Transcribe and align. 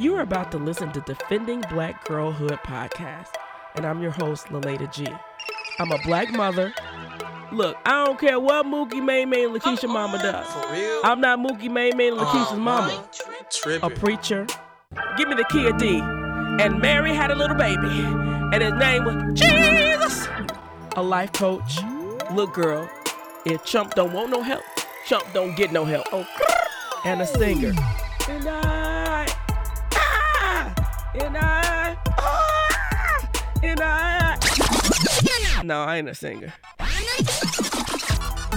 You 0.00 0.16
are 0.16 0.22
about 0.22 0.50
to 0.52 0.56
listen 0.56 0.90
to 0.92 1.00
Defending 1.02 1.60
Black 1.68 2.06
Girlhood 2.06 2.58
podcast, 2.64 3.34
and 3.76 3.84
I'm 3.84 4.00
your 4.00 4.12
host, 4.12 4.46
Laleda 4.46 4.90
G. 4.90 5.06
I'm 5.78 5.92
a 5.92 5.98
black 6.04 6.32
mother. 6.32 6.72
Look, 7.52 7.76
I 7.84 8.06
don't 8.06 8.18
care 8.18 8.40
what 8.40 8.64
Mookie 8.64 9.04
May 9.04 9.26
May 9.26 9.44
and 9.44 9.54
Lakeisha 9.54 9.84
oh, 9.84 9.92
mama 9.92 10.16
does. 10.16 10.46
For 10.46 10.72
real? 10.72 11.02
I'm 11.04 11.20
not 11.20 11.38
Mookie 11.38 11.70
May 11.70 11.90
May 11.92 12.08
and 12.08 12.18
oh, 12.18 12.24
Lakeisha's 12.24 12.52
Oh, 12.52 12.56
mama. 12.56 13.08
Tripping. 13.50 13.92
A 13.92 13.94
preacher. 13.94 14.46
Give 15.18 15.28
me 15.28 15.34
the 15.34 15.44
key 15.50 15.66
of 15.66 15.76
D. 15.76 15.98
And 16.00 16.80
Mary 16.80 17.14
had 17.14 17.30
a 17.30 17.34
little 17.34 17.56
baby, 17.58 17.86
and 17.86 18.62
his 18.62 18.72
name 18.72 19.04
was 19.04 19.38
Jesus. 19.38 20.26
A 20.96 21.02
life 21.02 21.34
coach. 21.34 21.78
Look, 22.32 22.54
girl, 22.54 22.88
if 23.44 23.66
Chump 23.66 23.94
don't 23.96 24.14
want 24.14 24.30
no 24.30 24.40
help, 24.40 24.62
Chump 25.04 25.26
don't 25.34 25.54
get 25.56 25.72
no 25.72 25.84
help. 25.84 26.06
Oh, 26.10 26.26
and 27.04 27.20
a 27.20 27.26
singer. 27.26 27.74
And 28.30 28.48
I, 28.48 28.89
and 31.14 31.36
I, 31.36 31.96
and 33.62 33.80
I. 33.80 34.38
No, 35.64 35.82
I 35.82 35.98
ain't 35.98 36.08
a 36.08 36.14
singer. 36.14 36.52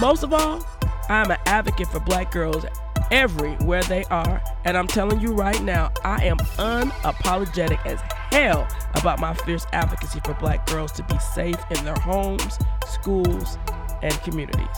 Most 0.00 0.22
of 0.22 0.32
all, 0.32 0.64
I'm 1.08 1.30
an 1.30 1.38
advocate 1.46 1.88
for 1.88 2.00
black 2.00 2.32
girls 2.32 2.64
everywhere 3.10 3.82
they 3.84 4.04
are. 4.04 4.42
And 4.64 4.76
I'm 4.76 4.86
telling 4.86 5.20
you 5.20 5.32
right 5.32 5.62
now, 5.62 5.92
I 6.04 6.24
am 6.24 6.38
unapologetic 6.38 7.84
as 7.86 8.00
hell 8.32 8.66
about 8.94 9.20
my 9.20 9.34
fierce 9.34 9.66
advocacy 9.72 10.20
for 10.24 10.34
black 10.34 10.66
girls 10.66 10.92
to 10.92 11.02
be 11.04 11.18
safe 11.18 11.58
in 11.70 11.84
their 11.84 11.98
homes, 11.98 12.58
schools, 12.86 13.58
and 14.02 14.14
communities. 14.22 14.76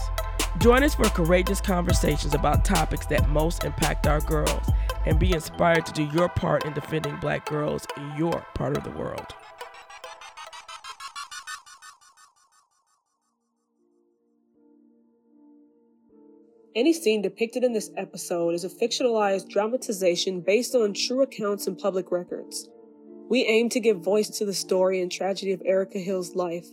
Join 0.59 0.83
us 0.83 0.95
for 0.95 1.09
courageous 1.11 1.61
conversations 1.61 2.35
about 2.35 2.65
topics 2.65 3.07
that 3.07 3.29
most 3.29 3.65
impact 3.65 4.07
our 4.07 4.21
girls 4.21 4.67
and 5.07 5.19
be 5.19 5.33
inspired 5.33 5.87
to 5.87 5.93
do 5.93 6.05
your 6.13 6.29
part 6.29 6.67
in 6.67 6.73
defending 6.75 7.17
black 7.17 7.47
girls 7.47 7.87
in 7.97 8.13
your 8.19 8.45
part 8.55 8.77
of 8.77 8.85
the 8.85 8.91
world. 8.91 9.35
Any 16.75 16.93
scene 16.93 17.23
depicted 17.23 17.65
in 17.65 17.73
this 17.73 17.91
episode 17.97 18.51
is 18.51 18.63
a 18.63 18.69
fictionalized 18.69 19.49
dramatization 19.49 20.43
based 20.43 20.75
on 20.75 20.93
true 20.93 21.23
accounts 21.23 21.67
and 21.67 21.79
public 21.79 22.13
records. 22.13 22.69
We 23.31 23.47
aim 23.47 23.71
to 23.71 23.81
give 23.81 24.01
voice 24.01 24.29
to 24.29 24.45
the 24.45 24.53
story 24.53 25.01
and 25.01 25.11
tragedy 25.11 25.53
of 25.53 25.63
Erica 25.65 25.99
Hill's 25.99 26.37
life. 26.37 26.67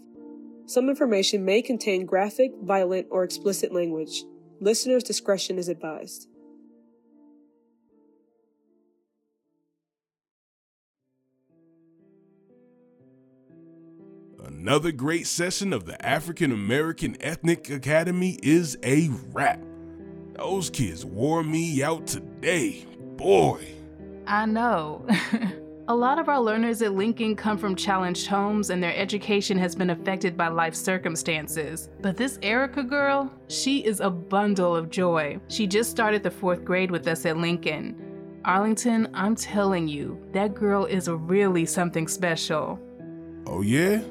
Some 0.65 0.89
information 0.89 1.45
may 1.45 1.61
contain 1.61 2.05
graphic, 2.05 2.51
violent, 2.61 3.07
or 3.11 3.23
explicit 3.23 3.73
language. 3.73 4.25
Listener's 4.59 5.03
discretion 5.03 5.57
is 5.57 5.69
advised. 5.69 6.27
Another 14.63 14.93
great 14.93 15.27
session 15.27 15.73
of 15.73 15.83
the 15.83 16.05
African 16.05 16.53
American 16.53 17.17
Ethnic 17.19 17.69
Academy 17.69 18.39
is 18.41 18.77
a 18.81 19.09
wrap. 19.33 19.59
Those 20.37 20.69
kids 20.69 21.03
wore 21.03 21.43
me 21.43 21.83
out 21.83 22.07
today. 22.07 22.85
Boy. 23.17 23.59
I 24.25 24.45
know. 24.45 25.05
A 25.89 25.93
lot 25.93 26.17
of 26.17 26.29
our 26.29 26.39
learners 26.39 26.81
at 26.81 26.93
Lincoln 26.93 27.35
come 27.35 27.57
from 27.57 27.75
challenged 27.75 28.25
homes 28.27 28.69
and 28.69 28.81
their 28.81 28.95
education 28.95 29.57
has 29.57 29.75
been 29.75 29.89
affected 29.89 30.37
by 30.37 30.47
life 30.47 30.75
circumstances. 30.75 31.89
But 31.99 32.15
this 32.15 32.39
Erica 32.41 32.83
girl, 32.83 33.29
she 33.49 33.83
is 33.83 33.99
a 33.99 34.09
bundle 34.09 34.77
of 34.77 34.89
joy. 34.89 35.41
She 35.49 35.67
just 35.67 35.91
started 35.91 36.23
the 36.23 36.31
fourth 36.31 36.63
grade 36.63 36.89
with 36.89 37.05
us 37.09 37.25
at 37.25 37.35
Lincoln. 37.35 37.97
Arlington, 38.45 39.09
I'm 39.13 39.35
telling 39.35 39.89
you, 39.89 40.25
that 40.31 40.53
girl 40.53 40.85
is 40.85 41.09
really 41.09 41.65
something 41.65 42.07
special. 42.07 42.79
Oh, 43.45 43.61
yeah? 43.61 44.01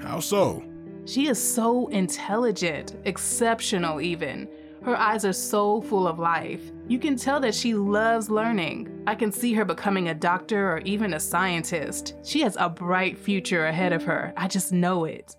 How 0.00 0.20
so? 0.20 0.62
She 1.04 1.28
is 1.28 1.42
so 1.42 1.88
intelligent, 1.88 2.96
exceptional 3.04 4.00
even. 4.00 4.48
Her 4.82 4.96
eyes 4.96 5.24
are 5.24 5.32
so 5.32 5.82
full 5.82 6.08
of 6.08 6.18
life. 6.18 6.72
You 6.88 6.98
can 6.98 7.16
tell 7.16 7.38
that 7.40 7.54
she 7.54 7.74
loves 7.74 8.30
learning. 8.30 9.02
I 9.06 9.14
can 9.14 9.30
see 9.30 9.52
her 9.54 9.64
becoming 9.64 10.08
a 10.08 10.14
doctor 10.14 10.72
or 10.72 10.78
even 10.78 11.14
a 11.14 11.20
scientist. 11.20 12.14
She 12.24 12.40
has 12.40 12.56
a 12.58 12.68
bright 12.68 13.18
future 13.18 13.66
ahead 13.66 13.92
of 13.92 14.02
her. 14.04 14.32
I 14.36 14.48
just 14.48 14.72
know 14.72 15.04
it. 15.04 15.36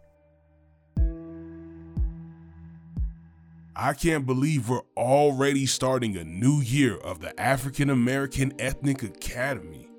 I 3.75 3.93
can't 3.93 4.27
believe 4.27 4.69
we're 4.69 4.81
already 4.95 5.65
starting 5.65 6.17
a 6.17 6.23
new 6.23 6.61
year 6.61 6.97
of 6.97 7.19
the 7.19 7.39
African 7.39 7.89
American 7.89 8.53
Ethnic 8.59 9.01
Academy. 9.01 9.89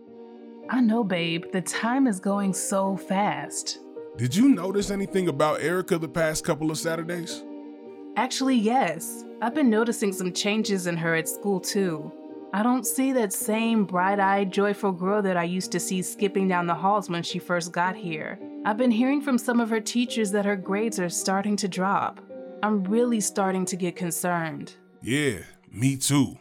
I 0.71 0.81
know, 0.81 1.03
babe, 1.03 1.47
the 1.53 1.63
time 1.63 2.07
is 2.07 2.21
going 2.21 2.53
so 2.53 2.97
fast. 2.97 3.81
Did 4.19 4.37
you 4.37 4.51
notice 4.51 4.91
anything 4.91 5.29
about 5.29 5.63
Erica 5.63 5.99
the 5.99 6.09
past 6.09 6.45
couple 6.45 6.71
of 6.71 6.77
Saturdays? 6.77 7.43
Actually, 8.17 8.57
yes. 8.57 9.25
I've 9.41 9.55
been 9.55 9.71
noticing 9.71 10.13
some 10.13 10.35
changes 10.35 10.87
in 10.87 10.99
her 10.99 11.15
at 11.15 11.29
school 11.29 11.59
too. 11.59 12.13
I 12.53 12.63
don't 12.63 12.87
see 12.87 13.13
that 13.13 13.33
same 13.33 13.87
bright 13.87 14.21
eyed, 14.21 14.53
joyful 14.53 14.93
girl 14.93 15.23
that 15.23 15.39
I 15.39 15.45
used 15.45 15.73
to 15.73 15.81
see 15.81 16.03
skipping 16.03 16.47
down 16.47 16.67
the 16.67 16.75
halls 16.75 17.09
when 17.09 17.23
she 17.23 17.39
first 17.39 17.73
got 17.73 17.97
here. 17.97 18.39
I've 18.67 18.77
been 18.77 18.91
hearing 18.91 19.23
from 19.23 19.39
some 19.39 19.61
of 19.61 19.71
her 19.71 19.81
teachers 19.81 20.31
that 20.33 20.45
her 20.45 20.57
grades 20.57 21.01
are 21.01 21.09
starting 21.09 21.57
to 21.57 21.67
drop. 21.67 22.21
I'm 22.63 22.85
really 22.85 23.21
starting 23.21 23.65
to 23.65 23.77
get 23.77 23.97
concerned. 23.97 24.75
Yeah, 25.01 25.39
me 25.71 25.97
too. 25.97 26.37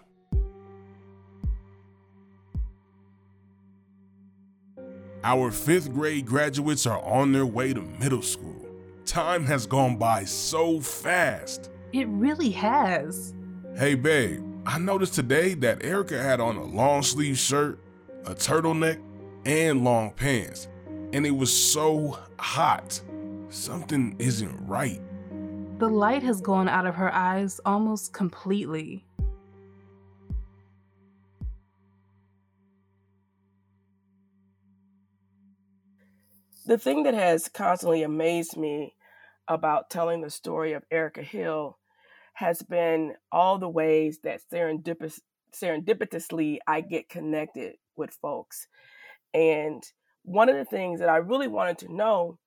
Our 5.24 5.52
fifth 5.52 5.94
grade 5.94 6.26
graduates 6.26 6.88
are 6.88 7.00
on 7.04 7.32
their 7.32 7.46
way 7.46 7.74
to 7.74 7.82
middle 7.82 8.24
school. 8.24 8.66
Time 9.06 9.46
has 9.46 9.68
gone 9.68 9.98
by 9.98 10.24
so 10.24 10.80
fast. 10.80 11.70
It 11.94 12.08
really 12.08 12.50
has. 12.50 13.36
Hey, 13.78 13.94
babe, 13.94 14.44
I 14.66 14.80
noticed 14.80 15.14
today 15.14 15.54
that 15.56 15.84
Erica 15.86 16.20
had 16.20 16.40
on 16.40 16.58
a 16.58 16.64
long 16.64 17.04
sleeve 17.04 17.38
shirt, 17.38 17.80
a 18.26 18.34
turtleneck, 18.34 19.00
and 19.46 19.84
long 19.84 20.12
pants, 20.12 20.68
and 21.14 21.24
it 21.26 21.32
was 21.32 21.56
so 21.56 22.18
hot. 22.40 23.00
Something 23.50 24.16
isn't 24.18 24.68
right. 24.68 25.02
The 25.78 25.90
light 25.90 26.24
has 26.24 26.42
gone 26.42 26.68
out 26.68 26.88
of 26.88 26.96
her 26.96 27.14
eyes 27.14 27.60
almost 27.66 28.12
completely. 28.14 29.06
The 36.66 36.78
thing 36.78 37.04
that 37.04 37.14
has 37.14 37.50
constantly 37.50 38.04
amazed 38.04 38.58
me 38.58 38.94
about 39.48 39.90
telling 39.90 40.22
the 40.22 40.30
story 40.30 40.74
of 40.74 40.84
Erica 40.92 41.22
Hill 41.22 41.78
has 42.34 42.62
been 42.62 43.14
all 43.32 43.58
the 43.58 43.70
ways 43.70 44.20
that 44.24 44.42
serendipitous, 44.52 45.20
serendipitously 45.54 46.60
I 46.68 46.82
get 46.82 47.10
connected 47.10 47.76
with 47.96 48.12
folks. 48.22 48.68
And 49.34 49.84
one 50.24 50.50
of 50.50 50.56
the 50.56 50.66
things 50.66 51.00
that 51.00 51.10
I 51.10 51.18
really 51.18 51.48
wanted 51.48 51.80
to 51.80 51.94
know 51.94 52.38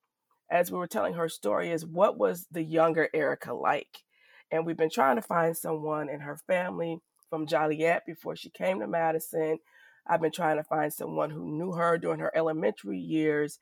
as 0.51 0.71
we 0.71 0.79
were 0.79 0.87
telling 0.87 1.15
her 1.15 1.29
story 1.29 1.71
is 1.71 1.85
what 1.85 2.19
was 2.19 2.47
the 2.51 2.63
younger 2.63 3.09
Erica 3.13 3.53
like? 3.53 4.03
And 4.51 4.65
we've 4.65 4.77
been 4.77 4.91
trying 4.91 5.17
to 5.17 5.23
find 5.23 5.57
someone 5.57 6.09
in 6.09 6.21
her 6.21 6.37
family 6.47 6.99
from 7.29 7.47
Joliet 7.47 8.07
before 8.07 8.37
she 8.37 8.51
came 8.51 8.81
to 8.81 8.87
Madison. 8.87 9.59
I've 10.07 10.21
been 10.21 10.33
trying 10.33 10.57
to 10.59 10.65
find 10.65 10.93
someone 10.93 11.31
who 11.31 11.51
knew 11.51 11.73
her 11.73 11.99
during 11.99 12.21
her 12.21 12.31
elementary 12.37 12.99
years 12.99 13.59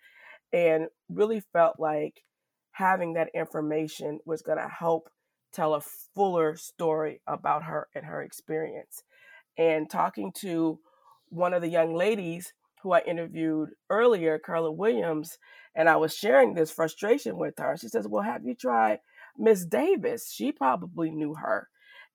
and 0.52 0.88
really 1.08 1.40
felt 1.52 1.78
like 1.78 2.22
having 2.72 3.14
that 3.14 3.30
information 3.34 4.18
was 4.24 4.42
going 4.42 4.58
to 4.58 4.68
help 4.68 5.08
tell 5.52 5.74
a 5.74 5.80
fuller 6.14 6.56
story 6.56 7.20
about 7.26 7.64
her 7.64 7.88
and 7.94 8.04
her 8.06 8.22
experience. 8.22 9.02
And 9.58 9.90
talking 9.90 10.32
to 10.40 10.78
one 11.28 11.52
of 11.52 11.62
the 11.62 11.68
young 11.68 11.94
ladies 11.94 12.52
who 12.82 12.92
I 12.92 13.00
interviewed 13.00 13.70
earlier, 13.90 14.38
Carla 14.38 14.72
Williams, 14.72 15.38
and 15.74 15.88
I 15.88 15.96
was 15.96 16.14
sharing 16.14 16.54
this 16.54 16.70
frustration 16.70 17.36
with 17.36 17.54
her. 17.58 17.76
She 17.76 17.88
says, 17.88 18.08
Well, 18.08 18.22
have 18.22 18.44
you 18.44 18.54
tried 18.54 18.98
Miss 19.38 19.64
Davis? 19.64 20.30
She 20.32 20.52
probably 20.52 21.10
knew 21.10 21.34
her. 21.34 21.68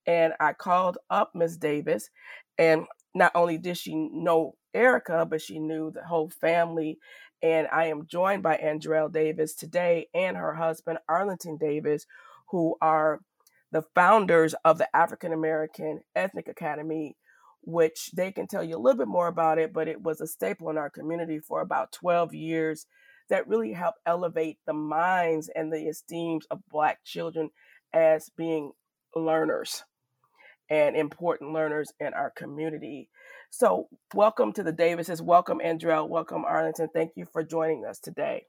And 0.06 0.33
I 0.40 0.54
called 0.54 0.98
up 1.10 1.31
Miss 1.36 1.57
Davis, 1.57 2.10
and 2.57 2.86
not 3.13 3.31
only 3.36 3.57
did 3.57 3.78
she 3.78 3.94
know 3.95 4.56
Erica, 4.74 5.25
but 5.30 5.42
she 5.42 5.60
knew 5.60 5.92
the 5.92 6.04
whole 6.04 6.30
family 6.30 6.98
and 7.42 7.68
I 7.72 7.86
am 7.88 8.07
joined 8.07 8.44
by 8.44 8.57
Andrell 8.57 9.12
Davis 9.12 9.56
today 9.56 10.07
and 10.13 10.38
her 10.38 10.56
husband, 10.56 11.00
Arlington 11.07 11.57
Davis, 11.57 12.06
who 12.50 12.75
are 12.81 13.22
the 13.72 13.84
founders 13.94 14.56
of 14.66 14.78
the 14.78 14.95
African 14.95 15.34
American 15.34 16.01
Ethnic 16.16 16.48
Academy, 16.48 17.16
which 17.62 18.12
they 18.16 18.31
can 18.31 18.48
tell 18.48 18.63
you 18.63 18.78
a 18.78 18.80
little 18.80 18.98
bit 18.98 19.07
more 19.07 19.28
about 19.28 19.60
it, 19.60 19.74
but 19.74 19.88
it 19.88 20.01
was 20.01 20.22
a 20.22 20.28
staple 20.28 20.69
in 20.69 20.78
our 20.78 20.89
community 20.89 21.39
for 21.39 21.62
about 21.62 21.92
12 21.92 22.34
years 22.34 22.86
that 23.30 23.48
really 23.48 23.74
helped 23.74 24.00
elevate 24.06 24.57
the 24.66 24.74
minds 24.74 25.50
and 25.54 25.72
the 25.72 25.88
esteems 25.88 26.45
of 26.50 26.62
Black 26.72 27.00
children 27.04 27.50
as 27.94 28.30
being 28.38 28.72
learners 29.16 29.83
and 30.69 30.95
important 30.95 31.54
learners 31.54 31.92
in 32.00 32.13
our 32.13 32.31
community. 32.31 33.10
So, 33.50 33.88
welcome 34.14 34.54
to 34.54 34.64
the 34.64 34.72
Davises. 34.72 35.22
Welcome, 35.22 35.60
Andrell. 35.64 36.08
Welcome, 36.08 36.46
Arlington. 36.46 36.90
Thank 36.94 37.14
you 37.16 37.26
for 37.26 37.44
joining 37.44 37.86
us 37.86 38.00
today. 38.00 38.46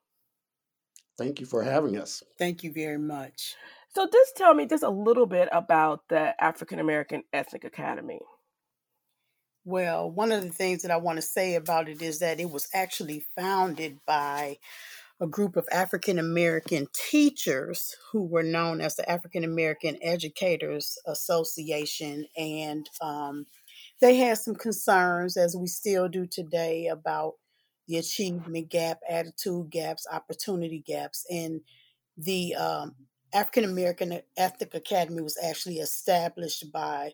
Thank 1.17 1.41
you 1.41 1.47
for 1.47 1.63
having 1.63 1.99
us. 1.99 2.23
Thank 2.39 2.63
you 2.63 2.73
very 2.73 2.99
much. 2.99 3.55
So, 3.95 4.09
just 4.13 4.37
tell 4.37 4.55
me 4.55 4.67
just 4.67 4.83
a 4.83 4.91
little 4.91 5.27
bit 5.27 5.49
about 5.53 6.03
the 6.09 6.35
African 6.43 6.79
American 6.79 7.23
Ethnic 7.33 7.65
Academy. 7.65 8.21
Well, 9.65 10.11
one 10.11 10.33
of 10.33 10.43
the 10.43 10.51
things 10.51 10.83
that 10.83 10.91
I 10.91 10.97
want 10.97 11.17
to 11.17 11.23
say 11.23 11.55
about 11.55 11.89
it 11.89 12.01
is 12.01 12.21
that 12.21 12.41
it 12.41 12.51
was 12.51 12.69
actually 12.73 13.25
founded 13.37 13.99
by 14.07 14.59
a 15.21 15.27
group 15.27 15.57
of 15.57 15.69
African 15.73 16.19
American 16.19 16.87
teachers 16.93 17.97
who 18.11 18.25
were 18.25 18.43
known 18.43 18.81
as 18.81 18.97
the 18.97 19.11
African 19.11 19.45
American 19.45 19.99
Educators 20.01 20.97
Association. 21.07 22.27
And 22.37 22.89
um, 23.01 23.47
they 24.01 24.17
had 24.17 24.39
some 24.39 24.55
concerns, 24.55 25.37
as 25.37 25.57
we 25.57 25.67
still 25.67 26.09
do 26.09 26.27
today, 26.27 26.89
about 26.89 27.35
the 27.87 27.97
achievement 27.97 28.69
gap, 28.69 28.99
attitude 29.09 29.71
gaps, 29.71 30.07
opportunity 30.11 30.83
gaps. 30.87 31.25
And 31.31 31.61
the 32.17 32.55
um, 32.55 32.95
African 33.33 33.65
American 33.65 34.21
Ethnic 34.37 34.75
Academy 34.75 35.23
was 35.23 35.39
actually 35.43 35.79
established 35.79 36.71
by 36.73 37.13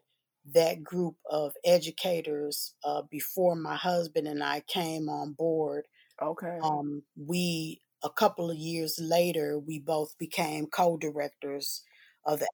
that 0.54 0.82
group 0.82 1.16
of 1.30 1.52
educators 1.64 2.74
uh, 2.84 3.02
before 3.10 3.56
my 3.56 3.76
husband 3.76 4.26
and 4.26 4.42
I 4.42 4.60
came 4.66 5.08
on 5.08 5.32
board. 5.32 5.86
Okay. 6.20 6.58
Um, 6.62 7.02
we 7.16 7.80
a 8.02 8.10
couple 8.10 8.50
of 8.50 8.58
years 8.58 8.98
later, 9.00 9.58
we 9.58 9.78
both 9.78 10.16
became 10.18 10.66
co-directors 10.66 11.82
of 12.26 12.40
the 12.40 12.48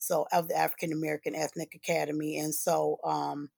so 0.00 0.26
of 0.32 0.48
the 0.48 0.56
African 0.56 0.92
American 0.92 1.36
Ethnic 1.36 1.74
Academy, 1.76 2.38
and 2.38 2.52
so 2.54 2.98
um, 3.04 3.50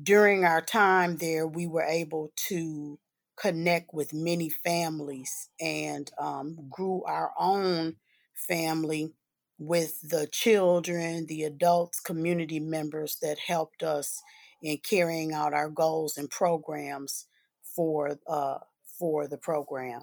during 0.00 0.44
our 0.44 0.60
time 0.60 1.16
there, 1.16 1.46
we 1.46 1.66
were 1.66 1.82
able 1.82 2.32
to 2.48 2.98
connect 3.36 3.94
with 3.94 4.12
many 4.12 4.50
families 4.50 5.48
and 5.60 6.10
um, 6.18 6.56
grew 6.70 7.02
our 7.04 7.32
own 7.38 7.96
family 8.34 9.12
with 9.58 10.00
the 10.02 10.26
children, 10.26 11.26
the 11.26 11.44
adults, 11.44 12.00
community 12.00 12.60
members 12.60 13.16
that 13.22 13.38
helped 13.38 13.82
us 13.82 14.20
in 14.60 14.78
carrying 14.78 15.32
out 15.32 15.54
our 15.54 15.68
goals 15.68 16.16
and 16.16 16.30
programs 16.30 17.26
for 17.62 18.18
uh, 18.28 18.58
for 18.98 19.26
the 19.26 19.38
program. 19.38 20.02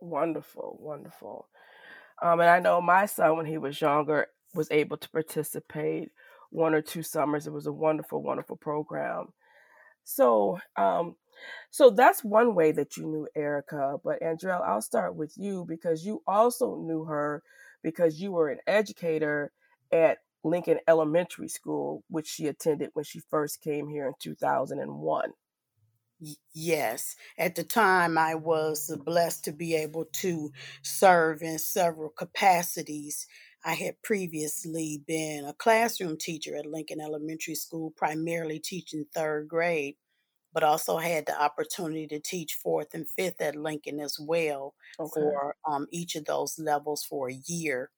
Wonderful, 0.00 0.78
wonderful. 0.80 1.48
Um, 2.22 2.40
and 2.40 2.48
I 2.48 2.60
know 2.60 2.80
my 2.80 3.06
son, 3.06 3.36
when 3.36 3.46
he 3.46 3.58
was 3.58 3.80
younger, 3.80 4.28
was 4.56 4.70
able 4.70 4.96
to 4.96 5.10
participate 5.10 6.10
one 6.50 6.74
or 6.74 6.82
two 6.82 7.02
summers. 7.02 7.46
It 7.46 7.52
was 7.52 7.66
a 7.66 7.72
wonderful, 7.72 8.22
wonderful 8.22 8.56
program. 8.56 9.28
So, 10.04 10.58
um, 10.76 11.16
so 11.70 11.90
that's 11.90 12.24
one 12.24 12.54
way 12.54 12.72
that 12.72 12.96
you 12.96 13.06
knew 13.06 13.28
Erica. 13.36 13.96
But 14.02 14.20
Andrell, 14.22 14.66
I'll 14.66 14.80
start 14.80 15.16
with 15.16 15.34
you 15.36 15.64
because 15.68 16.04
you 16.04 16.22
also 16.26 16.76
knew 16.76 17.04
her 17.04 17.42
because 17.82 18.20
you 18.20 18.32
were 18.32 18.48
an 18.48 18.60
educator 18.66 19.52
at 19.92 20.18
Lincoln 20.44 20.78
Elementary 20.88 21.48
School, 21.48 22.04
which 22.08 22.26
she 22.26 22.46
attended 22.46 22.90
when 22.94 23.04
she 23.04 23.20
first 23.30 23.62
came 23.62 23.88
here 23.88 24.06
in 24.06 24.14
2001. 24.20 25.32
Yes. 26.54 27.14
At 27.36 27.56
the 27.56 27.64
time, 27.64 28.16
I 28.16 28.34
was 28.34 28.96
blessed 29.04 29.44
to 29.44 29.52
be 29.52 29.74
able 29.74 30.06
to 30.14 30.50
serve 30.82 31.42
in 31.42 31.58
several 31.58 32.08
capacities. 32.08 33.26
I 33.66 33.74
had 33.74 34.02
previously 34.02 34.98
been 35.06 35.44
a 35.44 35.54
classroom 35.54 36.18
teacher 36.18 36.56
at 36.56 36.66
Lincoln 36.66 37.00
Elementary 37.02 37.54
School, 37.56 37.90
primarily 37.90 38.60
teaching 38.60 39.06
third 39.14 39.48
grade, 39.48 39.96
but 40.52 40.64
also 40.64 40.98
had 40.98 41.26
the 41.26 41.40
opportunity 41.40 42.06
to 42.08 42.20
teach 42.20 42.54
fourth 42.54 42.94
and 42.94 43.10
fifth 43.10 43.40
at 43.40 43.56
Lincoln 43.56 44.00
as 44.00 44.18
well 44.20 44.74
Okay. 44.98 45.40
for 45.42 45.56
um, 45.66 45.88
each 45.90 46.16
of 46.16 46.26
those 46.26 46.58
levels 46.58 47.04
for 47.04 47.28
a 47.30 47.34
year. 47.46 47.90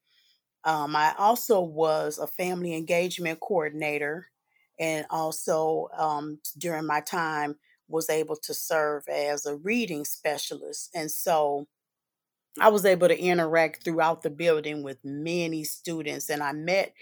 Um, 0.63 0.95
I 0.95 1.15
also 1.17 1.61
was 1.61 2.17
a 2.17 2.27
family 2.27 2.75
engagement 2.75 3.39
coordinator 3.39 4.27
and 4.79 5.05
also 5.09 5.87
um, 5.97 6.41
during 6.57 6.85
my 6.85 7.01
time 7.01 7.59
was 7.87 8.09
able 8.09 8.35
to 8.37 8.53
serve 8.53 9.03
as 9.07 9.45
a 9.45 9.55
reading 9.55 10.05
specialist. 10.05 10.89
And 10.93 11.09
so 11.09 11.67
I 12.59 12.69
was 12.69 12.85
able 12.85 13.07
to 13.07 13.19
interact 13.19 13.83
throughout 13.83 14.21
the 14.21 14.29
building 14.29 14.83
with 14.83 14.97
many 15.03 15.63
students. 15.63 16.29
And 16.29 16.43
I 16.43 16.51
met 16.51 16.93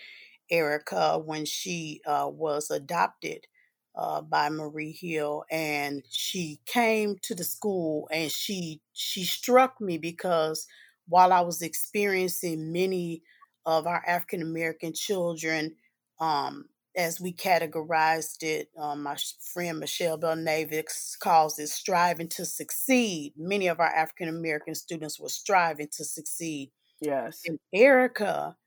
Erica 0.50 1.20
when 1.20 1.46
she 1.46 2.02
uh, 2.06 2.30
was 2.32 2.70
adopted 2.72 3.48
uh, 3.96 4.22
by 4.22 4.50
Marie 4.50 4.92
Hill, 4.92 5.44
and 5.50 6.04
she 6.10 6.60
came 6.66 7.18
to 7.24 7.34
the 7.34 7.44
school, 7.44 8.08
and 8.12 8.32
she 8.32 8.80
she 8.94 9.24
struck 9.24 9.82
me 9.82 9.98
because 9.98 10.68
while 11.08 11.34
I 11.34 11.42
was 11.42 11.62
experiencing 11.64 12.72
many 12.72 13.24
of 13.66 13.88
our 13.88 14.04
African 14.08 14.44
American 14.44 14.94
children 14.94 15.76
um, 16.20 16.66
as 16.98 17.22
we 17.22 17.32
categorized 17.32 18.42
it, 18.42 18.70
um, 18.76 19.04
my 19.04 19.16
friend 19.54 19.80
Michelle 19.80 20.18
Belnavis 20.18 21.18
calls 21.20 21.60
it 21.60 21.70
striving 21.70 22.28
to 22.30 22.44
succeed. 22.44 23.34
Many 23.38 23.68
of 23.68 23.80
our 23.80 23.86
African 23.86 24.28
American 24.28 24.74
students 24.74 25.20
were 25.20 25.30
striving 25.30 25.90
to 25.94 26.04
succeed. 26.04 26.72
Yes. 27.00 27.42
And 27.46 27.60
Erica 27.72 28.58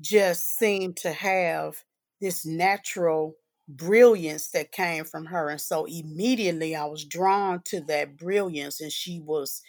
just 0.00 0.58
seemed 0.58 0.96
to 0.98 1.12
have 1.12 1.84
this 2.20 2.44
natural 2.44 3.36
brilliance 3.68 4.48
that 4.48 4.72
came 4.72 5.04
from 5.04 5.26
her. 5.26 5.48
And 5.48 5.60
so 5.60 5.84
immediately 5.84 6.74
I 6.74 6.86
was 6.86 7.04
drawn 7.04 7.62
to 7.66 7.80
that 7.82 8.16
brilliance. 8.16 8.80
And 8.80 8.90
she 8.90 9.20
was, 9.20 9.62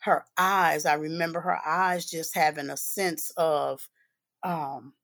her 0.00 0.24
eyes, 0.38 0.86
I 0.86 0.94
remember 0.94 1.40
her 1.40 1.58
eyes 1.66 2.06
just 2.06 2.34
having 2.34 2.70
a 2.70 2.78
sense 2.78 3.30
of, 3.36 3.88
um, 4.42 4.94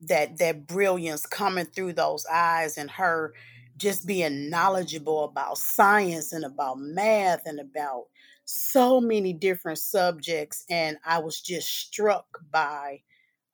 that 0.00 0.38
that 0.38 0.66
brilliance 0.66 1.26
coming 1.26 1.66
through 1.66 1.92
those 1.92 2.24
eyes 2.26 2.78
and 2.78 2.90
her 2.90 3.34
just 3.76 4.06
being 4.06 4.50
knowledgeable 4.50 5.24
about 5.24 5.58
science 5.58 6.32
and 6.32 6.44
about 6.44 6.78
math 6.78 7.42
and 7.46 7.60
about 7.60 8.04
so 8.44 9.00
many 9.00 9.32
different 9.32 9.78
subjects 9.78 10.64
and 10.70 10.96
i 11.04 11.18
was 11.18 11.40
just 11.40 11.68
struck 11.68 12.26
by 12.50 13.00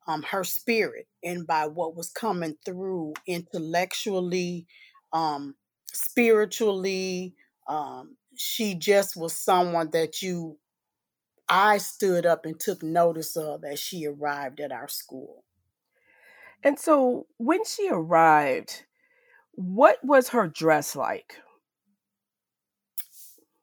um, 0.07 0.23
her 0.23 0.43
spirit 0.43 1.07
and 1.23 1.47
by 1.47 1.67
what 1.67 1.95
was 1.95 2.09
coming 2.11 2.55
through 2.65 3.13
intellectually 3.27 4.67
um, 5.13 5.55
spiritually 5.87 7.35
um, 7.67 8.17
she 8.35 8.75
just 8.75 9.17
was 9.17 9.33
someone 9.35 9.89
that 9.91 10.21
you 10.21 10.57
i 11.49 11.77
stood 11.79 12.25
up 12.27 12.45
and 12.45 12.59
took 12.59 12.83
notice 12.83 13.37
of 13.37 13.63
as 13.65 13.79
she 13.79 14.07
arrived 14.07 14.59
at 14.61 14.73
our 14.73 14.89
school 14.89 15.44
And 16.65 16.77
so 16.77 17.27
when 17.37 17.63
she 17.63 17.87
arrived, 17.89 18.85
what 19.53 20.03
was 20.03 20.29
her 20.29 20.47
dress 20.47 20.95
like? 20.95 21.39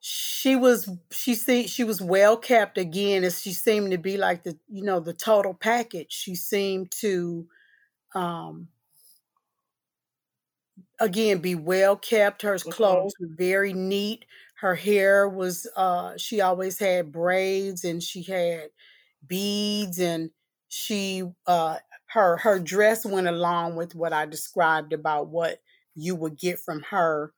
she 0.01 0.57
was 0.57 0.89
she 1.13 1.35
see 1.35 1.67
she 1.67 1.85
was 1.85 2.01
well 2.03 2.37
kept 2.37 2.77
again 2.77 3.23
as 3.23 3.41
she 3.41 3.53
seemed 3.53 3.91
to 3.93 3.99
be 3.99 4.17
like 4.17 4.43
the 4.43 4.59
you 4.69 4.83
know 4.83 4.99
the 4.99 5.13
total 5.13 5.55
package 5.55 6.11
she 6.13 6.35
seemed 6.35 6.91
to 6.91 7.47
um 8.15 8.69
again 11.01 11.39
be 11.39 11.55
well 11.55 11.97
kept 11.97 12.43
her 12.43 12.59
Mhm. 12.65 12.73
clothes 12.73 13.15
were 13.21 13.29
very 13.37 13.73
neat 13.73 14.25
her 14.61 14.75
hair 14.75 15.29
was 15.29 15.67
uh 15.77 16.17
she 16.17 16.41
always 16.41 16.79
had 16.79 17.13
braids 17.13 17.85
and 17.85 18.03
she 18.03 18.23
had 18.23 18.71
beads 19.27 19.99
and 19.99 20.31
she 20.69 21.23
uh 21.47 21.79
her 22.15 22.39
her 22.39 22.59
dress 22.59 23.05
went 23.07 23.29
along 23.29 23.77
with 23.77 23.95
what 23.95 24.13
I 24.13 24.27
described 24.27 24.93
about 24.93 25.29
what 25.29 25.59
you 25.95 26.15
would 26.15 26.39
get 26.39 26.59
from 26.59 26.83
her 26.91 27.33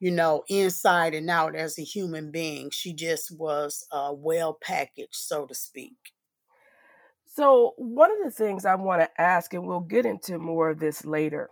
you 0.00 0.10
know 0.10 0.44
inside 0.48 1.14
and 1.14 1.28
out 1.30 1.54
as 1.56 1.78
a 1.78 1.82
human 1.82 2.30
being. 2.30 2.70
She 2.70 2.92
just 2.92 3.36
was 3.36 3.86
uh 3.90 4.12
well 4.14 4.58
packaged 4.60 5.14
so 5.14 5.46
to 5.46 5.54
speak. 5.54 6.12
So, 7.38 7.74
one 7.76 8.10
of 8.10 8.18
the 8.24 8.32
things 8.32 8.64
I 8.64 8.74
want 8.74 9.00
to 9.02 9.20
ask, 9.20 9.54
and 9.54 9.64
we'll 9.64 9.80
get 9.80 10.04
into 10.04 10.38
more 10.38 10.70
of 10.70 10.80
this 10.80 11.04
later, 11.04 11.50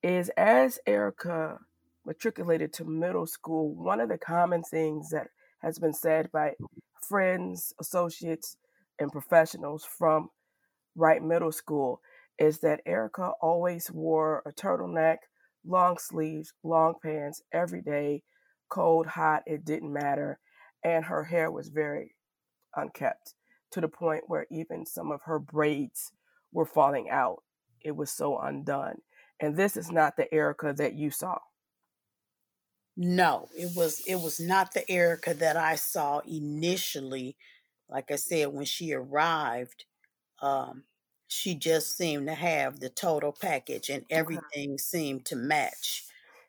is 0.00 0.28
as 0.36 0.78
Erica 0.86 1.58
matriculated 2.06 2.72
to 2.74 2.84
middle 2.84 3.26
school, 3.26 3.74
one 3.74 4.00
of 4.00 4.08
the 4.08 4.18
common 4.18 4.62
things 4.62 5.10
that 5.10 5.28
has 5.60 5.78
been 5.80 5.92
said 5.92 6.30
by 6.30 6.52
friends, 7.08 7.72
associates, 7.80 8.56
and 9.00 9.10
professionals 9.10 9.84
from 9.84 10.30
Wright 10.96 11.22
Middle 11.22 11.52
School 11.52 12.00
is 12.38 12.60
that 12.60 12.80
Erica 12.86 13.32
always 13.40 13.90
wore 13.90 14.42
a 14.46 14.52
turtleneck, 14.52 15.18
long 15.66 15.98
sleeves, 15.98 16.52
long 16.62 16.94
pants 17.02 17.42
every 17.52 17.82
day, 17.82 18.22
cold, 18.68 19.06
hot, 19.06 19.42
it 19.46 19.64
didn't 19.64 19.92
matter. 19.92 20.38
And 20.84 21.04
her 21.06 21.24
hair 21.24 21.50
was 21.50 21.68
very 21.68 22.14
unkept 22.76 23.34
to 23.72 23.80
the 23.80 23.88
point 23.88 24.24
where 24.28 24.46
even 24.50 24.86
some 24.86 25.10
of 25.10 25.22
her 25.24 25.38
braids 25.38 26.12
were 26.52 26.66
falling 26.66 27.08
out. 27.10 27.42
It 27.80 27.96
was 27.96 28.10
so 28.10 28.38
undone. 28.38 28.98
And 29.40 29.56
this 29.56 29.76
is 29.76 29.90
not 29.90 30.16
the 30.16 30.32
Erica 30.32 30.74
that 30.78 30.94
you 30.94 31.10
saw. 31.10 31.38
No, 32.96 33.48
it 33.56 33.70
was 33.76 34.02
it 34.08 34.16
was 34.16 34.40
not 34.40 34.74
the 34.74 34.90
Erica 34.90 35.34
that 35.34 35.56
I 35.56 35.76
saw 35.76 36.20
initially. 36.20 37.36
Like 37.88 38.10
I 38.10 38.16
said, 38.16 38.48
when 38.48 38.64
she 38.64 38.92
arrived, 38.92 39.84
um, 40.40 40.84
she 41.28 41.54
just 41.54 41.96
seemed 41.96 42.26
to 42.26 42.34
have 42.34 42.80
the 42.80 42.88
total 42.88 43.32
package, 43.38 43.90
and 43.90 44.04
everything 44.10 44.78
seemed 44.78 45.26
to 45.26 45.36
match. 45.36 46.04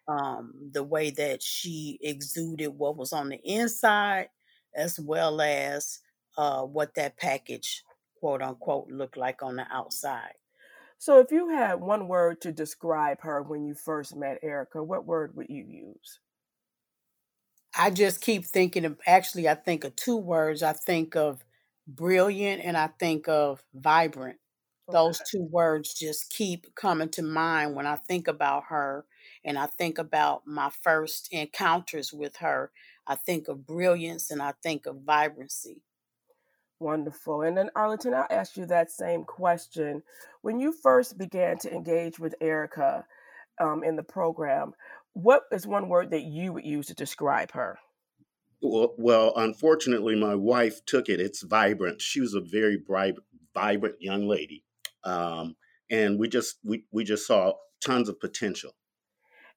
Um, 0.08 0.53
the 0.72 0.84
way 0.84 1.12
that 1.12 1.43
she 1.43 2.00
exuded 2.01 2.69
what 2.69 2.98
was 2.98 3.13
on 3.13 3.29
the 3.29 3.39
inside, 3.43 4.29
as 4.75 5.00
well 5.00 5.39
as 5.39 6.00
uh, 6.38 6.63
what 6.63 6.96
that 6.96 7.17
package, 7.17 7.84
quote 8.19 8.41
unquote, 8.41 8.89
looked 8.89 9.17
like 9.17 9.43
on 9.43 9.55
the 9.55 9.67
outside. 9.72 10.34
So, 10.98 11.19
if 11.19 11.31
you 11.31 11.50
had 11.50 11.75
one 11.79 12.08
word 12.08 12.41
to 12.41 12.51
describe 12.51 13.22
her 13.22 13.43
when 13.43 13.65
you 13.65 13.75
first 13.75 14.15
met 14.15 14.39
Erica, 14.41 14.84
what 14.84 15.05
word 15.05 15.36
would 15.36 15.50
you 15.50 15.63
use? 15.63 16.19
I 17.77 17.91
just 17.91 18.22
keep 18.22 18.46
thinking 18.46 18.86
of 18.86 19.00
actually, 19.05 19.48
I 19.48 19.55
think 19.55 19.84
of 19.84 19.96
two 19.96 20.17
words. 20.17 20.63
I 20.63 20.74
think 20.74 21.15
of 21.15 21.43
brilliant 21.96 22.63
and 22.63 22.77
I 22.77 22.88
think 23.00 23.27
of 23.27 23.63
vibrant. 23.74 24.38
Those 24.91 25.22
two 25.29 25.48
words 25.51 25.93
just 25.93 26.31
keep 26.31 26.74
coming 26.74 27.10
to 27.10 27.22
mind 27.22 27.75
when 27.75 27.86
I 27.86 27.96
think 27.96 28.27
about 28.27 28.63
her 28.69 29.05
and 29.46 29.58
I 29.58 29.67
think 29.67 30.00
about 30.00 30.48
my 30.48 30.72
first 30.81 31.31
encounters 31.31 32.12
with 32.12 32.38
her. 32.38 32.72
I 33.05 33.15
think 33.15 33.48
of 33.48 33.67
brilliance 33.67 34.31
and 34.31 34.41
I 34.41 34.53
think 34.63 34.88
of 34.88 35.01
vibrancy. 35.05 35.84
Wonderful. 36.79 37.41
And 37.43 37.58
then, 37.58 37.69
Arlington, 37.75 38.13
I'll 38.13 38.27
ask 38.29 38.58
you 38.58 38.65
that 38.67 38.89
same 38.89 39.25
question. 39.25 40.01
When 40.41 40.60
you 40.60 40.72
first 40.72 41.17
began 41.17 41.58
to 41.60 41.72
engage 41.72 42.17
with 42.17 42.36
Erica 42.41 43.05
um, 43.62 43.84
in 43.84 43.96
the 43.96 44.03
program, 44.03 44.74
what 45.13 45.43
is 45.51 45.67
one 45.67 45.89
word 45.89 46.12
that 46.12 46.24
you 46.24 46.53
would 46.53 46.65
use 46.65 46.88
to 46.88 46.93
describe 46.93 47.51
her? 47.51 47.77
Well, 48.62 48.96
well, 48.98 49.34
unfortunately, 49.36 50.16
my 50.16 50.36
wife 50.36 50.86
took 50.86 51.10
it. 51.10 51.20
It's 51.22 51.44
vibrant. 51.44 52.01
She 52.01 52.20
was 52.22 52.34
a 52.34 52.42
very 52.42 52.78
bright, 52.78 53.16
vibrant 53.54 53.96
young 54.01 54.28
lady, 54.28 54.63
um, 55.04 55.56
and 55.89 56.20
we 56.20 56.28
just 56.28 56.58
we 56.63 56.86
we 56.92 57.04
just 57.06 57.28
saw 57.28 57.54
tons 57.86 58.10
of 58.10 58.20
potential 58.20 58.74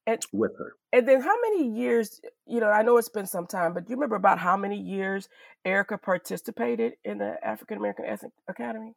And 0.06 0.20
with 0.32 0.52
her. 0.58 0.76
and 0.92 1.08
then 1.08 1.20
how 1.22 1.34
many 1.42 1.68
years, 1.68 2.20
you 2.46 2.60
know, 2.60 2.70
I 2.70 2.82
know 2.82 2.96
it's 2.98 3.08
been 3.08 3.26
some 3.26 3.46
time, 3.46 3.74
but 3.74 3.86
do 3.86 3.90
you 3.90 3.96
remember 3.96 4.16
about 4.16 4.38
how 4.38 4.56
many 4.56 4.78
years 4.80 5.28
Erica 5.64 5.98
participated 5.98 6.94
in 7.04 7.18
the 7.18 7.36
African 7.44 7.78
American 7.78 8.06
Ethnic 8.06 8.32
Academy? 8.48 8.94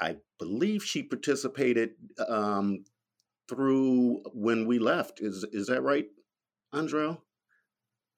I 0.00 0.16
believe 0.38 0.84
she 0.84 1.02
participated 1.02 1.92
um, 2.28 2.84
through 3.48 4.22
when 4.32 4.66
we 4.66 4.78
left. 4.78 5.20
Is 5.20 5.44
is 5.52 5.66
that 5.68 5.82
right, 5.82 6.06
Andrell? 6.74 7.20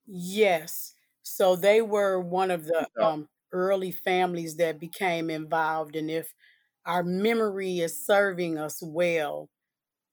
Yes. 0.07 0.95
So 1.23 1.57
they 1.57 1.83
were 1.83 2.21
one 2.21 2.51
of 2.51 2.65
the 2.67 2.89
Yeah. 2.97 3.07
um, 3.07 3.29
early 3.53 3.93
families 3.93 4.57
that 4.57 4.79
became 4.79 5.31
involved. 5.31 5.97
And 5.97 6.11
if 6.11 6.33
our 6.85 7.03
memory 7.03 7.81
is 7.81 8.05
serving 8.07 8.59
us 8.59 8.81
well, 8.83 9.51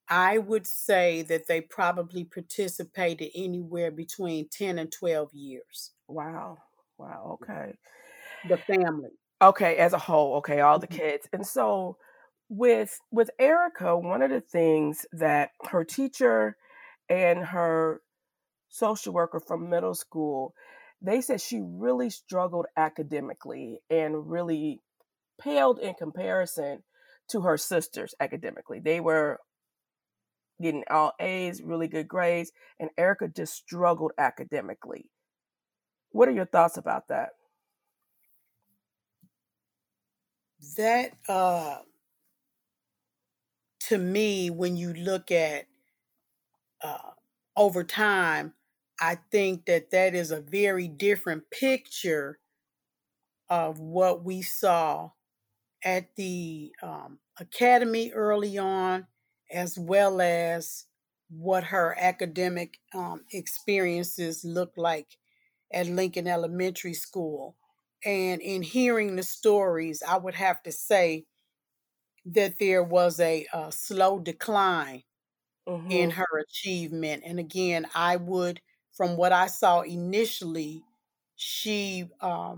I 0.10 0.40
would 0.40 0.68
say 0.68 1.24
that 1.24 1.48
they 1.48 1.62
probably 1.62 2.26
participated 2.26 3.32
anywhere 3.36 3.92
between 3.92 4.50
10 4.50 4.80
and 4.80 4.92
12 4.92 5.34
years. 5.34 5.94
Wow. 6.08 6.58
Wow. 6.98 7.38
Okay. 7.44 7.78
The 8.44 8.58
family. 8.58 9.18
Okay, 9.42 9.78
as 9.78 9.94
a 9.94 9.98
whole, 10.00 10.36
okay, 10.38 10.62
all 10.62 10.80
the 10.80 10.88
Mhm. 10.88 11.00
kids. 11.00 11.28
And 11.34 11.46
so 11.46 11.98
with 12.50 13.00
with 13.12 13.30
Erica, 13.40 13.98
one 13.98 14.22
of 14.22 14.32
the 14.32 14.42
things 14.42 15.06
that 15.14 15.52
her 15.70 15.84
teacher 15.84 16.58
and 17.10 17.46
her 17.46 18.03
social 18.74 19.14
worker 19.14 19.40
from 19.40 19.70
middle 19.70 19.94
school, 19.94 20.54
they 21.02 21.22
said 21.22 21.40
she 21.40 21.62
really 21.64 22.10
struggled 22.10 22.66
academically 22.76 23.80
and 23.90 24.30
really 24.30 24.82
paled 25.40 25.78
in 25.80 25.94
comparison 25.94 26.84
to 27.30 27.42
her 27.42 27.58
sisters 27.58 28.16
academically. 28.20 28.80
They 28.80 29.00
were 29.00 29.40
getting 30.62 30.84
all 30.90 31.14
A's, 31.20 31.62
really 31.62 31.88
good 31.88 32.08
grades, 32.08 32.52
and 32.80 32.90
Erica 32.98 33.28
just 33.28 33.54
struggled 33.54 34.12
academically. 34.18 35.06
What 36.10 36.28
are 36.28 36.32
your 36.34 36.46
thoughts 36.46 36.78
about 36.78 37.10
that? 37.10 37.30
That, 40.78 41.12
uh, 41.28 41.80
to 43.90 43.98
me, 43.98 44.50
when 44.50 44.78
you 44.78 44.94
look 44.94 45.30
at 45.32 45.66
uh, 46.82 47.12
over 47.56 47.84
time, 47.84 48.54
I 49.00 49.16
think 49.32 49.66
that 49.66 49.92
that 49.92 50.16
is 50.16 50.32
a 50.32 50.42
very 50.42 50.88
different 50.88 51.50
picture 51.52 52.40
of 53.50 53.80
what 53.80 54.24
we 54.24 54.42
saw 54.42 55.12
at 55.84 56.16
the 56.16 56.74
um, 56.82 57.20
academy 57.40 58.12
early 58.14 58.58
on, 58.58 59.08
as 59.52 59.80
well 59.80 60.22
as 60.22 60.86
what 61.30 61.66
her 61.66 61.96
academic 62.00 62.80
um, 62.96 63.26
experiences 63.32 64.46
looked 64.46 64.78
like 64.78 65.18
at 65.74 65.88
Lincoln 65.88 66.28
Elementary 66.28 66.94
School. 66.94 67.58
And 68.06 68.42
in 68.42 68.64
hearing 68.64 69.16
the 69.18 69.24
stories, 69.24 70.04
I 70.08 70.18
would 70.18 70.36
have 70.36 70.64
to 70.64 70.72
say 70.74 71.26
that 72.26 72.58
there 72.60 72.84
was 72.84 73.20
a, 73.20 73.46
uh 73.54 73.70
slow 73.72 74.20
decline 74.20 75.04
in 75.90 76.10
Mhm. 76.10 76.12
her 76.12 76.40
achievement. 76.40 77.24
And 77.26 77.40
again, 77.40 77.88
I 77.96 78.18
would, 78.18 78.62
from 78.94 79.18
what 79.18 79.32
I 79.32 79.48
saw 79.48 79.82
initially, 79.82 80.84
she 81.36 82.10
um, 82.22 82.58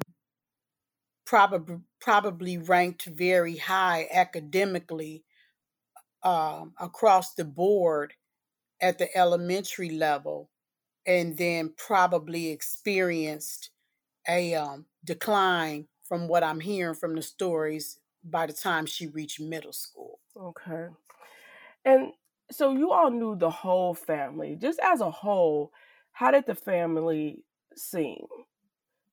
probably 1.26 1.78
probably 2.00 2.58
ranked 2.58 3.06
very 3.06 3.58
high 3.58 4.08
academically 4.12 5.24
um, 6.24 6.74
across 6.80 7.34
the 7.34 7.46
board 7.46 8.14
at 8.82 8.98
the 8.98 9.16
elementary 9.18 9.90
level, 9.90 10.50
and 11.08 11.38
then 11.38 11.74
probably 11.78 12.50
experienced 12.50 13.70
a 14.28 14.56
um, 14.56 14.86
decline 15.04 15.88
from 16.04 16.28
what 16.28 16.44
I'm 16.44 16.60
hearing 16.60 16.96
from 16.96 17.16
the 17.16 17.22
stories 17.22 18.00
by 18.24 18.46
the 18.46 18.54
time 18.54 18.86
she 18.86 19.08
reached 19.08 19.40
middle 19.40 19.74
school. 19.74 20.20
Okay. 20.36 20.88
And 21.86 22.12
so 22.52 22.74
you 22.74 22.92
all 22.92 23.12
knew 23.12 23.36
the 23.36 23.50
whole 23.50 23.94
family. 23.94 24.58
Just 24.60 24.80
as 24.84 25.02
a 25.02 25.12
whole, 25.12 25.72
how 26.16 26.32
did 26.32 26.46
the 26.46 26.56
family 26.56 27.44
seem? 27.76 28.26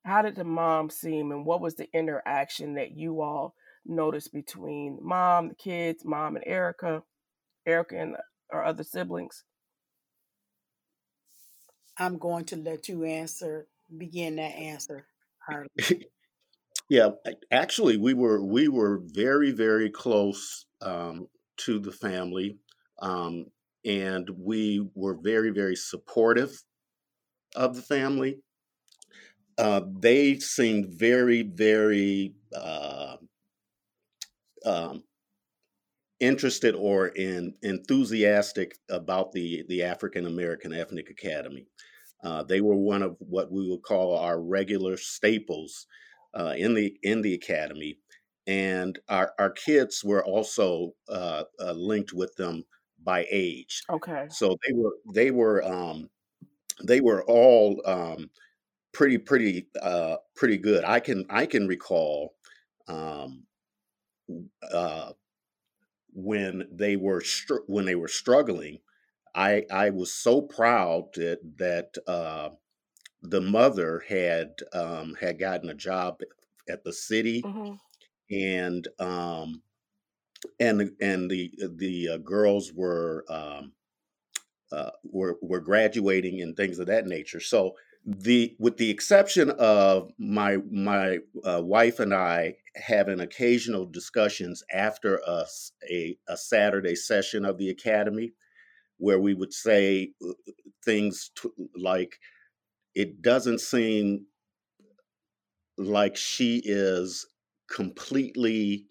How 0.05 0.21
did 0.21 0.35
the 0.37 0.45
mom 0.45 0.89
seem 0.89 1.31
and 1.31 1.45
what 1.45 1.59
was 1.59 1.75
the 1.75 1.89
interaction 1.93 2.75
that 2.75 2.95
you 2.95 3.21
all 3.21 3.55
noticed 3.85 4.31
between 4.31 4.99
mom, 5.01 5.49
the 5.49 5.55
kids, 5.55 6.05
mom 6.05 6.37
and 6.37 6.45
Erica, 6.47 7.03
Erica 7.65 7.99
and 7.99 8.15
our 8.53 8.63
other 8.63 8.83
siblings? 8.83 9.43
I'm 11.97 12.17
going 12.17 12.45
to 12.45 12.55
let 12.55 12.87
you 12.87 13.03
answer, 13.03 13.67
begin 13.97 14.37
that 14.37 14.55
answer, 14.55 15.05
Harley. 15.47 15.67
Yeah, 16.89 17.11
actually, 17.49 17.95
we 17.95 18.13
were 18.13 18.43
we 18.43 18.67
were 18.67 19.01
very 19.03 19.51
very 19.51 19.89
close 19.89 20.65
um, 20.81 21.27
to 21.59 21.79
the 21.79 21.93
family, 21.93 22.57
um, 23.01 23.45
and 23.85 24.29
we 24.37 24.85
were 24.93 25.15
very 25.15 25.49
very 25.49 25.77
supportive 25.77 26.61
of 27.55 27.75
the 27.75 27.81
family. 27.81 28.39
Uh, 29.57 29.81
they 29.99 30.39
seemed 30.39 30.87
very 30.87 31.43
very 31.43 32.33
uh, 32.55 33.17
um, 34.65 35.03
interested 36.19 36.75
or 36.75 37.07
in, 37.07 37.53
enthusiastic 37.61 38.77
about 38.89 39.31
the 39.31 39.63
the 39.67 39.83
African 39.83 40.25
American 40.25 40.73
Ethnic 40.73 41.09
Academy. 41.09 41.67
Uh, 42.23 42.43
they 42.43 42.61
were 42.61 42.75
one 42.75 43.03
of 43.03 43.17
what 43.19 43.51
we 43.51 43.69
would 43.69 43.83
call 43.83 44.17
our 44.17 44.41
regular 44.41 44.97
staples 44.97 45.85
uh, 46.33 46.53
in 46.57 46.73
the 46.73 46.97
in 47.03 47.21
the 47.21 47.33
academy, 47.33 47.99
and 48.47 48.99
our 49.09 49.33
our 49.39 49.51
kids 49.51 50.03
were 50.03 50.23
also 50.25 50.93
uh, 51.09 51.43
uh, 51.59 51.73
linked 51.73 52.13
with 52.13 52.35
them 52.35 52.63
by 53.03 53.27
age. 53.29 53.83
Okay. 53.89 54.27
So 54.29 54.57
they 54.65 54.73
were 54.73 54.95
they 55.13 55.31
were 55.31 55.63
um, 55.63 56.09
they 56.83 57.01
were 57.01 57.23
all 57.25 57.81
um, 57.85 58.29
pretty 58.93 59.17
pretty 59.19 59.69
uh, 59.81 60.17
pretty 60.35 60.57
good. 60.57 60.83
I 60.85 60.99
can 60.99 61.25
I 61.29 61.45
can 61.47 61.67
recall 61.67 62.35
um, 62.87 63.47
uh, 64.71 65.13
when 66.13 66.67
they 66.71 66.95
were 66.95 67.21
str- 67.21 67.65
when 67.67 67.85
they 67.85 67.95
were 67.95 68.07
struggling. 68.07 68.79
I 69.35 69.65
I 69.71 69.91
was 69.91 70.13
so 70.13 70.41
proud 70.41 71.13
that 71.15 71.39
that 71.57 71.97
uh, 72.07 72.51
the 73.21 73.41
mother 73.41 74.01
had 74.01 74.55
um, 74.73 75.15
had 75.15 75.39
gotten 75.39 75.69
a 75.69 75.75
job 75.75 76.21
at 76.69 76.83
the 76.83 76.93
city 76.93 77.43
hmm 77.43 77.75
and 78.31 78.87
um, 78.99 79.63
and 80.59 80.79
the- 80.81 80.95
and 81.01 81.29
the 81.31 81.53
the 81.77 82.09
uh, 82.09 82.17
girls 82.17 82.73
were 82.73 83.25
um, 83.29 83.73
uh, 84.73 84.91
were 85.03 85.37
were 85.41 85.59
graduating 85.61 86.41
and 86.41 86.57
things 86.57 86.79
of 86.79 86.87
that 86.87 87.05
nature. 87.05 87.39
So 87.39 87.75
the 88.05 88.55
with 88.59 88.77
the 88.77 88.89
exception 88.89 89.51
of 89.51 90.11
my 90.17 90.57
my 90.69 91.19
uh, 91.43 91.61
wife 91.63 91.99
and 91.99 92.13
I 92.13 92.55
having 92.75 93.19
occasional 93.19 93.85
discussions 93.85 94.63
after 94.73 95.21
us 95.27 95.71
a, 95.89 96.17
a 96.27 96.35
Saturday 96.35 96.95
session 96.95 97.45
of 97.45 97.57
the 97.57 97.69
academy, 97.69 98.33
where 98.97 99.19
we 99.19 99.33
would 99.33 99.53
say 99.53 100.11
uh, 100.27 100.33
things 100.83 101.31
t- 101.39 101.49
like, 101.77 102.19
"It 102.95 103.21
doesn't 103.21 103.61
seem 103.61 104.25
like 105.77 106.17
she 106.17 106.61
is 106.65 107.25
completely 107.69 108.87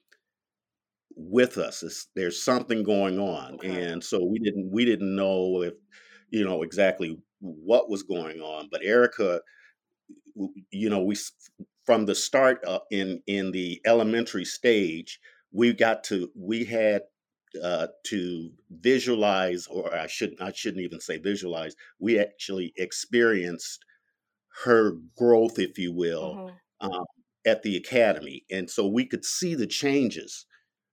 with 1.16 1.58
us. 1.58 1.82
It's, 1.82 2.08
there's 2.14 2.42
something 2.42 2.82
going 2.82 3.18
on, 3.18 3.54
Okay. 3.54 3.68
and 3.68 4.02
so 4.02 4.24
we 4.24 4.38
didn't 4.38 4.70
we 4.72 4.84
didn't 4.84 5.14
know 5.14 5.62
if 5.62 5.74
you 6.30 6.44
know 6.44 6.62
exactly 6.62 7.18
what 7.40 7.90
was 7.90 8.02
going 8.02 8.40
on. 8.40 8.68
But 8.70 8.84
Erica, 8.84 9.40
you 10.70 10.88
know, 10.90 11.02
we 11.02 11.16
from 11.84 12.06
the 12.06 12.14
start 12.14 12.64
uh, 12.66 12.80
in 12.90 13.22
in 13.26 13.52
the 13.52 13.80
elementary 13.86 14.44
stage, 14.44 15.20
we 15.52 15.72
got 15.72 16.04
to 16.04 16.30
we 16.36 16.64
had 16.64 17.02
uh, 17.62 17.88
to 18.06 18.50
visualize, 18.70 19.66
or 19.66 19.94
I 19.94 20.06
shouldn't 20.06 20.40
I 20.40 20.52
shouldn't 20.52 20.82
even 20.84 21.00
say 21.00 21.18
visualize. 21.18 21.74
We 21.98 22.18
actually 22.18 22.72
experienced 22.76 23.84
her 24.64 24.92
growth, 25.16 25.58
if 25.58 25.78
you 25.78 25.92
will, 25.92 26.42
hmm 26.42 26.48
um, 26.80 27.04
at 27.46 27.62
the 27.62 27.76
academy, 27.76 28.44
and 28.50 28.70
so 28.70 28.86
we 28.86 29.06
could 29.06 29.24
see 29.24 29.54
the 29.54 29.66
changes 29.66 30.46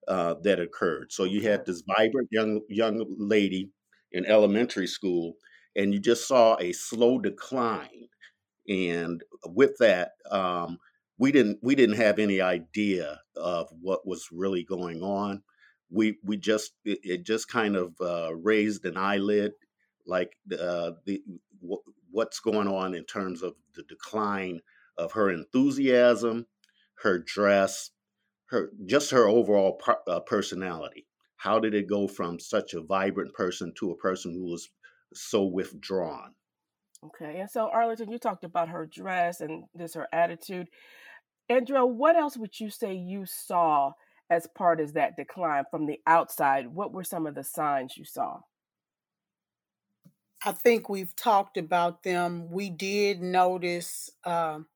uh, 0.10 0.34
that 0.44 0.60
occurred. 0.60 1.12
So 1.12 1.24
you 1.24 1.42
had 1.44 1.66
this 1.66 1.84
vibrant 1.88 2.30
young 2.32 2.62
young 2.68 3.06
lady 3.18 3.70
in 4.12 4.26
elementary 4.26 4.88
school, 4.88 5.36
and 5.76 5.94
you 5.94 6.00
just 6.00 6.28
saw 6.28 6.58
a 6.60 6.74
slow 6.74 7.20
decline. 7.20 8.08
And 8.68 9.24
with 9.46 9.78
that, 9.80 10.14
um, 10.32 10.80
we 11.20 11.32
didn't 11.32 11.60
we 11.62 11.76
didn't 11.76 11.98
have 11.98 12.18
any 12.18 12.42
idea 12.42 13.20
of 13.36 13.70
what 13.82 14.08
was 14.08 14.30
really 14.32 14.64
going 14.64 15.04
on. 15.04 15.44
We 15.92 16.18
we 16.24 16.38
just 16.38 16.72
it, 16.86 17.00
it 17.04 17.24
just 17.26 17.48
kind 17.48 17.76
of 17.76 17.94
uh, 18.02 18.36
raised 18.36 18.86
an 18.86 18.98
eyelid, 18.98 19.54
like 20.08 20.36
uh, 20.52 20.92
the 21.06 21.22
wh- 21.62 21.86
what's 22.12 22.40
going 22.40 22.68
on 22.68 22.96
in 22.96 23.06
terms 23.06 23.44
of 23.44 23.54
the 23.76 23.84
decline 23.84 24.62
of 24.98 25.12
her 25.14 25.30
enthusiasm, 25.30 26.48
her 27.04 27.20
dress, 27.20 27.92
her 28.50 28.72
just 28.86 29.12
her 29.12 29.28
overall 29.28 29.74
per, 29.74 29.98
uh, 30.08 30.20
personality. 30.22 31.06
How 31.38 31.60
did 31.60 31.74
it 31.74 31.88
go 31.88 32.08
from 32.08 32.40
such 32.40 32.74
a 32.74 32.82
vibrant 32.82 33.34
person 33.34 33.74
to 33.80 33.92
a 33.92 33.98
person 33.98 34.34
who 34.34 34.52
was 34.52 34.70
so 35.14 35.46
withdrawn? 35.46 36.34
Okay. 37.06 37.40
And 37.40 37.50
so, 37.50 37.70
Arlington, 37.70 38.12
you 38.12 38.20
talked 38.20 38.44
about 38.44 38.70
her 38.70 38.86
dress 38.86 39.40
and 39.40 39.64
this 39.74 39.94
her 39.94 40.08
attitude. 40.12 40.68
Andrea, 41.48 41.86
what 41.86 42.18
else 42.18 42.38
would 42.38 42.60
you 42.60 42.70
say 42.70 42.94
you 42.94 43.26
saw 43.26 43.94
as 44.30 44.48
part 44.56 44.80
of 44.80 44.94
that 44.94 45.16
decline 45.16 45.64
from 45.72 45.86
the 45.86 46.00
outside? 46.06 46.68
What 46.68 46.92
were 46.92 47.04
some 47.04 47.26
of 47.26 47.36
the 47.36 47.44
signs 47.44 47.98
you 47.98 48.06
saw? 48.06 48.40
I 50.46 50.52
think 50.52 50.90
we've 50.90 51.16
talked 51.16 51.58
about 51.58 52.04
them. 52.04 52.50
We 52.50 52.70
did 52.70 53.22
notice 53.22 54.10
um, 54.26 54.68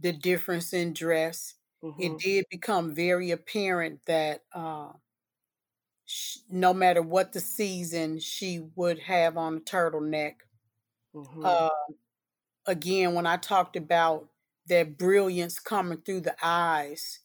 the 0.00 0.12
difference 0.12 0.72
in 0.72 0.92
dress. 0.92 1.54
Hmm 1.84 1.98
It 1.98 2.18
did 2.18 2.46
become 2.50 2.94
very 2.94 3.30
apparent 3.32 4.04
that 4.06 4.44
uh, 4.52 4.92
sh- 6.06 6.38
no 6.48 6.72
matter 6.74 7.02
what 7.02 7.32
the 7.32 7.40
season, 7.40 8.18
she 8.18 8.58
would 8.76 8.98
have 9.00 9.36
on 9.36 9.56
a 9.56 9.60
turtleneck. 9.60 10.36
hmm 11.12 11.44
Uh, 11.44 11.68
again, 12.66 13.14
when 13.14 13.26
I 13.26 13.36
talked 13.36 13.76
about 13.76 14.30
that 14.66 14.98
brilliance 14.98 15.60
coming 15.60 16.02
through 16.02 16.22
the 16.22 16.36
eyes, 16.42 17.20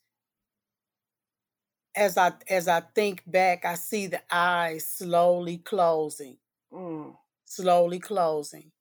as 1.96 2.18
I 2.18 2.34
as 2.50 2.68
I 2.68 2.82
think 2.82 3.24
back, 3.30 3.66
I 3.66 3.76
see 3.76 4.08
the 4.08 4.22
eyes 4.34 4.86
slowly 4.86 5.58
closing, 5.58 6.38
Mm. 6.72 7.18
slowly 7.46 8.00
closing, 8.00 8.72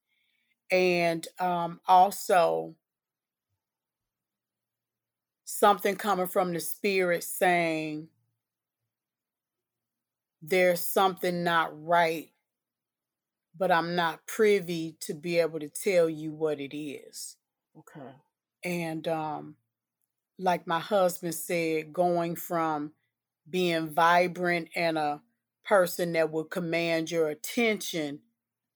and 0.70 1.26
um, 1.40 1.80
also 1.86 2.76
something 5.50 5.96
coming 5.96 6.26
from 6.26 6.52
the 6.52 6.60
spirit 6.60 7.24
saying 7.24 8.06
there's 10.42 10.80
something 10.80 11.42
not 11.42 11.70
right, 11.72 12.28
but 13.56 13.72
I'm 13.72 13.96
not 13.96 14.26
privy 14.26 14.96
to 15.00 15.14
be 15.14 15.38
able 15.38 15.58
to 15.60 15.70
tell 15.70 16.06
you 16.06 16.34
what 16.34 16.60
it 16.60 16.76
is. 16.76 17.36
Okay. 17.78 18.10
And 18.62 19.08
um, 19.08 19.54
like 20.38 20.66
my 20.66 20.80
husband 20.80 21.34
said, 21.34 21.94
going 21.94 22.36
from 22.36 22.92
being 23.48 23.88
vibrant 23.88 24.68
and 24.76 24.98
a 24.98 25.22
person 25.64 26.12
that 26.12 26.30
would 26.30 26.50
command 26.50 27.10
your 27.10 27.28
attention 27.28 28.20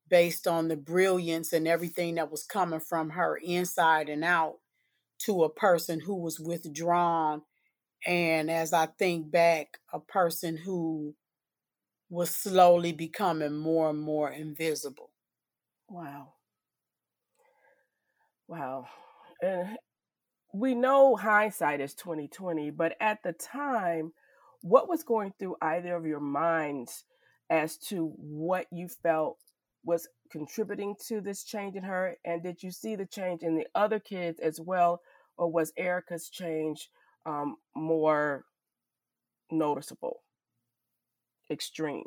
based 0.09 0.47
on 0.47 0.69
the 0.69 0.77
brilliance 0.77 1.53
and 1.53 1.69
everything 1.69 2.15
that 2.15 2.31
was 2.31 2.45
coming 2.45 2.81
from 2.81 3.11
her 3.11 3.37
inside 3.37 4.09
and 4.09 4.25
out 4.25 4.62
to 5.25 5.45
a 5.45 5.51
person 5.51 6.01
who 6.01 6.17
was 6.17 6.41
withdrawn. 6.41 7.43
And 8.07 8.51
as 8.51 8.73
I 8.73 8.87
think 8.87 9.31
back, 9.31 9.79
a 9.93 10.01
person 10.01 10.57
who 10.57 11.15
was 12.11 12.31
slowly 12.31 12.93
becoming 12.93 13.57
more 13.57 13.91
and 13.91 14.01
more 14.01 14.31
invisible. 14.31 15.11
Wow. 15.89 16.35
Wow. 18.49 18.87
And 19.41 19.79
we 20.53 20.75
know 20.75 21.17
hindsight 21.17 21.81
is 21.81 21.95
2020, 21.95 22.71
but 22.71 22.97
at 23.01 23.23
the 23.23 23.33
time, 23.33 24.13
what 24.61 24.89
was 24.89 25.03
going 25.03 25.33
through 25.39 25.57
either 25.63 25.97
of 25.97 26.07
your 26.07 26.21
minds 26.21 27.05
as 27.49 27.77
to 27.77 28.13
what 28.17 28.67
you 28.71 28.89
felt 28.89 29.39
was 29.85 30.09
contributing 30.31 30.95
to 31.09 31.21
this 31.21 31.45
change 31.45 31.77
in 31.77 31.83
her? 31.83 32.17
And 32.25 32.43
did 32.43 32.63
you 32.63 32.71
see 32.71 32.95
the 32.95 33.07
change 33.07 33.43
in 33.43 33.57
the 33.57 33.67
other 33.75 33.99
kids 33.99 34.39
as 34.41 34.61
well? 34.61 35.01
Or 35.37 35.51
was 35.51 35.73
Erica's 35.77 36.29
change 36.29 36.90
um, 37.27 37.57
more 37.75 38.45
noticeable, 39.51 40.23
extreme? 41.51 42.05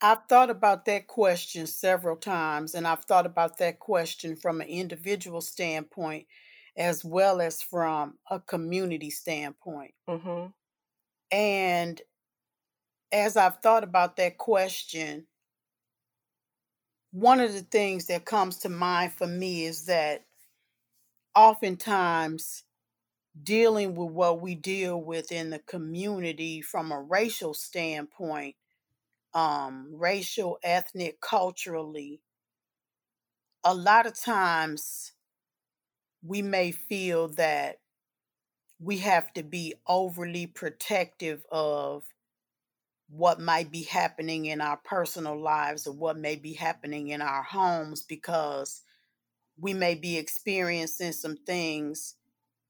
I've 0.00 0.24
thought 0.28 0.50
about 0.50 0.84
that 0.86 1.06
question 1.06 1.66
several 1.66 2.16
times, 2.16 2.74
and 2.74 2.86
I've 2.88 3.04
thought 3.04 3.24
about 3.24 3.58
that 3.58 3.78
question 3.78 4.34
from 4.34 4.60
an 4.60 4.66
individual 4.66 5.40
standpoint 5.40 6.26
as 6.76 7.04
well 7.04 7.40
as 7.40 7.62
from 7.62 8.14
a 8.30 8.40
community 8.40 9.10
standpoint. 9.10 9.92
Mm-hmm. 10.08 10.46
And 11.30 12.02
as 13.12 13.36
I've 13.36 13.58
thought 13.58 13.84
about 13.84 14.16
that 14.16 14.38
question, 14.38 15.26
one 17.12 17.40
of 17.40 17.52
the 17.52 17.60
things 17.60 18.06
that 18.06 18.24
comes 18.24 18.58
to 18.60 18.68
mind 18.68 19.12
for 19.12 19.26
me 19.26 19.66
is 19.66 19.84
that 19.84 20.24
oftentimes 21.34 22.64
dealing 23.42 23.94
with 23.94 24.10
what 24.10 24.40
we 24.40 24.54
deal 24.54 25.00
with 25.00 25.32
in 25.32 25.50
the 25.50 25.58
community 25.60 26.60
from 26.60 26.92
a 26.92 27.00
racial 27.00 27.54
standpoint, 27.54 28.56
um, 29.34 29.88
racial, 29.92 30.58
ethnic, 30.62 31.20
culturally, 31.20 32.20
a 33.64 33.74
lot 33.74 34.06
of 34.06 34.18
times 34.18 35.12
we 36.24 36.42
may 36.42 36.72
feel 36.72 37.28
that 37.28 37.78
we 38.78 38.98
have 38.98 39.32
to 39.32 39.42
be 39.42 39.74
overly 39.86 40.46
protective 40.46 41.44
of 41.50 42.04
what 43.08 43.40
might 43.40 43.70
be 43.70 43.82
happening 43.82 44.46
in 44.46 44.60
our 44.60 44.78
personal 44.78 45.40
lives 45.40 45.86
or 45.86 45.92
what 45.92 46.16
may 46.16 46.34
be 46.34 46.54
happening 46.54 47.08
in 47.08 47.20
our 47.20 47.42
homes 47.42 48.02
because 48.02 48.82
we 49.62 49.72
may 49.72 49.94
be 49.94 50.18
experiencing 50.18 51.12
some 51.12 51.36
things 51.36 52.16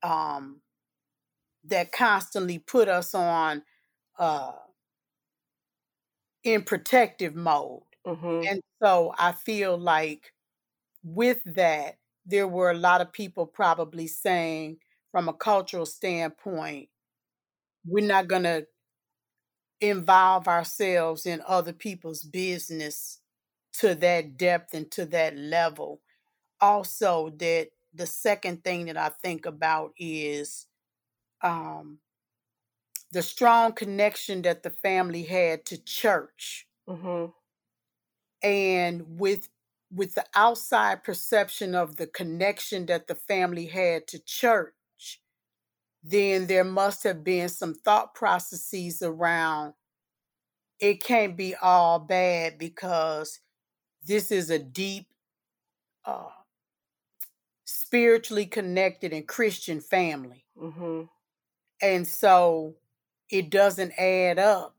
um, 0.03 0.61
that 1.65 1.91
constantly 1.91 2.59
put 2.59 2.87
us 2.87 3.15
on 3.15 3.63
uh, 4.19 4.53
in 6.45 6.63
protective 6.63 7.35
mode. 7.35 7.83
Mm-hmm. 8.07 8.43
And 8.47 8.61
so 8.83 9.15
I 9.19 9.33
feel 9.33 9.79
like 9.79 10.33
with 11.03 11.41
that, 11.47 11.97
there 12.27 12.47
were 12.47 12.71
a 12.71 12.79
lot 12.79 13.01
of 13.01 13.13
people 13.13 13.47
probably 13.47 14.07
saying, 14.07 14.77
from 15.11 15.29
a 15.29 15.33
cultural 15.33 15.87
standpoint, 15.87 16.89
we're 17.87 18.07
not 18.07 18.29
going 18.29 18.45
to 18.45 18.67
involve 19.81 20.47
ourselves 20.47 21.25
in 21.25 21.43
other 21.47 21.73
people's 21.73 22.23
business 22.23 23.19
to 23.81 23.95
that 23.95 24.37
depth 24.37 24.75
and 24.75 24.91
to 24.91 25.07
that 25.07 25.37
level. 25.37 26.01
Also, 26.63 27.31
that 27.39 27.71
the 27.95 28.07
second 28.07 28.65
thing 28.65 28.87
that 28.87 28.99
I 28.99 29.11
think 29.11 29.47
about 29.47 29.93
is 29.99 30.69
um, 31.43 31.99
the 33.13 33.23
strong 33.23 33.73
connection 33.73 34.43
that 34.43 34.63
the 34.63 34.71
family 34.71 35.25
had 35.25 35.67
to 35.67 35.79
church. 35.83 36.67
Mm-hmm. 36.89 37.31
and 38.43 39.21
with 39.21 39.49
with 39.95 40.15
the 40.15 40.25
outside 40.35 41.05
perception 41.05 41.75
of 41.75 41.97
the 41.97 42.07
connection 42.07 42.87
that 42.87 43.07
the 43.09 43.15
family 43.15 43.67
had 43.67 44.07
to 44.09 44.19
church, 44.19 45.21
then 46.03 46.47
there 46.47 46.65
must 46.65 47.05
have 47.05 47.23
been 47.23 47.49
some 47.49 47.75
thought 47.75 48.15
processes 48.15 49.03
around 49.03 49.75
it 50.81 51.03
can't 51.03 51.37
be 51.37 51.55
all 51.55 52.01
bad 52.01 52.59
because 52.59 53.41
this 54.05 54.33
is 54.33 54.51
a 54.51 54.59
deep, 54.59 55.07
uh, 56.05 56.29
spiritually 57.93 58.47
connected 58.47 59.13
and 59.13 59.29
Christian 59.29 59.79
family. 59.79 60.47
Mm-hmm. 60.59 61.03
And 61.83 62.09
so 62.09 62.77
it 63.31 63.51
doesn't 63.51 63.93
add 63.99 64.39
up 64.39 64.75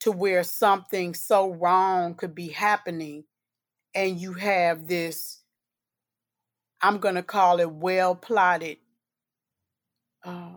to 0.00 0.12
where 0.12 0.44
something 0.44 1.12
so 1.12 1.50
wrong 1.54 2.14
could 2.14 2.36
be 2.36 2.50
happening 2.50 3.24
and 3.96 4.20
you 4.20 4.34
have 4.34 4.86
this 4.86 5.40
i'm 6.82 6.98
going 6.98 7.14
to 7.16 7.22
call 7.22 7.58
it 7.58 7.70
well 7.70 8.14
plotted 8.14 8.76
uh, 10.24 10.52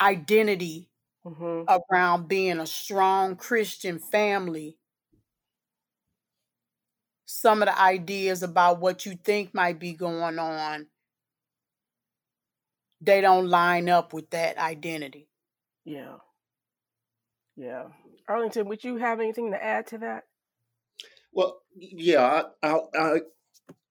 identity 0.00 0.88
Mm-hmm. 1.26 1.64
around 1.92 2.28
being 2.28 2.60
a 2.60 2.66
strong 2.68 3.34
christian 3.34 3.98
family 3.98 4.78
some 7.26 7.62
of 7.62 7.66
the 7.66 7.80
ideas 7.80 8.42
about 8.42 8.80
what 8.80 9.04
you 9.04 9.14
think 9.16 9.54
might 9.54 9.78
be 9.78 9.92
going 9.92 10.38
on 10.38 10.86
they 13.00 13.20
don't 13.20 13.48
line 13.48 13.88
up 13.88 14.12
with 14.12 14.30
that 14.30 14.58
identity 14.58 15.28
Yeah. 15.84 16.16
Yeah. 17.56 17.84
Arlington, 18.28 18.68
would 18.68 18.84
you 18.84 18.96
have 18.96 19.20
anything 19.20 19.52
to 19.52 19.62
add 19.62 19.86
to 19.88 19.98
that? 19.98 20.24
Well, 21.32 21.60
yeah, 21.76 22.44
I, 22.62 22.68
I, 22.98 23.20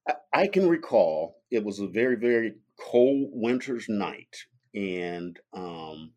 I, 0.07 0.13
I 0.33 0.47
can 0.47 0.67
recall 0.67 1.37
it 1.51 1.63
was 1.63 1.79
a 1.79 1.87
very, 1.87 2.15
very 2.15 2.55
cold 2.79 3.29
winter's 3.31 3.87
night, 3.87 4.35
and 4.73 5.39
um, 5.53 6.11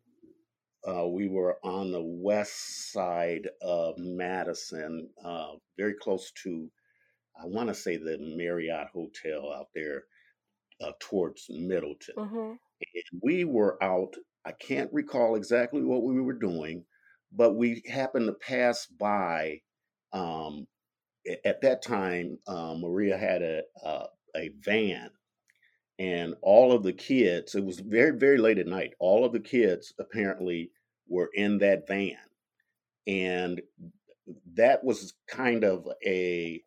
uh, 0.87 1.07
we 1.07 1.27
were 1.29 1.57
on 1.63 1.91
the 1.91 2.01
west 2.03 2.91
side 2.91 3.47
of 3.61 3.95
Madison, 3.97 5.09
uh, 5.23 5.53
very 5.77 5.93
close 6.01 6.31
to, 6.43 6.69
I 7.41 7.45
want 7.45 7.69
to 7.69 7.75
say 7.75 7.97
the 7.97 8.17
Marriott 8.19 8.87
Hotel 8.93 9.51
out 9.53 9.67
there 9.73 10.03
uh, 10.81 10.91
towards 10.99 11.45
Middleton. 11.49 12.15
Mm-hmm. 12.17 12.51
And 12.95 13.21
we 13.21 13.43
were 13.45 13.81
out, 13.83 14.15
I 14.45 14.51
can't 14.53 14.91
recall 14.93 15.35
exactly 15.35 15.83
what 15.83 16.03
we 16.03 16.19
were 16.21 16.33
doing, 16.33 16.85
but 17.31 17.55
we 17.55 17.83
happened 17.87 18.27
to 18.27 18.33
pass 18.33 18.85
by. 18.85 19.61
Um, 20.13 20.67
at 21.45 21.61
that 21.61 21.83
time, 21.83 22.39
uh, 22.47 22.75
Maria 22.75 23.17
had 23.17 23.41
a, 23.41 23.61
a 23.83 24.05
a 24.35 24.49
van, 24.63 25.09
and 25.97 26.35
all 26.41 26.71
of 26.71 26.83
the 26.83 26.93
kids. 26.93 27.55
It 27.55 27.63
was 27.63 27.79
very 27.79 28.17
very 28.17 28.37
late 28.37 28.57
at 28.57 28.67
night. 28.67 28.93
All 28.99 29.25
of 29.25 29.33
the 29.33 29.39
kids 29.39 29.93
apparently 29.99 30.71
were 31.07 31.29
in 31.33 31.59
that 31.59 31.87
van, 31.87 32.17
and 33.05 33.61
that 34.55 34.83
was 34.83 35.13
kind 35.27 35.63
of 35.63 35.87
a 36.05 36.63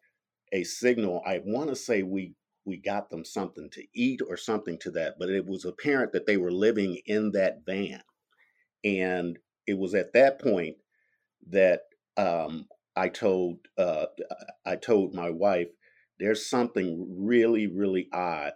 a 0.53 0.65
signal. 0.65 1.23
I 1.27 1.41
want 1.45 1.71
to 1.71 1.77
say 1.77 2.03
we 2.03 2.35
we 2.65 2.77
got 2.77 3.11
them 3.11 3.25
something 3.25 3.71
to 3.71 3.85
eat 3.95 4.21
or 4.27 4.37
something 4.37 4.79
to 4.81 4.91
that, 4.93 5.17
but 5.19 5.31
it 5.31 5.47
was 5.47 5.65
apparent 5.65 6.13
that 6.13 6.27
they 6.27 6.37
were 6.37 6.53
living 6.53 7.01
in 7.07 7.33
that 7.33 7.65
van, 7.67 8.03
and 8.85 9.39
it 9.67 9.79
was 9.79 9.95
at 9.95 10.13
that 10.15 10.41
point 10.41 10.77
that 11.49 11.83
um, 12.17 12.69
I 12.97 13.09
told 13.09 13.59
uh, 13.79 14.07
I 14.67 14.77
told 14.77 15.15
my 15.15 15.31
wife 15.31 15.69
there's 16.19 16.47
something 16.49 17.07
really 17.27 17.67
really 17.67 18.09
odd 18.13 18.53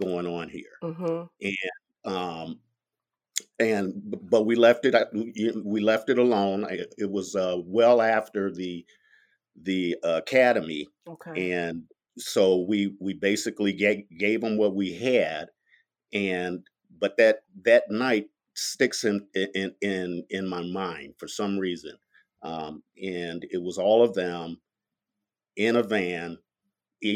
going 0.00 0.26
on 0.26 0.48
here, 0.48 0.82
Mm-hmm. 0.82 1.28
and 1.42 2.14
um, 2.14 2.60
and 3.58 3.92
but 4.30 4.46
we 4.46 4.56
left 4.56 4.84
it 4.84 4.94
we 5.12 5.52
we 5.64 5.80
left 5.80 6.10
it 6.10 6.18
alone. 6.18 6.66
It 6.98 7.10
was 7.10 7.34
uh, 7.34 7.56
well 7.64 8.00
after 8.00 8.52
the 8.52 8.86
the 9.62 9.96
academy, 10.04 10.88
Okay. 11.06 11.36
and 11.36 11.88
so 12.18 12.58
we 12.62 12.96
we 13.00 13.14
basically 13.14 13.72
gave, 13.72 14.04
gave 14.18 14.40
them 14.40 14.56
what 14.58 14.74
we 14.74 14.92
had, 14.94 15.48
and 16.12 16.66
but 16.90 17.16
that 17.18 17.44
that 17.64 17.90
night 17.90 18.30
sticks 18.54 19.04
in 19.04 19.28
in 19.34 19.74
in 19.82 20.24
in 20.30 20.48
my 20.48 20.62
mind 20.62 21.14
for 21.18 21.28
some 21.28 21.58
reason, 21.58 21.96
um, 22.42 22.82
and 23.02 23.46
it 23.50 23.62
was 23.62 23.78
all 23.78 24.04
of 24.04 24.14
them 24.14 24.60
in 25.56 25.76
a 25.76 25.82
van. 25.82 26.38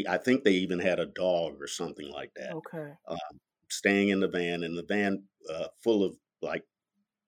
I 0.09 0.17
think 0.17 0.43
they 0.43 0.53
even 0.53 0.79
had 0.79 0.99
a 0.99 1.07
dog 1.07 1.61
or 1.61 1.67
something 1.67 2.09
like 2.09 2.33
that 2.35 2.57
Okay. 2.57 2.97
um, 3.07 3.39
staying 3.69 4.09
in 4.09 4.21
the 4.21 4.29
van, 4.29 4.63
and 4.63 4.77
the 4.77 4.83
van 4.83 5.27
uh, 5.49 5.69
full 5.83 6.03
of 6.03 6.17
like 6.41 6.65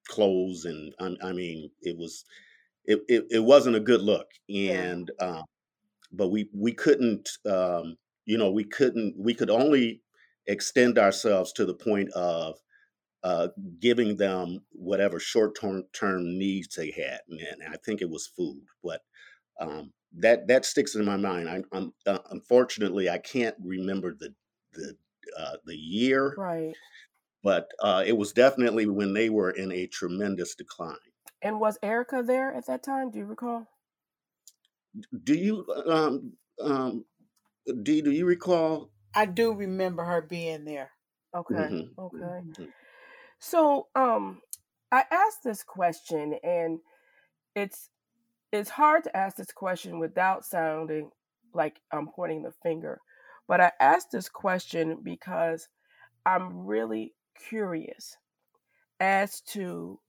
clothes, 0.07 0.65
and 0.65 0.93
I, 0.99 1.15
I 1.29 1.33
mean, 1.33 1.71
it 1.81 1.97
was 1.97 2.25
it, 2.87 3.01
it 3.09 3.25
it 3.31 3.39
wasn't 3.39 3.75
a 3.75 3.79
good 3.81 4.01
look, 4.01 4.27
Yeah. 4.63 4.95
and 4.95 5.11
um, 5.19 5.43
but 6.11 6.29
we 6.29 6.49
we 6.53 6.73
couldn't, 6.73 7.29
um, 7.49 7.97
you 8.25 8.37
know, 8.37 8.51
we 8.51 8.65
couldn't, 8.65 9.15
we 9.17 9.33
could 9.33 9.49
only 9.51 10.03
extend 10.47 10.97
ourselves 10.99 11.53
to 11.53 11.65
the 11.65 11.75
point 11.75 12.11
of 12.13 12.59
uh, 13.23 13.49
giving 13.79 14.17
them 14.17 14.65
whatever 14.71 15.19
short 15.19 15.55
term 15.59 15.83
term 15.93 16.37
needs 16.37 16.75
they 16.75 16.91
had, 16.91 17.21
and, 17.29 17.63
I 17.67 17.77
think 17.77 18.01
it 18.01 18.09
was 18.09 18.27
food, 18.27 18.63
but 18.83 19.01
um, 19.59 19.93
that 20.13 20.47
that 20.47 20.65
sticks 20.65 20.95
in 20.95 21.05
my 21.05 21.17
mind. 21.17 21.49
I, 21.49 21.63
I'm 21.73 21.93
uh, 22.07 22.19
unfortunately 22.31 23.09
I 23.09 23.19
can't 23.19 23.55
remember 23.63 24.15
the 24.15 24.35
the 24.73 24.97
uh, 25.37 25.57
the 25.65 25.77
year, 25.77 26.37
Right. 26.37 26.77
but 27.43 27.71
uh, 27.79 28.03
it 28.05 28.13
was 28.17 28.33
definitely 28.33 28.85
when 28.87 29.13
they 29.13 29.29
were 29.29 29.51
in 29.51 29.71
a 29.71 29.87
tremendous 29.87 30.55
decline. 30.55 30.97
And 31.41 31.59
was 31.59 31.77
Erica 31.83 32.23
there 32.23 32.53
at 32.53 32.65
that 32.67 32.83
time? 32.83 33.11
Do 33.11 33.19
you 33.19 33.25
recall? 33.25 33.67
Do 35.23 35.33
you 35.35 35.65
um 35.87 36.33
um 36.61 37.05
Dee, 37.83 38.01
do 38.01 38.11
you 38.11 38.25
recall? 38.25 38.91
i 39.15 39.25
do 39.25 39.53
remember 39.53 40.03
her 40.03 40.21
being 40.21 40.65
there 40.65 40.91
Okay. 41.35 41.67
hmm 41.67 41.81
Okay. 41.99 42.41
hmm 42.55 42.63
So, 43.39 43.87
um, 43.95 44.41
I 44.91 45.05
asked 45.11 45.43
this 45.43 45.63
question, 45.63 46.35
and 46.43 46.79
it's 47.55 47.89
it's 48.51 48.69
hard 48.71 49.03
to 49.05 49.17
ask 49.17 49.37
this 49.37 49.51
question 49.51 49.99
without 49.99 50.45
sounding 50.45 51.11
like 51.53 51.81
I'm 51.91 52.07
pointing 52.07 52.43
the 52.43 52.53
finger. 52.63 53.01
But 53.47 53.61
I 53.61 53.71
asked 53.79 54.11
this 54.11 54.29
question 54.29 55.01
because 55.03 55.69
I'm 56.25 56.65
really 56.65 57.15
curious 57.49 58.17
as 58.99 59.41
to 59.41 59.99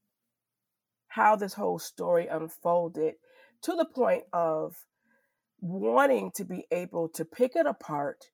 how 1.17 1.37
this 1.37 1.55
whole 1.55 1.81
story 1.81 2.29
unfolded 2.29 3.15
to 3.63 3.75
the 3.77 3.87
point 3.87 4.25
of 4.35 4.77
wanting 5.61 6.33
to 6.37 6.45
be 6.45 6.67
able 6.73 7.09
to 7.11 7.25
pick 7.25 7.57
it 7.57 7.67
apart, 7.67 8.27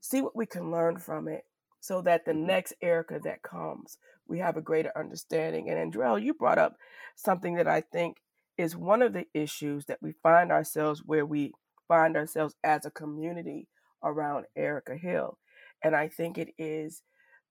see 0.00 0.22
what 0.22 0.36
we 0.36 0.46
can 0.46 0.70
learn 0.72 0.98
from 0.98 1.28
it, 1.28 1.44
so 1.80 2.02
that 2.02 2.24
the 2.26 2.34
hmm 2.34 2.46
next 2.46 2.74
Erica 2.82 3.20
that 3.24 3.42
comes, 3.42 3.98
we 4.28 4.40
have 4.40 4.56
a 4.56 4.62
greater 4.62 4.92
understanding. 4.96 5.70
And 5.70 5.92
Andrell, 5.92 6.22
you 6.22 6.34
brought 6.34 6.58
up 6.58 6.76
something 7.16 7.56
that 7.56 7.68
I 7.68 7.82
think 7.82 8.18
is 8.58 8.76
one 8.76 9.02
of 9.02 9.14
the 9.14 9.26
issues 9.34 9.86
that 9.86 9.98
we 10.02 10.12
find 10.22 10.52
ourselves 10.52 11.02
where 11.06 11.26
we 11.26 11.52
find 11.88 12.16
ourselves 12.16 12.56
as 12.64 12.86
a 12.86 12.92
community 12.92 13.68
around 14.04 14.46
Erica 14.56 14.96
Hill. 14.96 15.38
And 15.84 15.96
I 15.96 16.08
think 16.08 16.38
it 16.38 16.50
is 16.58 17.02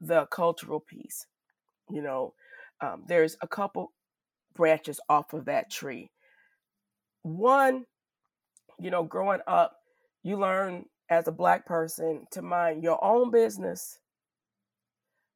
the 0.02 0.28
cultural 0.28 0.82
piece. 0.82 1.28
You 1.90 2.02
know, 2.04 2.34
um, 2.82 3.06
there's 3.08 3.38
a 3.42 3.48
couple 3.48 3.94
branches 4.56 5.00
off 5.10 5.34
of 5.34 5.46
that 5.46 5.72
tree. 5.72 6.12
One, 7.24 7.86
you 8.80 8.92
know, 8.92 9.04
growing 9.04 9.42
up, 9.48 9.76
you 10.24 10.38
learn 10.38 10.86
as 11.10 11.28
a 11.28 11.32
black 11.32 11.66
person 11.66 12.26
to 12.32 12.42
mind 12.42 12.84
your 12.84 13.04
own 13.04 13.32
business 13.32 14.00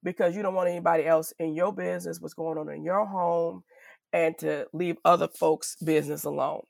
because 0.04 0.36
you 0.36 0.42
don't 0.42 0.54
want 0.54 0.70
anybody 0.70 1.06
else 1.06 1.34
in 1.40 1.56
your 1.56 1.74
business, 1.74 2.20
what's 2.20 2.34
going 2.34 2.58
on 2.58 2.70
in 2.70 2.84
your 2.84 3.06
home, 3.06 3.64
and 4.12 4.38
to 4.38 4.68
leave 4.74 4.98
other 5.04 5.28
folks' 5.28 5.76
business 5.78 6.24
alone. 6.24 6.64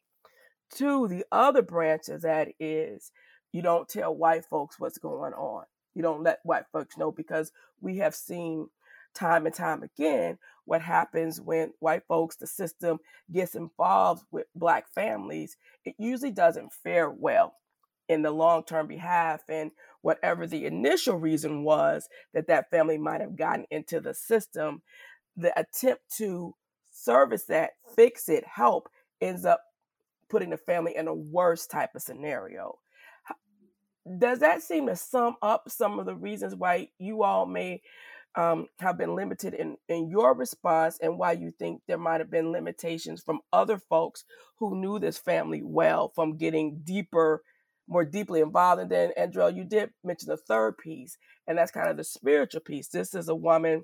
Two, 0.73 1.07
the 1.07 1.25
other 1.31 1.61
branch 1.61 2.09
of 2.09 2.21
that 2.21 2.49
is 2.59 3.11
you 3.51 3.61
don't 3.61 3.89
tell 3.89 4.15
white 4.15 4.45
folks 4.45 4.79
what's 4.79 4.97
going 4.97 5.33
on. 5.33 5.65
You 5.93 6.01
don't 6.01 6.23
let 6.23 6.39
white 6.43 6.65
folks 6.71 6.97
know 6.97 7.11
because 7.11 7.51
we 7.81 7.97
have 7.97 8.15
seen 8.15 8.69
time 9.13 9.45
and 9.45 9.55
time 9.55 9.83
again 9.83 10.37
what 10.65 10.81
happens 10.81 11.41
when 11.41 11.73
white 11.79 12.03
folks, 12.07 12.35
the 12.35 12.47
system 12.47 12.99
gets 13.31 13.55
involved 13.55 14.23
with 14.31 14.45
black 14.55 14.87
families. 14.93 15.57
It 15.83 15.95
usually 15.97 16.31
doesn't 16.31 16.71
fare 16.71 17.09
well 17.09 17.55
in 18.07 18.21
the 18.21 18.31
long 18.31 18.63
term 18.63 18.87
behalf. 18.87 19.41
And 19.49 19.71
whatever 20.01 20.47
the 20.47 20.65
initial 20.65 21.17
reason 21.17 21.63
was 21.63 22.07
that 22.33 22.47
that 22.47 22.69
family 22.69 22.97
might 22.97 23.21
have 23.21 23.35
gotten 23.35 23.65
into 23.71 23.99
the 23.99 24.13
system, 24.13 24.81
the 25.35 25.57
attempt 25.59 26.03
to 26.17 26.55
service 26.91 27.45
that, 27.45 27.71
fix 27.95 28.29
it, 28.29 28.45
help 28.45 28.89
ends 29.19 29.45
up 29.45 29.61
putting 30.29 30.49
the 30.49 30.57
family 30.57 30.95
in 30.95 31.07
a 31.07 31.13
worse 31.13 31.67
type 31.67 31.95
of 31.95 32.01
scenario. 32.01 32.77
Does 34.19 34.39
that 34.39 34.61
seem 34.61 34.87
to 34.87 34.95
sum 34.95 35.37
up 35.41 35.69
some 35.69 35.97
of 35.97 36.05
the 36.05 36.15
reasons 36.15 36.55
why 36.55 36.89
you 36.99 37.23
all 37.23 37.45
may 37.45 37.81
um, 38.35 38.67
have 38.79 38.97
been 38.97 39.15
limited 39.15 39.53
in, 39.53 39.77
in 39.87 40.09
your 40.09 40.33
response 40.33 40.97
and 41.01 41.17
why 41.17 41.33
you 41.33 41.51
think 41.51 41.81
there 41.87 41.97
might 41.97 42.19
have 42.19 42.31
been 42.31 42.51
limitations 42.51 43.21
from 43.21 43.41
other 43.51 43.77
folks 43.77 44.23
who 44.57 44.79
knew 44.79 44.99
this 44.99 45.17
family 45.17 45.61
well 45.63 46.11
from 46.15 46.37
getting 46.37 46.81
deeper, 46.83 47.43
more 47.87 48.05
deeply 48.05 48.41
involved. 48.41 48.81
And 48.81 48.91
then, 48.91 49.11
Andrell, 49.17 49.55
you 49.55 49.63
did 49.63 49.91
mention 50.03 50.29
the 50.29 50.37
third 50.37 50.77
piece, 50.77 51.17
and 51.47 51.57
that's 51.57 51.71
kind 51.71 51.89
of 51.89 51.97
the 51.97 52.03
spiritual 52.03 52.61
piece. 52.61 52.87
This 52.87 53.13
is 53.13 53.29
a 53.29 53.35
woman 53.35 53.83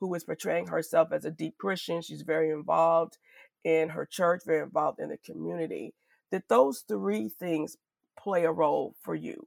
who 0.00 0.14
is 0.14 0.24
portraying 0.24 0.66
herself 0.66 1.08
as 1.12 1.24
a 1.24 1.30
deep 1.30 1.56
Christian. 1.58 2.02
She's 2.02 2.22
very 2.22 2.50
involved 2.50 3.16
in 3.64 3.90
her 3.90 4.06
church, 4.06 4.42
very 4.44 4.62
involved 4.62 5.00
in 5.00 5.08
the 5.08 5.18
community. 5.18 5.94
Did 6.30 6.42
those 6.48 6.84
three 6.86 7.28
things 7.28 7.76
play 8.18 8.44
a 8.44 8.52
role 8.52 8.94
for 9.02 9.14
you? 9.14 9.46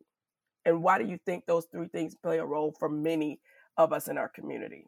And 0.65 0.83
why 0.83 0.97
do 0.97 1.05
you 1.05 1.19
think 1.25 1.45
those 1.45 1.65
three 1.71 1.87
things 1.87 2.15
play 2.15 2.39
a 2.39 2.45
role 2.45 2.73
for 2.77 2.89
many 2.89 3.39
of 3.79 3.93
us 3.93 4.07
in 4.07 4.17
our 4.17 4.29
community? 4.29 4.85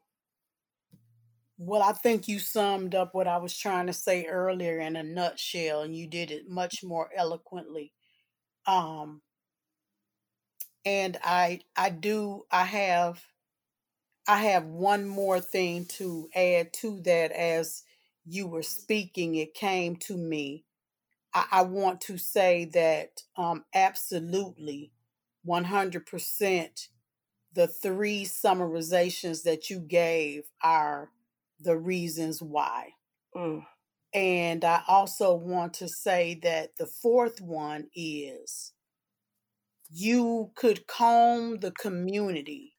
Well, 1.58 1.82
I 1.82 1.94
think 1.94 2.28
you 2.28 2.40
summed 2.40 2.94
up 2.94 3.14
what 3.14 3.28
I 3.28 3.38
was 3.38 3.58
trying 3.58 3.88
to 3.88 3.94
say 3.94 4.26
earlier 4.26 4.80
in 4.80 4.96
a 4.96 5.04
nutshell, 5.04 5.82
and 5.82 5.96
you 5.96 6.08
did 6.08 6.32
it 6.32 6.50
much 6.50 6.84
more 6.84 7.10
eloquently. 7.16 7.94
Um, 8.66 9.22
and 10.84 11.18
I, 11.24 11.62
I 11.76 11.90
do, 11.92 12.44
I 12.52 12.64
have, 12.64 13.24
I 14.28 14.44
have 14.44 14.66
one 14.66 15.08
more 15.08 15.40
thing 15.40 15.86
to 15.98 16.28
add 16.36 16.74
to 16.82 17.00
that. 17.02 17.32
As 17.32 17.84
you 18.26 18.48
were 18.48 18.64
speaking, 18.64 19.36
it 19.36 19.54
came 19.54 19.96
to 20.08 20.18
me. 20.18 20.66
I, 21.34 21.46
I 21.52 21.62
want 21.62 22.02
to 22.02 22.18
say 22.18 22.66
that 22.74 23.22
um, 23.38 23.66
absolutely, 23.74 24.92
one 25.44 25.66
hundred 25.66 26.06
percent 26.08 26.90
the 27.54 27.68
three 27.68 28.24
summarizations 28.26 29.44
that 29.44 29.70
you 29.70 29.80
gave 29.80 30.44
are 30.64 31.10
the 31.60 31.78
reasons 31.78 32.42
why. 32.42 32.94
Mm. 33.36 33.66
And 34.14 34.66
I 34.66 34.82
also 34.88 35.34
want 35.34 35.76
to 35.76 35.88
say 35.88 36.40
that 36.44 36.78
the 36.78 36.86
fourth 36.86 37.40
one 37.40 37.88
is 37.96 38.74
you 39.90 40.52
could 40.56 40.88
comb 40.88 41.60
the 41.60 41.72
community. 41.72 42.74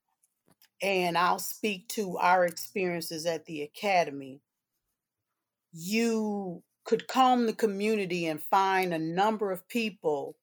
And 0.83 1.17
I'll 1.17 1.39
speak 1.39 1.89
to 1.91 2.17
our 2.19 2.45
experiences 2.45 3.25
at 3.25 3.45
the 3.47 3.63
academy. 3.63 4.41
You 5.73 6.63
could 6.85 7.07
comb 7.07 7.47
the 7.47 7.53
community 7.53 8.27
and 8.27 8.43
find 8.43 8.93
a 8.93 8.99
number 8.99 9.53
of 9.53 9.69
people 9.69 10.37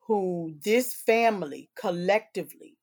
who 0.00 0.54
this 0.62 0.94
family 0.94 1.70
collectively 1.80 2.76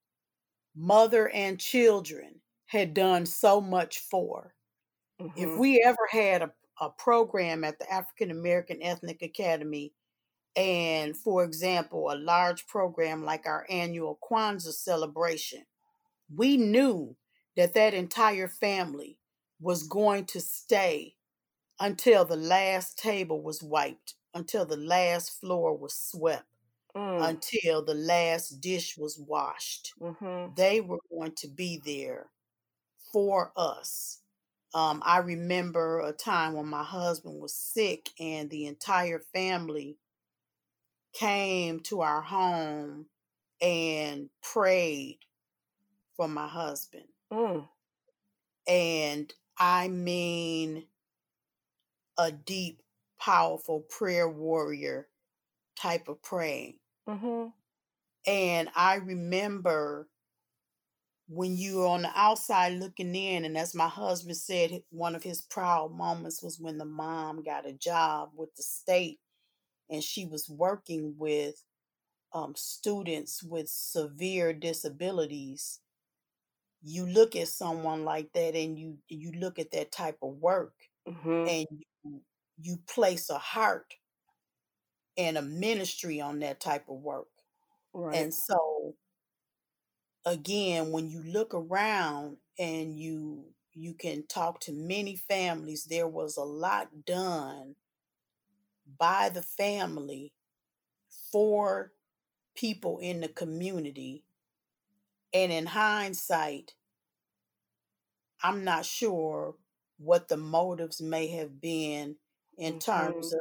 mother 0.77 1.29
and 1.29 1.59
children 1.59 2.39
had 2.67 2.93
done 2.93 3.25
so 3.25 3.59
much 3.59 3.99
for. 3.99 4.53
Mm-hmm. 5.19 5.41
If 5.41 5.57
we 5.57 5.83
ever 5.85 6.07
had 6.09 6.43
a, 6.43 6.51
a 6.79 6.89
program 6.89 7.63
at 7.63 7.79
the 7.79 7.91
African 7.91 8.31
American 8.31 8.81
Ethnic 8.81 9.21
Academy, 9.21 9.93
and 10.55 11.15
for 11.15 11.43
example, 11.43 12.11
a 12.11 12.15
large 12.15 12.67
program 12.67 13.23
like 13.23 13.45
our 13.45 13.65
annual 13.69 14.19
Kwanzaa 14.29 14.73
celebration, 14.73 15.63
we 16.33 16.57
knew 16.57 17.15
that 17.55 17.73
that 17.73 17.93
entire 17.93 18.47
family 18.47 19.17
was 19.59 19.83
going 19.83 20.25
to 20.25 20.39
stay 20.39 21.15
until 21.79 22.25
the 22.25 22.35
last 22.35 22.97
table 22.97 23.41
was 23.41 23.63
wiped, 23.63 24.15
until 24.33 24.65
the 24.65 24.77
last 24.77 25.39
floor 25.39 25.75
was 25.75 25.95
swept, 25.95 26.45
mm. 26.97 27.29
until 27.29 27.83
the 27.83 27.93
last 27.93 28.59
dish 28.59 28.97
was 28.97 29.19
washed. 29.19 29.93
Mm-hmm. 30.01 30.53
They 30.55 30.81
were 30.81 30.99
going 31.11 31.33
to 31.37 31.47
be 31.47 31.81
there 31.85 32.27
for 33.13 33.51
us. 33.55 34.19
Um, 34.73 35.01
I 35.05 35.19
remember 35.19 36.01
a 36.01 36.11
time 36.11 36.53
when 36.53 36.67
my 36.67 36.83
husband 36.83 37.39
was 37.39 37.55
sick 37.55 38.09
and 38.19 38.49
the 38.49 38.65
entire 38.65 39.19
family 39.33 39.97
came 41.13 41.79
to 41.81 42.01
our 42.01 42.21
home 42.21 43.05
and 43.61 44.29
prayed 44.41 45.19
for 46.15 46.27
my 46.27 46.47
husband. 46.47 47.05
Mm. 47.31 47.67
And 48.67 49.33
I 49.57 49.87
mean, 49.87 50.85
a 52.17 52.31
deep, 52.31 52.81
powerful 53.19 53.79
prayer 53.79 54.29
warrior 54.29 55.07
type 55.79 56.07
of 56.07 56.21
praying. 56.21 56.77
Mm-hmm. 57.07 57.47
And 58.25 58.69
I 58.75 58.95
remember 58.95 60.07
when 61.29 61.57
you 61.57 61.77
were 61.77 61.87
on 61.87 62.03
the 62.03 62.11
outside 62.15 62.73
looking 62.73 63.15
in, 63.15 63.45
and 63.45 63.57
as 63.57 63.75
my 63.75 63.87
husband 63.87 64.37
said, 64.37 64.81
one 64.89 65.15
of 65.15 65.23
his 65.23 65.41
proud 65.41 65.93
moments 65.93 66.41
was 66.41 66.59
when 66.59 66.77
the 66.77 66.85
mom 66.85 67.43
got 67.43 67.67
a 67.67 67.73
job 67.73 68.29
with 68.35 68.53
the 68.55 68.63
state 68.63 69.19
and 69.89 70.03
she 70.03 70.25
was 70.25 70.49
working 70.49 71.15
with 71.17 71.63
um, 72.33 72.53
students 72.55 73.41
with 73.43 73.69
severe 73.69 74.53
disabilities. 74.53 75.79
You 76.83 77.07
look 77.07 77.35
at 77.35 77.47
someone 77.47 78.05
like 78.05 78.31
that 78.33 78.55
and 78.55 78.77
you 78.77 78.97
you 79.09 79.31
look 79.31 79.59
at 79.59 79.71
that 79.71 79.91
type 79.91 80.17
of 80.21 80.35
work 80.35 80.73
mm-hmm. 81.07 81.47
and 81.47 81.67
you, 81.71 82.21
you 82.59 82.77
place 82.87 83.29
a 83.29 83.37
heart 83.37 83.93
and 85.17 85.37
a 85.37 85.41
ministry 85.41 86.21
on 86.21 86.39
that 86.39 86.59
type 86.59 86.87
of 86.89 86.97
work. 86.97 87.27
Right. 87.93 88.15
And 88.15 88.33
so 88.33 88.95
again, 90.25 90.91
when 90.91 91.09
you 91.09 91.23
look 91.23 91.53
around 91.53 92.37
and 92.59 92.97
you 92.97 93.45
you 93.73 93.93
can 93.93 94.25
talk 94.27 94.59
to 94.61 94.71
many 94.71 95.15
families, 95.15 95.85
there 95.85 96.07
was 96.07 96.35
a 96.35 96.43
lot 96.43 97.05
done 97.05 97.75
by 98.97 99.29
the 99.29 99.41
family 99.41 100.33
for 101.31 101.91
people 102.55 102.97
in 102.99 103.21
the 103.21 103.27
community. 103.27 104.23
And 105.33 105.51
in 105.51 105.67
hindsight, 105.67 106.73
I'm 108.41 108.63
not 108.63 108.85
sure 108.85 109.55
what 109.97 110.27
the 110.27 110.37
motives 110.37 111.01
may 111.01 111.27
have 111.27 111.61
been 111.61 112.15
in 112.57 112.75
mm-hmm. 112.75 112.91
terms 112.91 113.33
of 113.33 113.39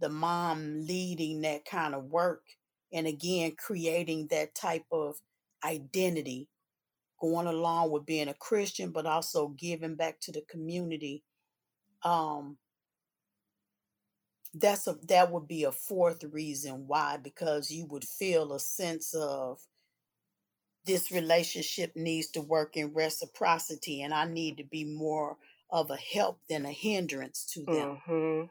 the 0.00 0.08
mom 0.08 0.86
leading 0.86 1.42
that 1.42 1.64
kind 1.64 1.94
of 1.94 2.04
work 2.04 2.42
and 2.92 3.06
again 3.06 3.52
creating 3.56 4.26
that 4.30 4.54
type 4.54 4.84
of 4.90 5.16
identity 5.64 6.48
going 7.20 7.46
along 7.46 7.90
with 7.90 8.06
being 8.06 8.28
a 8.28 8.34
christian 8.34 8.90
but 8.90 9.06
also 9.06 9.48
giving 9.48 9.94
back 9.94 10.18
to 10.20 10.32
the 10.32 10.42
community 10.48 11.22
um 12.02 12.56
that's 14.54 14.86
a 14.86 14.96
that 15.06 15.30
would 15.30 15.46
be 15.46 15.64
a 15.64 15.72
fourth 15.72 16.24
reason 16.32 16.84
why 16.86 17.16
because 17.22 17.70
you 17.70 17.86
would 17.86 18.04
feel 18.04 18.52
a 18.52 18.60
sense 18.60 19.14
of 19.14 19.60
this 20.86 21.12
relationship 21.12 21.92
needs 21.94 22.28
to 22.28 22.40
work 22.40 22.76
in 22.76 22.92
reciprocity 22.92 24.02
and 24.02 24.12
i 24.12 24.24
need 24.24 24.56
to 24.56 24.64
be 24.64 24.84
more 24.84 25.36
of 25.70 25.90
a 25.90 25.96
help 25.96 26.40
than 26.48 26.66
a 26.66 26.72
hindrance 26.72 27.44
to 27.44 27.64
them 27.64 28.00
mm-hmm. 28.08 28.46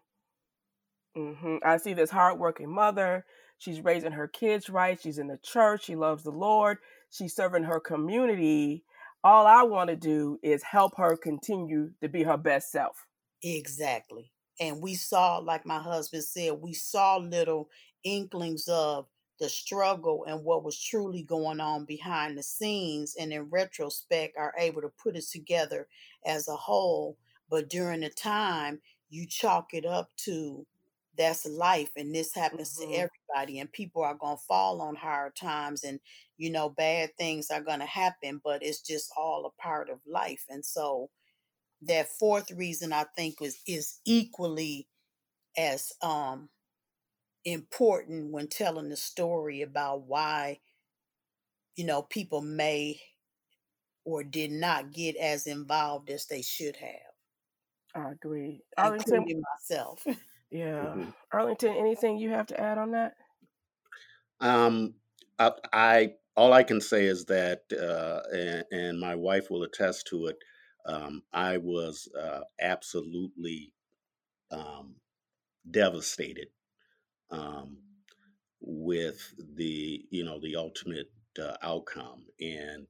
Mm-hmm. 1.19 1.57
I 1.63 1.77
see 1.77 1.93
this 1.93 2.09
hardworking 2.09 2.69
mother. 2.69 3.25
She's 3.57 3.81
raising 3.81 4.13
her 4.13 4.27
kids 4.27 4.69
right. 4.69 4.99
She's 5.01 5.17
in 5.17 5.27
the 5.27 5.39
church. 5.43 5.83
She 5.83 5.95
loves 5.95 6.23
the 6.23 6.31
Lord. 6.31 6.77
She's 7.09 7.35
serving 7.35 7.63
her 7.63 7.79
community. 7.79 8.83
All 9.23 9.45
I 9.45 9.63
want 9.63 9.89
to 9.89 9.97
do 9.97 10.39
is 10.41 10.63
help 10.63 10.95
her 10.97 11.17
continue 11.17 11.91
to 12.01 12.07
be 12.07 12.23
her 12.23 12.37
best 12.37 12.71
self. 12.71 13.05
Exactly. 13.43 14.31
And 14.61 14.81
we 14.81 14.95
saw, 14.95 15.39
like 15.39 15.65
my 15.65 15.79
husband 15.79 16.23
said, 16.23 16.53
we 16.61 16.73
saw 16.73 17.17
little 17.17 17.69
inklings 18.03 18.67
of 18.69 19.07
the 19.41 19.49
struggle 19.49 20.25
and 20.27 20.43
what 20.43 20.63
was 20.63 20.81
truly 20.81 21.23
going 21.23 21.59
on 21.59 21.85
behind 21.85 22.37
the 22.37 22.43
scenes. 22.43 23.15
And 23.19 23.33
in 23.33 23.49
retrospect, 23.49 24.37
are 24.37 24.53
able 24.57 24.81
to 24.81 24.91
put 25.01 25.17
it 25.17 25.25
together 25.29 25.87
as 26.25 26.47
a 26.47 26.55
whole. 26.55 27.17
But 27.49 27.69
during 27.69 28.01
the 28.01 28.09
time, 28.09 28.79
you 29.09 29.25
chalk 29.27 29.73
it 29.73 29.85
up 29.85 30.09
to 30.25 30.65
that's 31.19 31.45
life 31.45 31.91
and 31.95 32.15
this 32.15 32.33
happens 32.33 32.79
mm-hmm. 32.79 32.91
to 32.91 32.97
everybody 32.97 33.59
and 33.59 33.71
people 33.71 34.01
are 34.01 34.15
going 34.15 34.37
to 34.37 34.43
fall 34.47 34.81
on 34.81 34.95
hard 34.95 35.35
times 35.35 35.83
and 35.83 35.99
you 36.37 36.49
know 36.49 36.69
bad 36.69 37.09
things 37.17 37.51
are 37.51 37.61
going 37.61 37.79
to 37.79 37.85
happen 37.85 38.41
but 38.43 38.63
it's 38.63 38.81
just 38.81 39.11
all 39.15 39.45
a 39.45 39.61
part 39.61 39.89
of 39.89 39.99
life 40.07 40.45
and 40.49 40.65
so 40.65 41.09
that 41.81 42.09
fourth 42.17 42.49
reason 42.51 42.91
i 42.91 43.05
think 43.15 43.39
was 43.39 43.59
is 43.67 43.99
equally 44.05 44.87
as 45.57 45.91
um 46.01 46.49
important 47.45 48.31
when 48.31 48.47
telling 48.47 48.89
the 48.89 48.95
story 48.95 49.61
about 49.61 50.03
why 50.07 50.57
you 51.75 51.85
know 51.85 52.01
people 52.01 52.41
may 52.41 52.99
or 54.09 54.23
did 54.23 54.51
not 54.51 54.91
get 54.91 55.15
as 55.17 55.45
involved 55.45 56.09
as 56.09 56.25
they 56.25 56.41
should 56.41 56.75
have. 56.77 57.13
I 57.95 58.11
agree. 58.11 58.61
I 58.77 58.93
including 58.93 59.41
myself 59.41 60.03
Yeah. 60.51 60.83
Mm-hmm. 60.85 61.09
Arlington, 61.31 61.75
anything 61.75 62.17
you 62.17 62.31
have 62.31 62.47
to 62.47 62.59
add 62.59 62.77
on 62.77 62.91
that? 62.91 63.13
Um, 64.39 64.95
I, 65.37 65.51
I 65.71 66.09
all 66.35 66.53
I 66.53 66.63
can 66.63 66.79
say 66.79 67.05
is 67.05 67.25
that, 67.25 67.63
uh, 67.73 68.21
and, 68.33 68.63
and, 68.71 68.99
my 68.99 69.13
wife 69.13 69.49
will 69.49 69.63
attest 69.63 70.07
to 70.07 70.27
it. 70.27 70.37
Um, 70.85 71.21
I 71.33 71.57
was 71.57 72.07
uh, 72.17 72.41
absolutely 72.61 73.73
um, 74.49 74.95
devastated 75.69 76.47
um, 77.29 77.79
with 78.61 79.33
the, 79.55 80.05
you 80.09 80.23
know, 80.23 80.39
the 80.39 80.55
ultimate 80.55 81.11
uh, 81.37 81.57
outcome, 81.61 82.25
and 82.39 82.87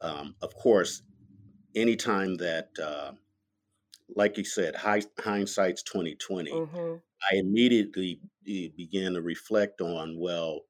um, 0.00 0.34
of 0.42 0.54
course, 0.56 1.02
anytime 1.76 2.36
that, 2.38 2.70
uh, 2.82 3.12
like 4.14 4.38
you 4.38 4.44
said, 4.44 4.74
high, 4.74 5.02
hindsight's 5.18 5.82
twenty 5.82 6.14
twenty. 6.14 6.52
Mm-hmm. 6.52 6.96
I 7.30 7.36
immediately 7.36 8.20
eh, 8.48 8.68
began 8.76 9.14
to 9.14 9.22
reflect 9.22 9.80
on, 9.80 10.18
well, 10.18 10.62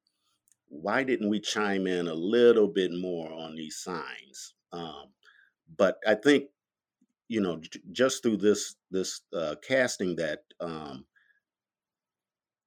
why 0.69 1.05
didn't 1.05 1.29
we 1.29 1.41
chime 1.41 1.87
in 1.87 2.09
a 2.09 2.15
little 2.15 2.69
bit 2.69 2.93
more 2.93 3.33
on 3.33 3.55
these 3.55 3.77
signs? 3.77 4.55
Um, 4.73 5.13
but 5.77 5.99
I 6.07 6.15
think, 6.15 6.47
you 7.29 7.41
know, 7.41 7.59
j- 7.59 7.81
just 7.93 8.23
through 8.23 8.39
this 8.39 8.77
this 8.91 9.21
uh, 9.33 9.57
casting, 9.63 10.17
that 10.17 10.41
um, 10.61 11.07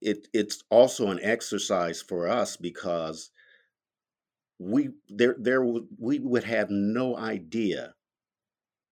it 0.02 0.28
it's 0.34 0.64
also 0.70 1.08
an 1.08 1.20
exercise 1.22 2.02
for 2.02 2.28
us 2.28 2.58
because 2.58 3.32
we 4.60 4.90
there 5.10 5.36
there 5.40 5.64
we 5.64 6.20
would 6.20 6.44
have 6.44 6.70
no 6.70 7.18
idea 7.18 7.96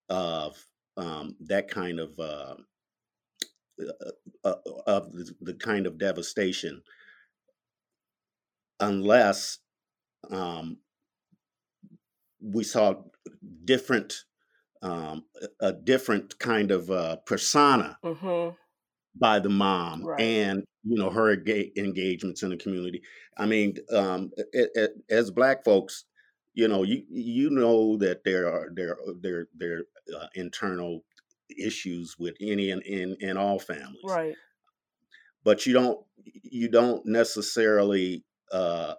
of 0.10 0.58
um, 1.00 1.36
that 1.40 1.70
kind 1.70 2.00
of 2.00 2.20
uh, 2.20 2.56
uh, 3.80 4.14
uh, 4.44 4.56
of 4.86 5.14
the, 5.14 5.34
the 5.42 5.54
kind 5.54 5.88
of 5.88 5.98
devastation 5.98 6.82
unless 8.82 9.60
um, 10.32 10.78
we 12.42 12.64
saw 12.64 12.96
different 13.64 14.26
um, 14.82 15.24
a 15.60 15.74
different 15.74 16.38
kind 16.40 16.72
of 16.72 16.90
uh, 16.90 17.18
persona 17.26 17.98
mm-hmm. 18.04 18.56
by 19.18 19.40
the 19.40 19.50
mom 19.50 20.04
right. 20.06 20.20
and 20.20 20.64
you 20.84 20.98
know 20.98 21.10
her 21.10 21.32
engagements 21.32 22.44
in 22.44 22.50
the 22.50 22.58
community 22.58 23.02
i 23.38 23.46
mean 23.46 23.76
um, 23.94 24.32
it, 24.54 24.70
it, 24.76 24.92
as 25.10 25.32
black 25.32 25.64
folks 25.64 26.06
you 26.54 26.68
know 26.68 26.84
you 26.84 27.04
you 27.10 27.50
know 27.50 27.96
that 27.98 28.24
there 28.24 28.48
are 28.48 28.70
there 28.74 28.98
there 29.22 29.48
there 29.58 29.84
uh, 30.18 30.28
internal 30.36 31.04
issues 31.58 32.16
with 32.20 32.36
any 32.42 32.72
and 32.72 32.84
in, 32.84 33.16
in 33.20 33.38
all 33.38 33.60
families 33.60 34.02
right 34.04 34.36
but 35.44 35.66
you 35.66 35.74
don't 35.74 36.00
you 36.44 36.70
don't 36.70 37.06
necessarily 37.06 38.24
uh, 38.52 38.94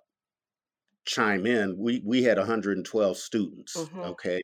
chime 1.05 1.46
in, 1.46 1.77
we 1.79 2.03
we 2.05 2.23
had 2.23 2.38
112 2.38 3.16
students. 3.16 3.77
Mm-hmm. 3.77 4.01
Okay, 4.01 4.40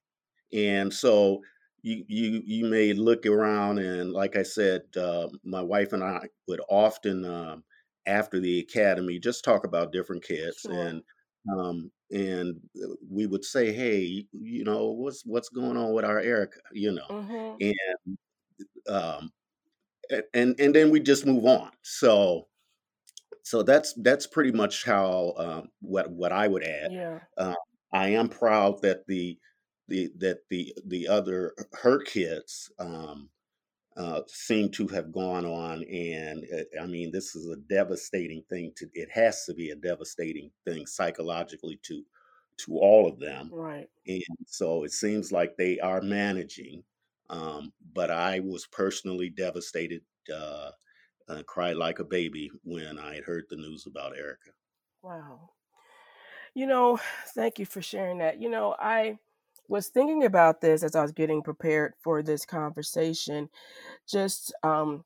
and 0.53 0.93
so 0.93 1.41
you 1.83 2.05
you 2.09 2.43
you 2.45 2.67
may 2.67 2.93
look 2.93 3.27
around 3.27 3.79
and, 3.79 4.13
like 4.13 4.37
I 4.37 4.43
said, 4.43 4.83
uh, 4.97 5.29
my 5.45 5.63
wife 5.63 5.93
and 5.93 6.03
I 6.03 6.27
would 6.49 6.61
often 6.69 7.25
um, 7.25 7.65
after 8.07 8.41
the 8.41 8.61
academy 8.61 9.19
just 9.19 9.45
talk 9.45 9.65
about 9.65 9.93
different 9.93 10.23
kids 10.25 10.61
sure. 10.61 10.73
and. 10.73 11.03
Um, 11.57 11.93
and 12.11 12.57
uh, 12.83 12.95
we 13.11 13.27
would 13.27 13.45
say, 13.45 13.73
"Hey, 13.73 14.27
you 14.33 14.65
know, 14.65 14.87
what's 14.91 15.25
what's 15.25 15.49
going 15.49 15.77
on 15.77 15.93
with 15.93 16.05
our 16.05 16.21
Erica?" 16.21 16.61
You 16.73 16.93
know, 16.93 17.07
mm-hmm. 17.09 17.57
and 17.61 18.19
um, 18.89 19.33
and 20.35 20.59
and 20.61 20.75
then 20.75 20.91
we 20.91 21.01
just 21.01 21.27
move 21.27 21.45
on. 21.45 21.71
So 21.83 22.47
so 23.43 23.63
that's 23.63 23.93
that's 23.95 24.27
pretty 24.27 24.53
much 24.53 24.85
how 24.85 25.35
um, 25.37 25.69
what 25.81 26.11
what 26.11 26.33
I 26.33 26.49
would 26.49 26.65
add. 26.65 26.93
Yeah. 26.93 27.21
Uh, 27.39 27.55
I 27.93 28.09
am 28.09 28.29
proud 28.29 28.83
that 28.83 29.07
the 29.07 29.39
the 29.89 30.11
that 30.19 30.39
the 30.51 30.75
the 30.87 31.07
other 31.07 31.55
her 31.81 32.01
kids 32.01 32.71
um, 32.79 33.29
uh, 33.97 34.21
seem 34.27 34.71
to 34.71 34.87
have 34.89 35.13
gone 35.13 35.47
on, 35.47 35.83
and 35.85 36.45
uh, 36.55 36.83
I 36.83 36.87
mean 36.87 37.11
this 37.11 37.35
is 37.35 37.49
a 37.49 37.57
devastating 37.57 38.43
thing. 38.51 38.73
To 38.77 38.89
it 38.95 39.11
has 39.11 39.45
to 39.47 39.55
be 39.55 39.71
a 39.71 39.77
devastating 39.77 40.51
thing 40.65 40.87
psychologically 40.87 41.79
to 41.85 42.03
to 42.59 42.79
all 42.79 43.09
of 43.09 43.19
them. 43.19 43.51
Right. 43.53 43.89
And 44.07 44.23
so 44.47 44.85
it 44.85 44.93
seems 44.93 45.33
like 45.33 45.57
they 45.57 45.79
are 45.81 46.01
managing. 46.01 46.83
Um, 47.29 47.73
but 47.93 48.11
I 48.11 48.41
was 48.41 48.67
personally 48.67 49.31
devastated 49.31 50.03
uh, 50.35 50.71
uh, 51.29 51.43
cried 51.47 51.77
like 51.77 51.99
a 51.99 52.05
baby 52.05 52.51
when 52.63 52.99
I 52.99 53.17
had 53.17 53.25
heard 53.25 53.45
the 53.51 53.57
news 53.57 53.87
about 53.87 54.17
Erica. 54.17 54.51
Wow. 55.03 55.51
You 56.55 56.67
know, 56.67 56.99
thank 57.35 57.59
you 57.59 57.67
for 57.67 57.83
sharing 57.83 58.19
that. 58.19 58.41
You 58.41 58.51
know, 58.51 58.75
I 58.79 59.19
was 59.69 59.89
thinking 59.89 60.25
about 60.25 60.61
this 60.61 60.83
as 60.83 60.95
I 60.95 61.03
was 61.03 61.13
getting 61.13 61.43
prepared 61.43 61.95
for 62.03 62.23
this 62.23 62.45
conversation. 62.45 63.49
Just 64.09 64.55
um, 64.63 65.05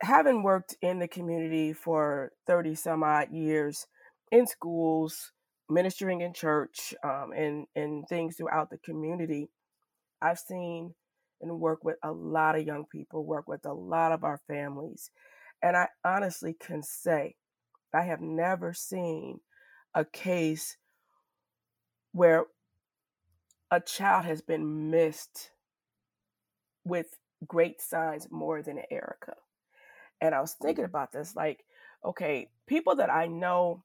having 0.00 0.42
worked 0.42 0.76
in 0.82 0.98
the 0.98 1.08
community 1.08 1.72
for 1.72 2.32
30 2.46 2.74
some 2.74 3.02
odd 3.02 3.32
years 3.32 3.86
in 4.30 4.46
schools, 4.46 5.32
ministering 5.68 6.20
in 6.20 6.32
church, 6.32 6.94
um, 7.04 7.32
and, 7.36 7.66
and 7.74 8.06
things 8.08 8.36
throughout 8.36 8.70
the 8.70 8.78
community, 8.78 9.48
I've 10.20 10.38
seen 10.38 10.94
and 11.40 11.60
work 11.60 11.84
with 11.84 11.96
a 12.02 12.10
lot 12.10 12.56
of 12.56 12.66
young 12.66 12.84
people, 12.90 13.24
work 13.24 13.48
with 13.48 13.64
a 13.66 13.72
lot 13.72 14.12
of 14.12 14.24
our 14.24 14.40
families. 14.48 15.10
And 15.62 15.76
I 15.76 15.88
honestly 16.04 16.56
can 16.58 16.82
say, 16.82 17.36
I 17.92 18.02
have 18.02 18.20
never 18.20 18.72
seen 18.72 19.40
a 19.94 20.04
case 20.04 20.76
where 22.12 22.46
a 23.70 23.80
child 23.80 24.24
has 24.24 24.42
been 24.42 24.90
missed 24.90 25.50
with 26.84 27.18
great 27.46 27.80
signs 27.80 28.28
more 28.30 28.62
than 28.62 28.82
Erica. 28.90 29.34
And 30.20 30.34
I 30.34 30.40
was 30.40 30.54
thinking 30.60 30.84
about 30.84 31.12
this 31.12 31.34
like, 31.34 31.64
okay, 32.04 32.48
people 32.66 32.96
that 32.96 33.10
I 33.10 33.26
know 33.26 33.82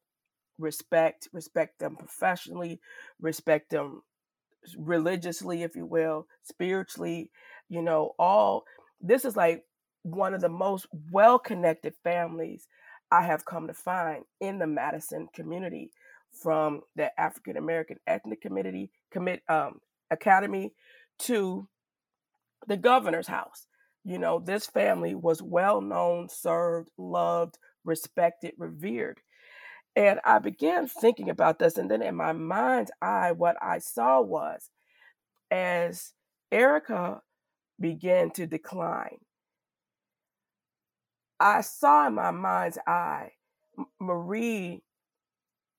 respect, 0.58 1.28
respect 1.34 1.80
them 1.80 1.96
professionally, 1.96 2.80
respect 3.20 3.72
them 3.72 4.04
religiously, 4.78 5.64
if 5.64 5.76
you 5.76 5.86
will, 5.86 6.28
spiritually, 6.44 7.32
you 7.70 7.82
know, 7.82 8.14
all 8.20 8.64
this 9.02 9.26
is 9.26 9.36
like 9.36 9.64
one 10.04 10.34
of 10.34 10.42
the 10.42 10.50
most 10.50 10.88
well 11.12 11.40
connected 11.40 11.94
families 12.04 12.68
I 13.12 13.24
have 13.24 13.46
come 13.46 13.68
to 13.68 13.74
find 13.74 14.24
in 14.40 14.60
the 14.60 14.68
Madison 14.68 15.28
community 15.34 15.92
from 16.32 16.82
the 16.96 17.18
African 17.20 17.58
American 17.58 17.98
Ethnic 18.06 18.42
Committee 18.42 18.92
commit 19.12 19.42
um, 19.50 19.80
Academy 20.12 20.74
to 21.20 21.68
the 22.68 22.78
governor's 22.78 23.28
house. 23.28 23.68
You 24.04 24.18
know, 24.18 24.40
this 24.40 24.66
family 24.66 25.16
was 25.16 25.42
well 25.42 25.82
known, 25.82 26.30
served, 26.30 26.90
loved, 26.98 27.58
respected, 27.84 28.54
revered. 28.58 29.20
And 29.96 30.20
I 30.24 30.40
began 30.40 30.88
thinking 30.88 31.30
about 31.30 31.60
this. 31.60 31.78
And 31.78 31.92
then 31.92 32.02
in 32.02 32.16
my 32.16 32.32
mind's 32.32 32.92
eye, 33.02 33.32
what 33.34 33.58
I 33.62 33.80
saw 33.80 34.22
was 34.22 34.70
as 35.52 36.14
Erica 36.52 37.22
began 37.80 38.32
to 38.32 38.48
decline, 38.48 39.18
I 41.40 41.62
saw 41.62 42.08
in 42.08 42.16
my 42.16 42.32
mind's 42.32 42.78
eye 42.88 43.32
Marie 44.00 44.84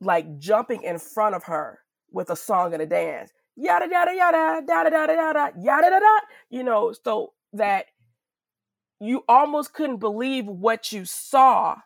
like 0.00 0.38
jumping 0.38 0.82
in 0.82 0.98
front 0.98 1.34
of 1.34 1.44
her 1.44 1.80
with 2.12 2.30
a 2.30 2.36
song 2.36 2.72
and 2.72 2.82
a 2.82 2.86
dance. 2.86 3.32
Yada 3.56 3.86
yada 3.90 4.14
yada 4.14 4.62
yada 4.66 4.90
yada 4.90 5.12
yada 5.14 5.52
yada 5.58 5.90
yada. 5.90 6.20
You 6.48 6.64
know, 6.64 6.92
so 6.92 7.32
that 7.52 7.86
you 9.00 9.24
almost 9.28 9.72
couldn't 9.72 9.98
believe 9.98 10.46
what 10.46 10.92
you 10.92 11.04
saw 11.04 11.76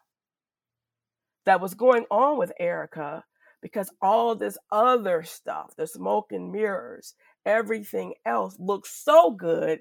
that 1.47 1.61
was 1.61 1.75
going 1.75 2.05
on 2.11 2.39
with 2.39 2.53
Erica 2.59 3.25
because 3.63 3.91
all 4.03 4.35
this 4.35 4.59
other 4.71 5.23
stuff, 5.23 5.75
the 5.77 5.87
smoke 5.87 6.33
and 6.33 6.53
mirrors, 6.53 7.15
everything 7.47 8.15
else 8.27 8.57
looked 8.59 8.89
so 8.89 9.31
good. 9.31 9.81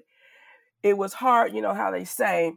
It 0.82 0.96
was 0.96 1.14
hard, 1.14 1.54
you 1.54 1.62
know 1.62 1.74
how 1.74 1.90
they 1.90 2.04
say, 2.04 2.54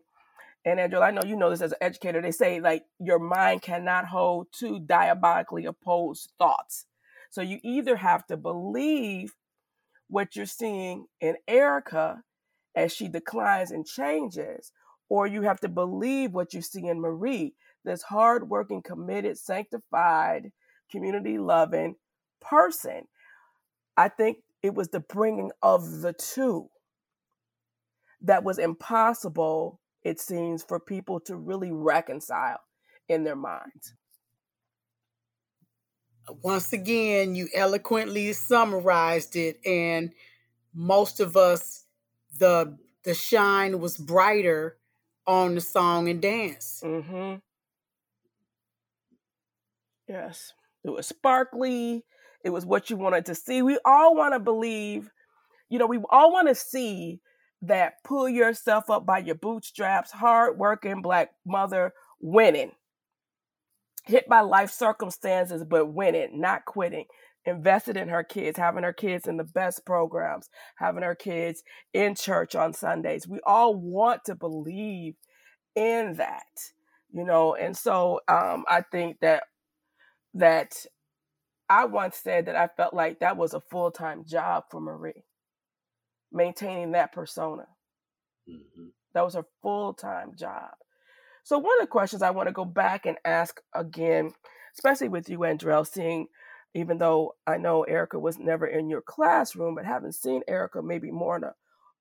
and 0.67 0.81
Angela, 0.81 1.05
I 1.05 1.11
know 1.11 1.23
you 1.25 1.37
know 1.37 1.49
this 1.49 1.61
as 1.61 1.71
an 1.71 1.77
educator, 1.79 2.21
they 2.21 2.31
say 2.31 2.59
like 2.59 2.83
your 2.99 3.19
mind 3.19 3.61
cannot 3.61 4.05
hold 4.05 4.47
two 4.51 4.79
diabolically 4.79 5.65
opposed 5.65 6.33
thoughts. 6.37 6.86
So 7.29 7.41
you 7.41 7.59
either 7.63 7.95
have 7.95 8.25
to 8.27 8.37
believe 8.37 9.33
what 10.09 10.35
you're 10.35 10.45
seeing 10.45 11.05
in 11.19 11.35
Erica 11.47 12.21
as 12.75 12.93
she 12.93 13.07
declines 13.07 13.71
and 13.71 13.85
changes, 13.85 14.71
or 15.09 15.27
you 15.27 15.41
have 15.43 15.59
to 15.61 15.69
believe 15.69 16.33
what 16.33 16.53
you 16.53 16.61
see 16.61 16.87
in 16.87 17.01
Marie 17.01 17.53
this 17.83 18.03
hardworking, 18.03 18.81
committed, 18.81 19.37
sanctified, 19.37 20.51
community 20.91 21.37
loving 21.37 21.95
person. 22.41 23.03
I 23.95 24.09
think 24.09 24.39
it 24.61 24.73
was 24.73 24.89
the 24.89 24.99
bringing 24.99 25.51
of 25.61 26.01
the 26.01 26.13
two 26.13 26.69
that 28.21 28.43
was 28.43 28.59
impossible 28.59 29.79
it 30.07 30.19
seems, 30.21 30.63
for 30.63 30.79
people 30.79 31.19
to 31.19 31.35
really 31.35 31.71
reconcile 31.71 32.59
in 33.09 33.23
their 33.23 33.35
minds. 33.35 33.93
Once 36.41 36.73
again, 36.73 37.35
you 37.35 37.47
eloquently 37.55 38.33
summarized 38.33 39.35
it, 39.35 39.59
and 39.65 40.11
most 40.73 41.19
of 41.19 41.37
us, 41.37 41.85
the 42.37 42.77
the 43.03 43.13
shine 43.13 43.79
was 43.79 43.97
brighter 43.97 44.77
on 45.25 45.55
the 45.55 45.61
song 45.61 46.09
and 46.09 46.21
dance. 46.21 46.81
Mm-hmm. 46.83 47.35
Yes, 50.07 50.53
it 50.83 50.89
was 50.89 51.07
sparkly. 51.07 52.03
It 52.43 52.49
was 52.49 52.65
what 52.65 52.89
you 52.89 52.97
wanted 52.97 53.25
to 53.25 53.35
see. 53.35 53.61
We 53.61 53.79
all 53.83 54.15
want 54.15 54.33
to 54.33 54.39
believe, 54.39 55.09
you 55.69 55.79
know, 55.79 55.87
we 55.87 55.99
all 56.09 56.31
want 56.31 56.47
to 56.47 56.55
see 56.55 57.19
that 57.61 58.03
pull 58.03 58.29
yourself 58.29 58.89
up 58.89 59.05
by 59.05 59.19
your 59.19 59.35
bootstraps, 59.35 60.11
hard 60.11 60.57
working 60.57 61.01
black 61.01 61.31
mother 61.45 61.93
winning, 62.21 62.71
hit 64.07 64.27
by 64.27 64.41
life 64.41 64.71
circumstances, 64.71 65.63
but 65.63 65.93
winning, 65.93 66.39
not 66.39 66.65
quitting. 66.65 67.05
Invested 67.45 67.95
in 67.95 68.09
her 68.09 68.23
kids, 68.25 68.57
having 68.57 68.83
her 68.83 68.91
kids 68.91 69.25
in 69.25 69.37
the 69.37 69.45
best 69.45 69.85
programs, 69.85 70.49
having 70.75 71.03
her 71.03 71.15
kids 71.15 71.63
in 71.93 72.13
church 72.13 72.55
on 72.55 72.73
Sundays. 72.73 73.25
We 73.25 73.39
all 73.45 73.73
want 73.73 74.25
to 74.25 74.35
believe 74.35 75.15
in 75.73 76.15
that, 76.15 76.43
you 77.13 77.23
know. 77.23 77.55
And 77.55 77.77
so 77.77 78.19
um, 78.27 78.65
I 78.67 78.81
think 78.81 79.21
that 79.21 79.43
that 80.33 80.75
I 81.69 81.85
once 81.85 82.17
said 82.17 82.47
that 82.47 82.57
I 82.57 82.67
felt 82.75 82.93
like 82.93 83.19
that 83.19 83.37
was 83.37 83.53
a 83.53 83.61
full 83.61 83.91
time 83.91 84.25
job 84.25 84.65
for 84.69 84.81
Marie 84.81 85.23
maintaining 86.31 86.91
that 86.91 87.11
persona. 87.11 87.67
Mm-hmm. 88.49 88.87
That 89.13 89.23
was 89.25 89.35
her 89.35 89.45
full 89.61 89.93
time 89.93 90.33
job. 90.37 90.71
So, 91.47 91.57
one 91.57 91.79
of 91.79 91.83
the 91.83 91.87
questions 91.87 92.21
I 92.21 92.31
want 92.31 92.49
to 92.49 92.53
go 92.53 92.65
back 92.65 93.05
and 93.05 93.15
ask 93.23 93.61
again, 93.73 94.33
especially 94.77 95.07
with 95.07 95.29
you, 95.29 95.39
Andrell, 95.39 95.87
seeing, 95.87 96.27
even 96.75 96.97
though 96.97 97.35
I 97.47 97.55
know 97.55 97.83
Erica 97.83 98.19
was 98.19 98.37
never 98.37 98.67
in 98.67 98.89
your 98.89 99.01
classroom, 99.01 99.75
but 99.75 99.85
having 99.85 100.11
seen 100.11 100.41
Erica 100.49 100.81
maybe 100.81 101.09
more 101.09 101.35
on 101.35 101.45
a 101.45 101.53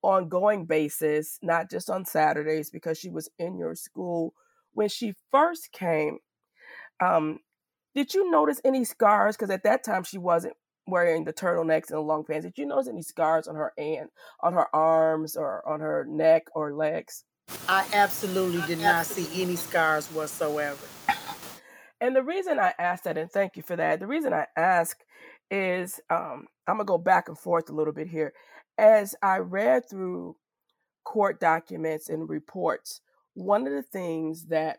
ongoing 0.03 0.65
basis, 0.65 1.39
not 1.43 1.71
just 1.71 1.89
on 1.89 2.05
Saturdays, 2.05 2.71
because 2.71 2.99
she 2.99 3.09
was 3.09 3.31
in 3.39 3.57
your 3.57 3.77
school 3.77 4.35
when 4.73 4.89
she 4.89 5.15
first 5.31 5.71
came. 5.71 6.19
Um, 6.99 7.39
did 7.95 8.15
you 8.15 8.29
notice 8.29 8.61
any 8.65 8.83
scars? 8.83 9.37
Because 9.37 9.51
at 9.51 9.63
that 9.63 9.85
time 9.85 10.03
she 10.03 10.19
wasn't 10.19 10.55
wearing 10.89 11.23
the 11.23 11.33
turtlenecks 11.33 11.91
and 11.91 11.99
the 11.99 12.01
long 12.01 12.25
pants. 12.25 12.47
Did 12.47 12.59
you 12.59 12.67
notice 12.67 12.89
any 12.89 13.03
scars 13.03 13.47
on 13.47 13.55
her 13.55 13.73
hand, 13.79 14.09
on 14.41 14.55
her 14.55 14.67
arms, 14.75 15.37
or 15.37 15.63
on 15.69 15.79
her 15.79 16.05
neck 16.05 16.47
or 16.53 16.75
legs? 16.75 17.23
I 17.69 17.85
absolutely 17.93 18.63
did 18.67 18.79
not 18.79 19.07
see 19.07 19.43
any 19.43 19.57
scars 19.57 20.07
whatsoever. 20.09 20.87
And 22.01 22.15
the 22.15 22.23
reason 22.23 22.61
I 22.61 22.73
asked 22.79 23.05
that, 23.05 23.19
and 23.19 23.31
thank 23.31 23.57
you 23.57 23.63
for 23.63 23.75
that, 23.75 23.99
the 23.99 24.07
reason 24.07 24.33
I 24.33 24.47
ask 24.57 25.01
is 25.51 26.01
um, 26.09 26.47
I'm 26.69 26.77
gonna 26.77 26.85
go 26.85 26.99
back 26.99 27.29
and 27.29 27.37
forth 27.37 27.69
a 27.69 27.73
little 27.73 27.93
bit 27.93 28.07
here. 28.07 28.35
As 28.79 29.17
I 29.21 29.39
read 29.39 29.89
through 29.89 30.37
court 31.05 31.41
documents 31.41 32.09
and 32.09 32.29
reports, 32.29 33.01
one 33.35 33.67
of 33.67 33.73
the 33.73 33.83
things 33.83 34.47
that 34.47 34.79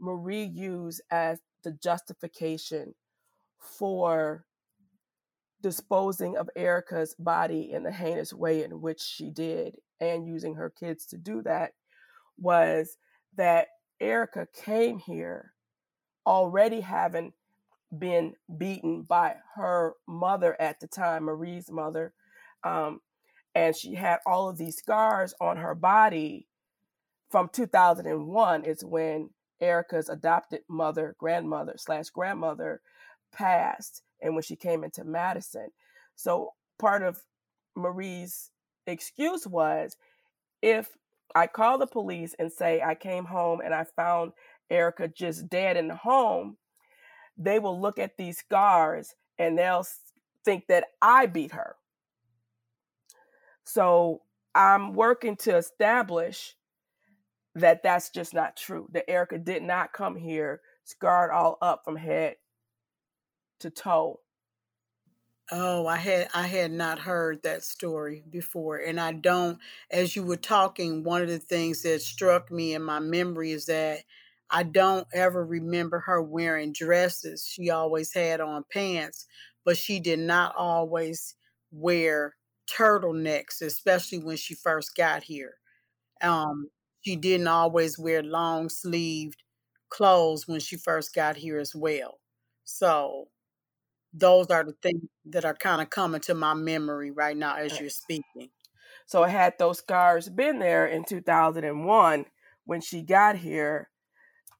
Marie 0.00 0.44
used 0.44 1.02
as 1.10 1.40
the 1.64 1.72
justification 1.72 2.94
for 3.58 4.46
disposing 5.62 6.36
of 6.36 6.48
Erica's 6.56 7.14
body 7.18 7.72
in 7.72 7.82
the 7.82 7.92
heinous 7.92 8.32
way 8.32 8.62
in 8.62 8.80
which 8.80 9.00
she 9.00 9.30
did 9.30 9.76
and 10.00 10.26
using 10.26 10.54
her 10.54 10.70
kids 10.70 11.04
to 11.06 11.18
do 11.18 11.42
that 11.42 11.72
was 12.38 12.96
that 13.36 13.68
Erica 14.00 14.46
came 14.52 14.98
here 14.98 15.52
already 16.26 16.80
having 16.80 17.32
been 17.96 18.34
beaten 18.58 19.02
by 19.02 19.36
her 19.54 19.94
mother 20.06 20.60
at 20.60 20.80
the 20.80 20.86
time, 20.86 21.24
Marie's 21.24 21.70
mother. 21.70 22.12
Um, 22.64 23.00
and 23.54 23.74
she 23.74 23.94
had 23.94 24.18
all 24.26 24.48
of 24.48 24.58
these 24.58 24.76
scars 24.76 25.34
on 25.40 25.56
her 25.56 25.74
body 25.74 26.46
from 27.30 27.48
2001 27.52 28.64
is 28.64 28.84
when 28.84 29.30
Erica's 29.60 30.08
adopted 30.08 30.60
mother, 30.68 31.16
grandmother 31.18 31.74
slash 31.76 32.10
grandmother 32.10 32.80
passed 33.32 34.02
and 34.20 34.34
when 34.34 34.42
she 34.42 34.56
came 34.56 34.84
into 34.84 35.04
Madison. 35.04 35.68
So 36.14 36.52
part 36.78 37.02
of 37.02 37.22
Marie's 37.74 38.50
excuse 38.86 39.46
was 39.46 39.96
if 40.62 40.90
I 41.34 41.46
call 41.46 41.78
the 41.78 41.86
police 41.86 42.34
and 42.38 42.52
say 42.52 42.82
I 42.82 42.94
came 42.94 43.24
home 43.24 43.60
and 43.64 43.74
I 43.74 43.84
found 43.84 44.32
Erica 44.70 45.08
just 45.08 45.48
dead 45.48 45.76
in 45.76 45.88
the 45.88 45.96
home, 45.96 46.56
they 47.36 47.58
will 47.58 47.80
look 47.80 47.98
at 47.98 48.16
these 48.16 48.38
scars 48.38 49.14
and 49.38 49.58
they'll 49.58 49.86
think 50.44 50.66
that 50.68 50.84
I 51.02 51.26
beat 51.26 51.52
her. 51.52 51.76
So 53.64 54.22
I'm 54.54 54.94
working 54.94 55.36
to 55.38 55.56
establish 55.56 56.54
that 57.54 57.82
that's 57.82 58.10
just 58.10 58.32
not 58.32 58.56
true. 58.56 58.88
That 58.92 59.10
Erica 59.10 59.38
did 59.38 59.62
not 59.62 59.92
come 59.92 60.16
here 60.16 60.60
scarred 60.84 61.30
all 61.30 61.58
up 61.60 61.82
from 61.84 61.96
head 61.96 62.36
to 63.60 63.70
toe. 63.70 64.20
Oh, 65.52 65.86
I 65.86 65.96
had 65.96 66.28
I 66.34 66.46
had 66.48 66.72
not 66.72 66.98
heard 66.98 67.42
that 67.44 67.62
story 67.62 68.24
before 68.30 68.78
and 68.78 69.00
I 69.00 69.12
don't 69.12 69.58
as 69.92 70.16
you 70.16 70.24
were 70.24 70.36
talking 70.36 71.04
one 71.04 71.22
of 71.22 71.28
the 71.28 71.38
things 71.38 71.82
that 71.82 72.02
struck 72.02 72.50
me 72.50 72.74
in 72.74 72.82
my 72.82 72.98
memory 72.98 73.52
is 73.52 73.66
that 73.66 74.00
I 74.50 74.64
don't 74.64 75.06
ever 75.12 75.44
remember 75.46 76.00
her 76.00 76.20
wearing 76.22 76.72
dresses. 76.72 77.46
She 77.46 77.70
always 77.70 78.12
had 78.12 78.40
on 78.40 78.64
pants, 78.72 79.26
but 79.64 79.76
she 79.76 80.00
did 80.00 80.18
not 80.18 80.54
always 80.56 81.34
wear 81.70 82.34
turtlenecks, 82.68 83.60
especially 83.62 84.18
when 84.18 84.36
she 84.36 84.54
first 84.54 84.96
got 84.96 85.22
here. 85.24 85.54
Um, 86.22 86.68
she 87.02 87.16
didn't 87.16 87.48
always 87.48 87.98
wear 87.98 88.22
long 88.22 88.68
sleeved 88.68 89.42
clothes 89.90 90.48
when 90.48 90.60
she 90.60 90.76
first 90.76 91.14
got 91.14 91.36
here 91.36 91.58
as 91.58 91.74
well. 91.74 92.20
So 92.64 93.28
those 94.12 94.46
are 94.48 94.64
the 94.64 94.74
things 94.82 95.02
that 95.26 95.44
are 95.44 95.54
kind 95.54 95.82
of 95.82 95.90
coming 95.90 96.20
to 96.22 96.34
my 96.34 96.54
memory 96.54 97.10
right 97.10 97.36
now 97.36 97.56
as 97.56 97.78
you're 97.78 97.90
speaking. 97.90 98.50
So 99.06 99.22
had 99.24 99.54
those 99.58 99.78
scars 99.78 100.28
been 100.28 100.58
there 100.58 100.86
in 100.86 101.04
2001 101.04 102.24
when 102.64 102.80
she 102.80 103.02
got 103.02 103.36
here, 103.36 103.88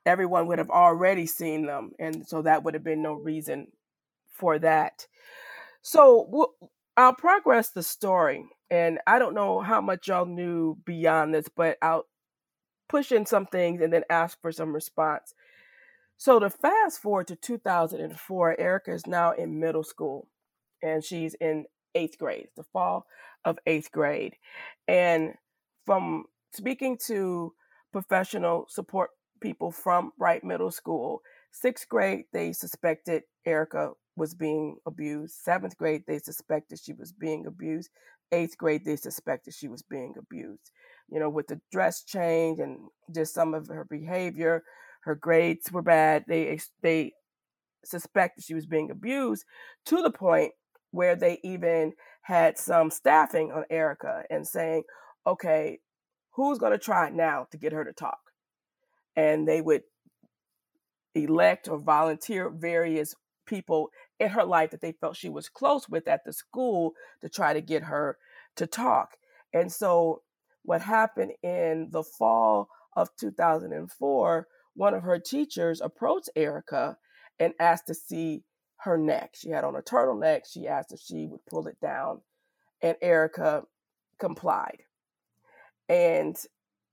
everyone 0.05 0.47
would 0.47 0.59
have 0.59 0.71
already 0.71 1.27
seen 1.27 1.67
them, 1.67 1.91
and 1.99 2.27
so 2.27 2.43
that 2.43 2.63
would 2.63 2.75
have 2.75 2.85
been 2.85 3.03
no 3.03 3.15
reason 3.15 3.67
for 4.31 4.59
that. 4.61 5.07
So 5.83 6.55
I'll 6.97 7.15
progress 7.15 7.71
the 7.71 7.83
story, 7.83 8.45
and 8.71 9.01
I 9.07 9.19
don't 9.19 9.35
know 9.35 9.61
how 9.61 9.81
much 9.81 10.09
y'all 10.09 10.27
knew 10.27 10.77
beyond 10.85 11.35
this, 11.35 11.49
but 11.49 11.77
I'll 11.83 12.07
push 12.89 13.11
in 13.11 13.27
some 13.27 13.47
things 13.47 13.81
and 13.81 13.93
then 13.93 14.05
ask 14.09 14.41
for 14.41 14.53
some 14.53 14.73
response. 14.73 15.35
So 16.17 16.39
to 16.39 16.51
fast 16.51 17.01
forward 17.01 17.29
to 17.29 17.37
2004, 17.37 18.61
Erica 18.61 18.93
is 18.93 19.07
now 19.07 19.33
in 19.33 19.61
middle 19.61 19.85
school 19.85 20.29
and 20.83 21.05
she's 21.05 21.35
in 21.35 21.67
eighth 21.95 22.19
grade, 22.19 22.49
the 22.57 22.65
fall 22.65 23.07
of 23.45 23.59
eighth 23.67 23.93
grade. 23.93 24.37
And 24.89 25.35
from 25.85 26.25
speaking 26.53 26.99
to 27.07 27.53
professional 27.93 28.67
support 28.69 29.11
people 29.41 29.71
from 29.71 30.13
Wright 30.19 30.43
Middle 30.43 30.71
School, 30.71 31.21
sixth 31.51 31.89
grade, 31.89 32.25
they 32.33 32.53
suspected 32.53 33.23
Erica 33.45 33.93
was 34.17 34.35
being 34.35 34.77
abused. 34.87 35.35
Seventh 35.43 35.77
grade, 35.77 36.05
they 36.07 36.19
suspected 36.19 36.79
she 36.79 36.95
was 36.95 37.13
being 37.13 37.47
abused. 37.47 37.91
Eighth 38.33 38.57
grade, 38.57 38.85
they 38.85 38.97
suspected 38.97 39.55
she 39.55 39.69
was 39.69 39.83
being 39.83 40.15
abused. 40.19 40.71
You 41.11 41.21
know, 41.21 41.29
with 41.29 41.47
the 41.47 41.61
dress 41.71 42.03
change 42.03 42.59
and 42.59 42.89
just 43.15 43.35
some 43.35 43.55
of 43.55 43.69
her 43.69 43.85
behavior, 43.85 44.65
her 45.07 45.15
grades 45.15 45.71
were 45.71 45.83
bad. 45.83 46.25
They 46.27 46.59
they 46.83 47.13
suspected 47.85 48.45
she 48.45 48.55
was 48.55 48.67
being 48.67 48.91
abused 48.91 49.45
to 49.87 50.03
the 50.03 50.11
point 50.11 50.53
where 50.91 51.15
they 51.15 51.39
even 51.45 51.93
had 52.23 52.59
some 52.59 52.91
staffing 52.91 53.53
on 53.53 53.65
Erica 53.71 54.25
and 54.29 54.47
saying, 54.47 54.83
"Okay, 55.25 55.79
who's 56.33 56.59
going 56.59 56.73
to 56.73 56.79
try 56.79 57.09
now 57.09 57.47
to 57.53 57.57
get 57.57 57.73
her 57.73 57.85
to 57.85 57.93
talk?" 57.93 58.19
And 59.15 59.47
they 59.47 59.61
would 59.61 59.85
elect 61.15 61.69
or 61.69 61.79
volunteer 61.79 62.51
various 62.51 63.15
people 63.47 63.91
in 64.19 64.31
her 64.31 64.45
life 64.45 64.73
that 64.73 64.81
they 64.81 64.93
felt 64.93 65.17
she 65.17 65.29
was 65.29 65.49
close 65.49 65.89
with 65.89 66.09
at 66.09 66.25
the 66.25 66.33
school 66.33 66.95
to 67.21 67.29
try 67.29 67.53
to 67.53 67.61
get 67.61 67.85
her 67.85 68.19
to 68.57 68.67
talk. 68.67 69.17
And 69.55 69.73
so 69.73 70.23
what 70.65 70.83
happened 70.83 71.33
in 71.45 71.91
the 71.93 72.03
fall 72.03 72.69
of 72.97 73.15
2004 73.17 74.49
one 74.77 74.95
of 74.95 75.03
her 75.03 75.19
teachers 75.19 75.81
approached 75.81 76.31
Erica 76.37 76.97
and 77.39 77.55
asked 77.59 77.87
to 77.89 77.95
see 77.95 78.45
her 78.79 78.99
neck. 78.99 79.35
She 79.35 79.51
had 79.51 79.65
on 79.65 79.77
a 79.77 79.83
turtleneck. 79.83 80.43
She 80.51 80.69
asked 80.69 80.93
if 80.93 81.01
she 81.01 81.27
would 81.27 81.45
pull 81.47 81.67
it 81.67 81.81
down, 81.81 82.21
and 82.83 82.97
Erica 83.03 83.63
complied. 84.19 84.83
And 85.89 86.37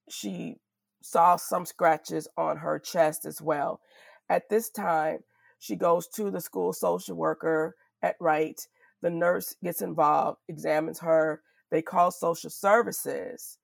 she 0.09 0.57
saw 1.01 1.35
some 1.35 1.65
scratches 1.65 2.27
on 2.37 2.57
her 2.57 2.79
chest 2.79 3.25
as 3.25 3.41
well. 3.41 3.81
At 4.29 4.49
this 4.49 4.69
time, 4.69 5.19
she 5.59 5.75
goes 5.75 6.07
to 6.09 6.31
the 6.31 6.41
school 6.41 6.73
social 6.73 7.15
worker 7.15 7.75
at 8.01 8.15
Wright. 8.19 8.59
The 9.01 9.09
nurse 9.09 9.55
gets 9.63 9.81
involved, 9.81 10.39
examines 10.47 10.99
her. 10.99 11.41
They 11.71 11.81
call 11.81 12.11
social 12.11 12.49
services 12.49 13.57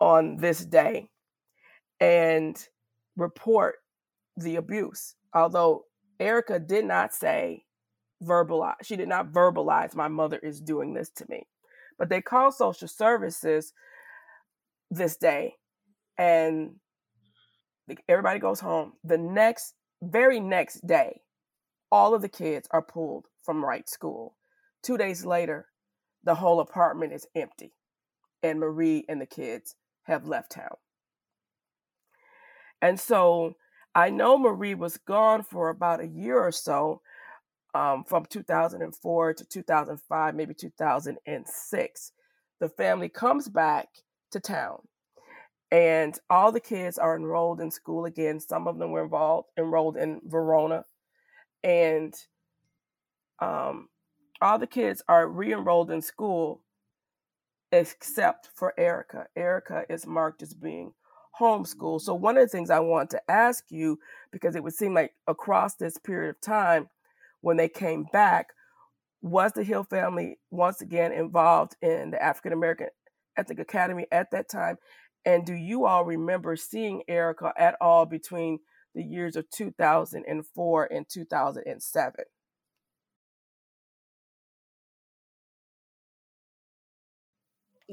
on 0.00 0.36
this 0.36 0.64
day 0.64 1.08
and 2.00 2.56
report 3.16 3.76
the 4.36 4.56
abuse. 4.56 5.14
Although 5.34 5.84
Erica 6.20 6.58
did 6.58 6.84
not 6.84 7.14
say 7.14 7.64
verbalize, 8.22 8.76
she 8.82 8.96
did 8.96 9.08
not 9.08 9.32
verbalize, 9.32 9.94
my 9.94 10.08
mother 10.08 10.38
is 10.38 10.60
doing 10.60 10.94
this 10.94 11.10
to 11.10 11.26
me. 11.28 11.46
But 11.98 12.08
they 12.08 12.20
call 12.20 12.52
social 12.52 12.88
services 12.88 13.72
this 14.90 15.16
day 15.16 15.54
and 16.18 16.76
everybody 18.08 18.38
goes 18.38 18.60
home. 18.60 18.92
The 19.04 19.18
next, 19.18 19.74
very 20.02 20.40
next 20.40 20.86
day, 20.86 21.22
all 21.90 22.14
of 22.14 22.22
the 22.22 22.28
kids 22.28 22.68
are 22.70 22.82
pulled 22.82 23.26
from 23.42 23.64
Wright 23.64 23.88
School. 23.88 24.36
Two 24.82 24.96
days 24.96 25.24
later, 25.24 25.66
the 26.24 26.34
whole 26.36 26.60
apartment 26.60 27.12
is 27.12 27.26
empty, 27.34 27.72
and 28.42 28.60
Marie 28.60 29.04
and 29.08 29.20
the 29.20 29.26
kids 29.26 29.74
have 30.04 30.26
left 30.26 30.52
town. 30.52 30.76
And 32.82 32.98
so 32.98 33.54
I 33.94 34.10
know 34.10 34.36
Marie 34.36 34.74
was 34.74 34.98
gone 34.98 35.44
for 35.44 35.68
about 35.70 36.00
a 36.00 36.06
year 36.06 36.38
or 36.38 36.52
so, 36.52 37.00
um, 37.74 38.04
from 38.04 38.26
2004 38.26 39.34
to 39.34 39.44
2005, 39.44 40.34
maybe 40.34 40.52
2006. 40.52 42.12
The 42.60 42.68
family 42.68 43.08
comes 43.08 43.48
back 43.48 43.88
to 44.32 44.40
town, 44.40 44.80
and 45.70 46.18
all 46.28 46.52
the 46.52 46.60
kids 46.60 46.98
are 46.98 47.16
enrolled 47.16 47.60
in 47.60 47.70
school 47.70 48.04
again. 48.04 48.40
Some 48.40 48.68
of 48.68 48.78
them 48.78 48.90
were 48.90 49.04
involved 49.04 49.48
enrolled 49.56 49.96
in 49.96 50.20
Verona, 50.24 50.84
and 51.62 52.14
um, 53.40 53.88
all 54.40 54.58
the 54.58 54.66
kids 54.66 55.02
are 55.08 55.28
re-enrolled 55.28 55.90
in 55.90 56.02
school 56.02 56.62
except 57.72 58.50
for 58.54 58.74
Erica. 58.78 59.26
Erica 59.34 59.84
is 59.88 60.06
marked 60.06 60.42
as 60.42 60.52
being 60.52 60.92
homeschooled. 61.40 62.02
So 62.02 62.14
one 62.14 62.36
of 62.36 62.42
the 62.42 62.48
things 62.48 62.70
I 62.70 62.80
want 62.80 63.10
to 63.10 63.30
ask 63.30 63.64
you, 63.70 63.98
because 64.30 64.54
it 64.54 64.62
would 64.62 64.74
seem 64.74 64.94
like 64.94 65.12
across 65.26 65.74
this 65.74 65.98
period 65.98 66.30
of 66.30 66.40
time, 66.40 66.88
when 67.40 67.56
they 67.56 67.68
came 67.68 68.04
back, 68.12 68.48
was 69.20 69.52
the 69.52 69.64
Hill 69.64 69.84
family 69.84 70.38
once 70.50 70.80
again 70.80 71.12
involved 71.12 71.76
in 71.80 72.10
the 72.10 72.22
African 72.22 72.52
American 72.52 72.88
Ethnic 73.36 73.60
Academy 73.60 74.06
at 74.10 74.30
that 74.32 74.48
time? 74.48 74.76
And 75.24 75.46
do 75.46 75.54
you 75.54 75.84
all 75.86 76.04
remember 76.04 76.56
seeing 76.56 77.02
Erica 77.08 77.52
at 77.56 77.76
all 77.80 78.06
between 78.06 78.58
the 78.94 79.02
years 79.02 79.36
of 79.36 79.48
2004 79.50 80.88
and 80.92 81.06
2007? 81.08 82.24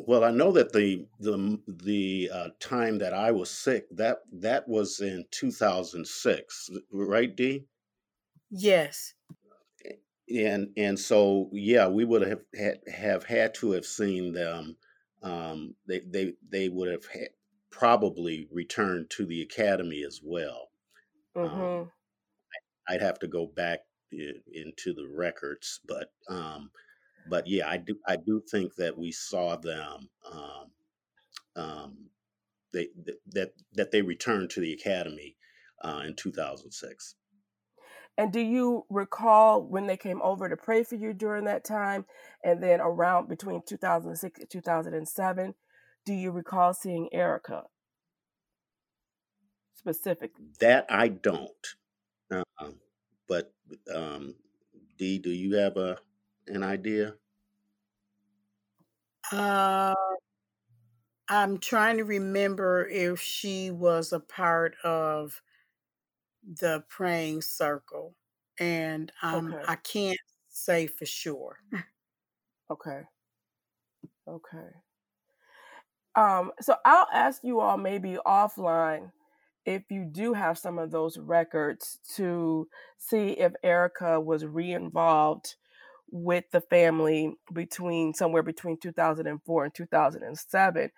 Well, 0.08 0.24
I 0.24 0.32
know 0.32 0.52
that 0.54 0.74
the 0.74 1.08
the 1.20 1.62
the 1.68 2.30
uh, 2.34 2.50
time 2.60 2.98
that 3.00 3.14
I 3.14 3.32
was 3.32 3.52
sick 3.52 3.88
that 3.92 4.24
that 4.32 4.68
was 4.68 5.00
in 5.00 5.26
2006, 5.32 6.70
right, 6.92 7.36
D? 7.36 7.68
Yes. 8.52 9.16
And 10.32 10.74
and 10.78 11.00
so 11.00 11.50
yeah, 11.54 11.88
we 11.88 12.06
would 12.06 12.22
have 12.22 12.44
had 12.56 12.82
have 12.88 13.24
had 13.26 13.54
to 13.56 13.72
have 13.72 13.86
seen 13.86 14.34
them. 14.34 14.78
Um, 15.24 15.76
they 15.88 16.00
they 16.02 16.34
they 16.48 16.70
would 16.70 16.90
have 16.92 17.06
had, 17.06 17.30
probably 17.72 18.48
returned 18.52 19.10
to 19.12 19.26
the 19.26 19.42
academy 19.42 20.04
as 20.04 20.22
well. 20.24 20.72
Um, 21.44 21.70
Mm-hmm. 21.70 21.90
I'd 22.88 23.02
have 23.02 23.20
to 23.20 23.28
go 23.28 23.48
back 23.48 23.82
into 24.12 24.94
the 24.94 25.08
records, 25.08 25.80
but 25.86 26.14
um, 26.30 26.72
but 27.30 27.48
yeah, 27.48 27.68
I 27.68 27.78
do 27.78 27.96
I 28.08 28.16
do 28.16 28.42
think 28.52 28.76
that 28.76 28.98
we 28.98 29.12
saw 29.12 29.56
them. 29.56 30.10
Um, 30.32 30.72
um, 31.56 31.98
they 32.74 32.88
th- 33.06 33.18
that 33.34 33.54
that 33.74 33.92
they 33.92 34.02
returned 34.02 34.50
to 34.52 34.62
the 34.62 34.74
academy 34.74 35.36
uh, 35.84 36.04
in 36.06 36.16
2006. 36.16 37.16
And 38.18 38.34
do 38.34 38.42
you 38.42 38.86
recall 38.90 39.64
when 39.64 39.88
they 39.88 39.96
came 39.96 40.22
over 40.22 40.50
to 40.50 40.58
pray 40.58 40.84
for 40.84 40.96
you 40.96 41.14
during 41.14 41.46
that 41.46 41.64
time? 41.64 42.06
And 42.44 42.62
then 42.62 42.82
around 42.82 43.30
between 43.30 43.62
2006 43.66 44.40
and 44.40 44.50
2007, 44.50 45.54
do 46.06 46.14
you 46.14 46.32
recall 46.32 46.74
seeing 46.74 47.08
Erica 47.14 47.64
specifically? 49.74 50.48
That 50.60 50.86
I 50.90 51.08
don't. 51.08 51.50
Um, 52.30 52.76
but 53.30 53.54
um, 53.94 54.36
D, 54.98 55.18
do 55.18 55.30
you 55.30 55.56
have 55.56 55.78
a 55.78 55.98
an 56.50 56.64
idea? 56.64 57.18
Uh, 59.32 59.94
I'm 61.30 61.60
trying 61.60 61.98
to 61.98 62.04
remember 62.04 62.86
if 62.88 63.22
she 63.22 63.72
was 63.72 64.12
a 64.12 64.20
part 64.20 64.76
of 64.84 65.42
the 66.44 66.84
praying 66.90 67.42
circle, 67.42 68.16
and 68.60 69.12
um, 69.22 69.56
Okay. 69.56 69.66
I 69.68 69.76
can't 69.76 70.20
say 70.50 70.88
for 70.88 71.06
sure. 71.06 71.60
Okay. 72.70 73.04
Okay. 74.28 74.72
Um, 76.16 76.52
so 76.60 76.76
I'll 76.86 77.08
ask 77.14 77.44
you 77.44 77.60
all 77.60 77.78
maybe 77.78 78.18
offline 78.26 79.12
if 79.66 79.84
you 79.92 80.06
do 80.06 80.34
have 80.34 80.58
some 80.58 80.80
of 80.80 80.92
those 80.92 81.18
records 81.18 82.00
to 82.16 82.68
see 82.98 83.32
if 83.32 83.54
Erica 83.64 84.20
was 84.20 84.46
re-involved 84.46 85.56
with 86.12 86.46
the 86.52 86.62
family 86.62 87.34
between 87.54 88.14
somewhere 88.14 88.44
between 88.44 88.78
2004 88.80 89.64
and 89.66 89.74
2007 89.74 90.90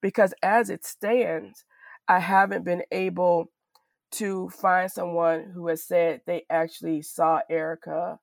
because 0.00 0.34
as 0.42 0.70
it 0.70 0.84
stands 0.84 1.64
I 2.08 2.20
haven't 2.20 2.64
been 2.64 2.82
able 2.90 3.50
to 4.12 4.48
find 4.50 4.90
someone 4.90 5.50
who 5.54 5.68
has 5.68 5.84
said 5.84 6.22
they 6.26 6.44
actually 6.50 7.02
saw 7.02 7.40
Erica 7.50 8.18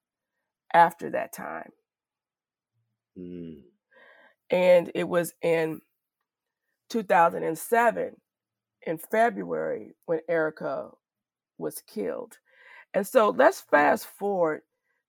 after 0.73 1.11
that 1.11 1.33
time 1.33 1.71
Mm, 3.17 3.63
and 4.49 4.91
it 4.93 5.07
was 5.07 5.33
in 5.41 5.81
2007 6.89 8.15
in 8.85 8.97
February 8.97 9.95
when 10.05 10.19
Erica 10.29 10.91
was 11.57 11.81
killed. 11.81 12.37
And 12.93 13.05
so 13.07 13.29
let's 13.29 13.61
fast 13.61 14.05
forward 14.05 14.61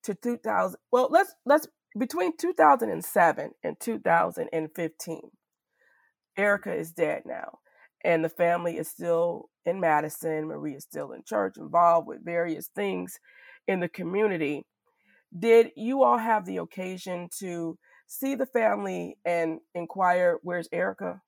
to 0.07 0.15
2000 0.17 0.79
well 0.93 1.09
let's 1.13 1.35
let's 1.47 1.69
between 1.99 2.37
2007 2.39 3.53
and 3.65 3.81
2015 3.81 5.21
Erica 6.39 6.75
is 6.75 6.93
dead 6.93 7.25
now 7.27 7.61
and 8.05 8.25
the 8.25 8.31
family 8.31 8.79
is 8.79 8.89
still 8.89 9.51
in 9.67 9.81
Madison. 9.81 10.47
Marie 10.47 10.75
is 10.77 10.85
still 10.85 11.13
in 11.13 11.25
church 11.27 11.57
involved 11.59 12.09
with 12.09 12.25
various 12.25 12.69
things 12.77 13.19
in 13.69 13.81
the 13.81 13.89
community. 13.89 14.67
Did 15.39 15.73
you 15.77 16.03
all 16.03 16.19
have 16.19 16.47
the 16.47 16.59
occasion 16.59 17.29
to 17.41 17.79
see 18.09 18.35
the 18.37 18.47
family 18.47 19.19
and 19.25 19.61
inquire 19.75 20.39
where's 20.43 20.69
Erica? 20.73 21.23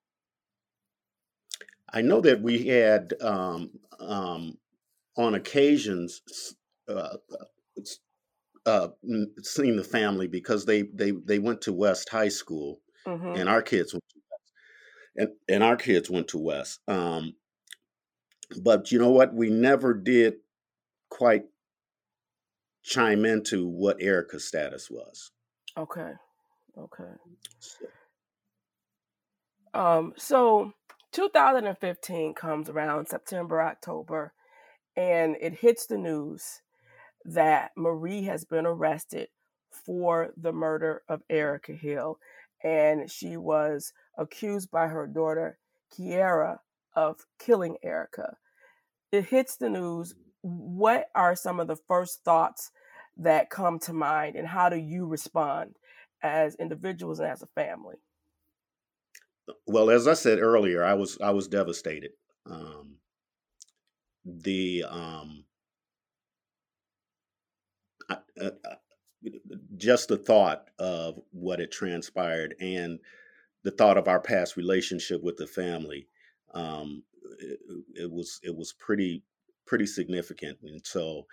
I 1.93 2.03
know 2.03 2.21
that 2.23 2.43
we 2.43 2.67
had 2.67 3.15
um, 3.23 3.71
um, 4.01 4.59
on 5.17 5.35
occasions 5.35 6.23
uh, 6.89 7.17
s- 7.79 7.99
uh, 8.69 8.89
seen 9.43 9.77
the 9.77 9.85
family 9.85 10.29
because 10.29 10.67
they 10.67 10.83
they 10.83 11.13
they 11.13 11.39
went 11.39 11.63
to 11.63 11.73
West 11.73 12.09
High 12.11 12.29
School 12.29 12.81
mhm 13.07 13.39
and 13.39 13.49
our 13.49 13.63
kids 13.63 13.95
went 13.95 14.05
to 14.11 14.21
West, 14.31 14.53
and 15.17 15.29
and 15.49 15.63
our 15.63 15.77
kids 15.77 16.11
went 16.11 16.29
to 16.29 16.39
West. 16.39 16.81
Um, 16.87 17.35
but 18.63 18.93
you 18.93 18.99
know 18.99 19.11
what? 19.11 19.35
We 19.35 19.51
never 19.51 19.95
did 19.95 20.35
quite 21.11 21.45
chime 22.83 23.25
into 23.25 23.67
what 23.67 24.01
Erica's 24.01 24.47
status 24.47 24.91
was. 24.91 25.31
okay 25.77 26.13
okay 26.77 27.13
So, 27.61 27.87
Um, 29.75 30.13
so 30.17 30.73
2015 31.13 32.35
comes 32.35 32.69
around 32.69 33.09
September, 33.09 33.63
October, 33.63 34.33
and 34.97 35.37
it 35.41 35.55
hits 35.55 35.87
the 35.87 35.99
news 35.99 36.63
that 37.29 37.73
Marie 37.77 38.23
has 38.25 38.45
been 38.45 38.67
arrested 38.67 39.29
for 39.71 40.33
the 40.37 40.53
murder 40.53 41.03
of 41.09 41.23
Erica 41.29 41.73
Hill, 41.73 42.19
and 42.63 43.11
she 43.11 43.37
was 43.37 43.93
accused 44.17 44.71
by 44.71 44.89
her 44.89 45.07
daughter 45.07 45.59
Kiera 45.93 46.59
of 46.95 47.25
killing 47.39 47.77
Erica. 47.83 48.37
It 49.13 49.27
hits 49.27 49.57
the 49.57 49.69
news. 49.71 50.15
What 50.43 51.07
are 51.15 51.37
some 51.37 51.61
of 51.61 51.69
the 51.69 51.79
first 51.89 52.25
thoughts 52.25 52.71
that 53.17 53.51
come 53.51 53.79
to 53.81 53.93
mind, 53.93 54.37
and 54.37 54.47
how 54.47 54.69
do 54.69 54.77
you 54.77 55.07
respond 55.07 55.77
as 56.23 56.55
individuals 56.57 57.21
and 57.21 57.29
as 57.29 57.43
a 57.43 57.47
family? 57.49 57.97
well, 59.67 59.91
as 59.91 60.07
I 60.07 60.15
said 60.15 60.39
earlier, 60.39 60.85
I 60.85 60.95
was 60.95 61.19
I 61.21 61.31
was 61.31 61.49
devastated. 61.49 62.13
Um, 62.47 62.97
the 64.25 64.85
um, 64.89 65.45
uh, 68.41 68.51
uh, 68.65 68.75
just 69.77 70.09
the 70.09 70.17
thought 70.17 70.69
of 70.79 71.21
what 71.33 71.59
had 71.59 71.71
transpired 71.71 72.55
and 72.61 72.99
the 73.65 73.71
thought 73.71 73.99
of 73.99 74.09
our 74.09 74.21
past 74.21 74.57
relationship 74.57 75.23
with 75.23 75.37
the 75.37 75.47
family 75.47 76.07
um, 76.55 77.03
it, 77.41 77.59
it, 77.95 78.11
was 78.11 78.41
it 78.43 78.55
was 78.55 78.73
pretty 78.75 79.23
pretty 79.67 79.87
significant 79.87 80.59
and 80.63 80.81
so 80.85 81.27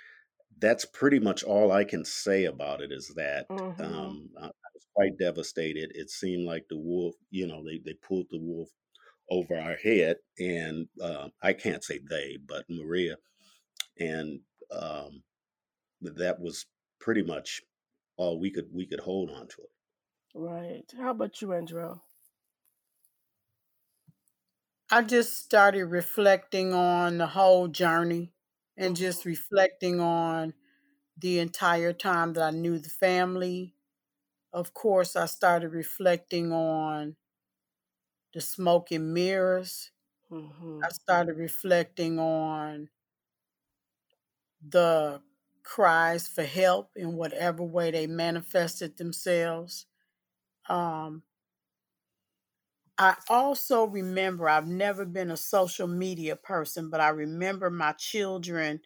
that's 0.60 0.86
pretty 0.86 1.20
much 1.20 1.43
all 1.43 1.72
I 1.72 1.84
can 1.84 2.06
say 2.06 2.45
about 2.45 2.82
it 2.82 2.91
is 2.91 3.10
that 3.16 3.47
mm-hmm. 3.49 3.82
um, 3.82 4.30
I 4.41 4.45
was 4.45 4.88
quite 4.93 5.18
devastated. 5.18 5.91
It 5.93 6.10
seemed 6.10 6.45
like 6.45 6.66
the 6.70 6.78
wolf, 6.78 7.16
you 7.30 7.47
know, 7.47 7.64
they, 7.64 7.82
they 7.84 7.93
pulled 7.95 8.28
the 8.32 8.39
wolf 8.39 8.70
over 9.30 9.56
our 9.56 9.76
head, 9.76 10.18
and 10.39 10.88
uh, 11.01 11.30
I 11.41 11.53
can't 11.53 11.84
say 11.84 11.99
they, 12.10 12.38
but 12.47 12.66
Maria, 12.70 13.18
and 13.99 14.39
um, 14.72 15.24
that 16.01 16.39
was 16.39 16.66
pretty 17.06 17.22
much 17.22 17.62
all 18.18 18.39
we 18.39 18.49
could 18.49 18.66
we 18.74 18.84
could 18.88 18.99
hold 18.99 19.30
on 19.30 19.47
to 19.47 19.62
it. 19.62 19.70
Right. 20.34 20.91
How 20.97 21.12
about 21.12 21.39
you, 21.39 21.49
Andrell? 21.49 22.01
I 24.91 25.03
just 25.03 25.38
started 25.38 25.86
reflecting 25.86 26.74
on 26.74 27.20
the 27.20 27.28
whole 27.28 27.68
journey 27.68 28.34
and 28.76 28.95
mm-hmm. 28.95 29.03
just 29.03 29.24
reflecting 29.24 29.99
on 29.99 30.53
the 31.18 31.39
entire 31.39 31.93
time 31.93 32.34
that 32.34 32.43
I 32.43 32.49
knew 32.51 32.80
the 32.80 32.89
family. 32.89 33.76
Of 34.51 34.74
course, 34.74 35.16
I 35.16 35.28
started 35.28 35.70
reflecting 35.70 36.51
on 36.51 37.18
the 38.34 38.41
smoke 38.41 38.91
and 38.91 39.14
mirrors. 39.14 39.91
Mm-hmm. 40.32 40.80
I 40.84 40.89
started 40.89 41.38
reflecting 41.38 42.18
on 42.18 42.89
the 44.68 45.22
cries 45.66 46.28
for 46.28 46.43
help 46.43 46.91
in 46.95 47.18
whatever 47.18 47.63
way 47.63 47.91
they 47.91 48.07
manifested 48.07 48.97
themselves. 48.97 49.88
Um, 50.70 51.24
I 52.97 53.16
also 53.30 53.86
remember, 53.86 54.47
I've 54.47 54.68
never 54.68 55.05
been 55.05 55.32
a 55.32 55.38
social 55.38 55.88
media 55.88 56.36
person, 56.36 56.89
but 56.89 57.01
I 57.01 57.09
remember 57.09 57.70
my 57.70 57.91
children 57.93 58.82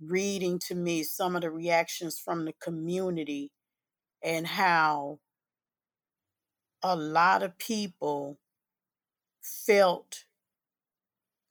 reading 0.00 0.58
to 0.68 0.74
me 0.74 1.04
some 1.04 1.36
of 1.36 1.42
the 1.42 1.50
reactions 1.50 2.18
from 2.18 2.44
the 2.44 2.54
community 2.54 3.52
and 4.22 4.46
how 4.46 5.20
a 6.82 6.94
lot 6.96 7.42
of 7.42 7.56
people 7.58 8.38
felt 9.42 10.24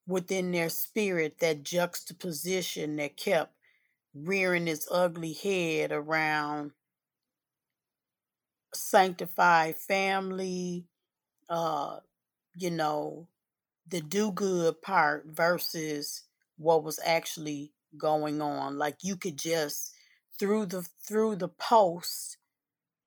within 0.07 0.51
their 0.51 0.69
spirit 0.69 1.39
that 1.39 1.63
juxtaposition 1.63 2.95
that 2.95 3.15
kept 3.15 3.53
rearing 4.13 4.67
its 4.67 4.87
ugly 4.91 5.33
head 5.33 5.91
around 5.91 6.73
sanctified 8.73 9.75
family, 9.77 10.85
uh, 11.49 11.99
you 12.55 12.71
know, 12.71 13.27
the 13.87 14.01
do 14.01 14.31
good 14.31 14.81
part 14.81 15.25
versus 15.27 16.23
what 16.57 16.83
was 16.83 16.99
actually 17.05 17.73
going 17.97 18.41
on. 18.41 18.77
Like 18.77 18.97
you 19.03 19.17
could 19.17 19.37
just 19.37 19.93
through 20.39 20.67
the 20.67 20.87
through 21.07 21.37
the 21.37 21.49
post, 21.49 22.37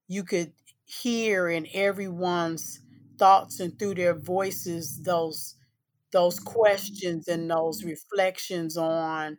you 0.08 0.24
could 0.24 0.52
hear 0.86 1.48
in 1.48 1.68
everyone's 1.74 2.80
thoughts 3.18 3.60
and 3.60 3.78
through 3.78 3.96
their 3.96 4.14
voices 4.14 5.02
those 5.02 5.56
those 6.12 6.38
questions 6.40 7.28
and 7.28 7.50
those 7.50 7.84
reflections 7.84 8.76
on 8.76 9.38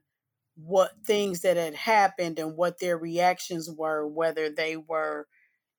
what 0.55 0.91
things 1.05 1.41
that 1.41 1.57
had 1.57 1.75
happened 1.75 2.39
and 2.39 2.55
what 2.55 2.79
their 2.79 2.97
reactions 2.97 3.69
were, 3.69 4.07
whether 4.07 4.49
they 4.49 4.77
were 4.77 5.27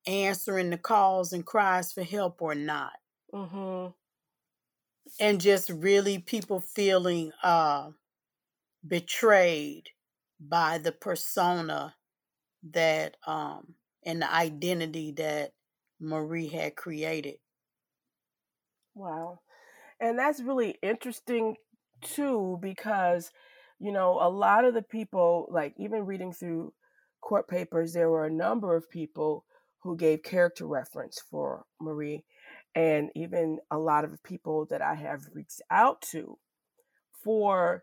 answering 0.07 0.71
the 0.71 0.79
calls 0.79 1.33
and 1.33 1.47
cries 1.47 1.93
for 1.93 2.03
help 2.03 2.43
or 2.43 2.55
not. 2.55 2.93
Mm-hmm. 3.33 3.93
And 5.21 5.41
just 5.41 5.71
really 5.71 6.19
people 6.19 6.61
feeling 6.61 7.33
uh, 7.43 7.91
betrayed 8.87 9.91
by 10.41 10.79
the 10.79 10.93
persona 10.93 11.95
that 12.73 13.17
um, 13.27 13.75
and 14.05 14.23
the 14.23 14.33
identity 14.33 15.13
that 15.13 15.53
Marie 16.01 16.49
had 16.49 16.75
created. 16.75 17.37
Wow. 18.95 19.41
And 20.01 20.19
that's 20.19 20.41
really 20.41 20.77
interesting 20.83 21.57
too, 22.03 22.59
because, 22.61 23.31
you 23.85 23.93
know, 23.93 24.19
a 24.19 24.31
lot 24.31 24.65
of 24.65 24.73
the 24.73 24.81
people, 24.81 25.47
like 25.51 25.75
even 25.77 26.07
reading 26.07 26.33
through 26.33 26.73
court 27.21 27.47
papers, 27.47 27.93
there 27.93 28.09
were 28.09 28.25
a 28.25 28.31
number 28.31 28.75
of 28.75 28.89
people 28.89 29.45
who 29.83 29.95
gave 29.95 30.23
character 30.23 30.67
reference 30.67 31.21
for 31.31 31.67
Marie, 31.79 32.25
and 32.75 33.11
even 33.15 33.59
a 33.71 33.77
lot 33.77 34.05
of 34.05 34.23
people 34.23 34.65
that 34.71 34.81
I 34.81 34.95
have 34.95 35.29
reached 35.35 35.61
out 35.71 36.01
to 36.13 36.39
for 37.23 37.83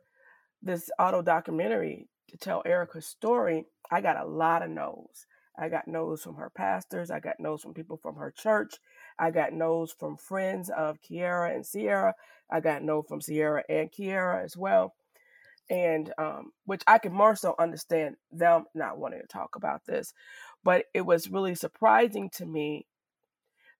this 0.59 0.89
auto 0.97 1.21
documentary 1.21 2.07
to 2.29 2.37
tell 2.37 2.63
Erica's 2.65 3.05
story. 3.05 3.65
I 3.91 4.01
got 4.01 4.17
a 4.17 4.25
lot 4.25 4.63
of 4.63 4.71
no's. 4.71 5.27
I 5.55 5.69
got 5.69 5.87
no's 5.87 6.23
from 6.23 6.33
her 6.37 6.49
pastors. 6.49 7.11
I 7.11 7.19
got 7.19 7.39
no's 7.39 7.61
from 7.61 7.75
people 7.75 7.97
from 8.01 8.15
her 8.15 8.33
church. 8.35 8.73
I 9.19 9.29
got 9.29 9.53
no's 9.53 9.91
from 9.91 10.17
friends 10.17 10.71
of 10.75 10.97
Kiera 11.03 11.53
and 11.53 11.63
Sierra. 11.63 12.15
I 12.51 12.59
got 12.59 12.81
no 12.81 13.03
from 13.03 13.21
Sierra 13.21 13.63
and 13.69 13.91
Kiera 13.91 14.43
as 14.43 14.57
well. 14.57 14.95
And 15.69 16.13
um, 16.17 16.51
which 16.65 16.81
I 16.85 16.97
can 16.97 17.13
more 17.13 17.35
so 17.35 17.55
understand 17.57 18.15
them 18.31 18.65
not 18.75 18.97
wanting 18.97 19.21
to 19.21 19.27
talk 19.27 19.55
about 19.55 19.85
this. 19.85 20.13
But 20.63 20.85
it 20.93 21.01
was 21.01 21.29
really 21.29 21.55
surprising 21.55 22.29
to 22.35 22.45
me 22.45 22.87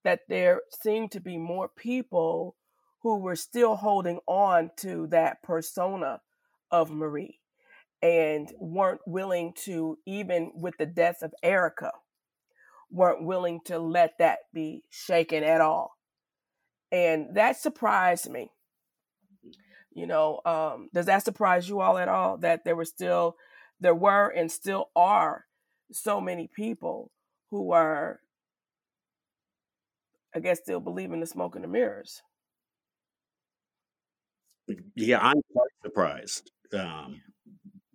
that 0.04 0.22
there 0.30 0.62
seemed 0.82 1.12
to 1.12 1.20
be 1.20 1.38
more 1.38 1.70
people 1.70 2.56
who 3.02 3.18
were 3.20 3.36
still 3.36 3.76
holding 3.76 4.20
on 4.28 4.72
to 4.78 5.08
that 5.08 5.44
persona 5.44 6.22
of 6.72 6.92
Marie 6.92 7.40
and 8.02 8.52
weren't 8.60 9.02
willing 9.06 9.54
to, 9.66 9.98
even 10.06 10.52
with 10.56 10.76
the 10.78 10.86
death 10.86 11.22
of 11.22 11.34
Erica, 11.44 11.92
weren't 12.90 13.26
willing 13.26 13.60
to 13.66 13.80
let 13.80 14.18
that 14.20 14.40
be 14.54 14.84
shaken 14.90 15.44
at 15.44 15.62
all. 15.62 15.92
And 16.92 17.36
that 17.36 17.58
surprised 17.58 18.30
me. 18.30 18.52
You 19.94 20.08
know, 20.08 20.40
um, 20.46 20.90
does 20.94 21.06
that 21.08 21.24
surprise 21.24 21.68
you 21.68 21.82
all 21.82 21.98
at 21.98 22.08
all 22.08 22.38
that 22.38 22.64
there 22.64 22.76
were 22.76 22.86
still, 22.86 23.36
there 23.80 23.96
were 23.96 24.30
and 24.30 24.52
still 24.52 24.90
are 24.96 25.46
so 25.92 26.22
many 26.22 26.48
people 26.48 27.12
who 27.50 27.72
are, 27.72 28.22
I 30.34 30.40
guess, 30.40 30.60
still 30.60 30.80
believing 30.80 31.20
the 31.20 31.26
smoke 31.26 31.56
and 31.56 31.64
the 31.64 31.68
mirrors? 31.68 32.22
Yeah, 34.96 35.20
I'm 35.20 35.42
quite 35.52 35.72
surprised. 35.84 36.52
Um, 36.74 37.22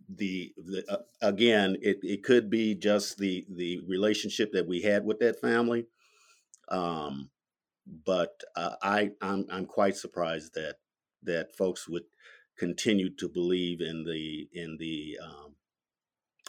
the, 0.09 0.53
the 0.59 0.85
uh, 0.89 1.03
again, 1.23 1.77
it, 1.81 1.99
it 2.03 2.23
could 2.23 2.51
be 2.51 2.75
just 2.75 3.19
the 3.19 3.47
the 3.51 3.81
relationship 3.89 4.53
that 4.53 4.67
we 4.67 4.83
had 4.83 5.05
with 5.05 5.19
that 5.21 5.41
family, 5.41 5.87
um, 6.69 7.31
but 8.05 8.41
uh, 8.55 8.77
I 8.83 9.11
I'm 9.21 9.47
I'm 9.51 9.67
quite 9.67 9.97
surprised 9.97 10.55
that 10.55 10.77
that 11.27 11.57
folks 11.57 11.89
would 11.89 12.05
continue 12.59 13.15
to 13.17 13.29
believe 13.29 13.81
in 13.81 14.05
the 14.05 14.49
in 14.53 14.77
the 14.79 15.19
um, 15.23 15.55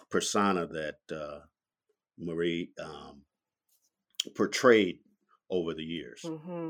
persona 0.10 0.68
that 0.68 1.00
uh, 1.12 1.40
Marie 2.18 2.72
um, 2.84 3.24
portrayed 4.36 5.00
over 5.50 5.74
the 5.74 5.84
years. 5.84 6.22
Mm-hmm. 6.24 6.70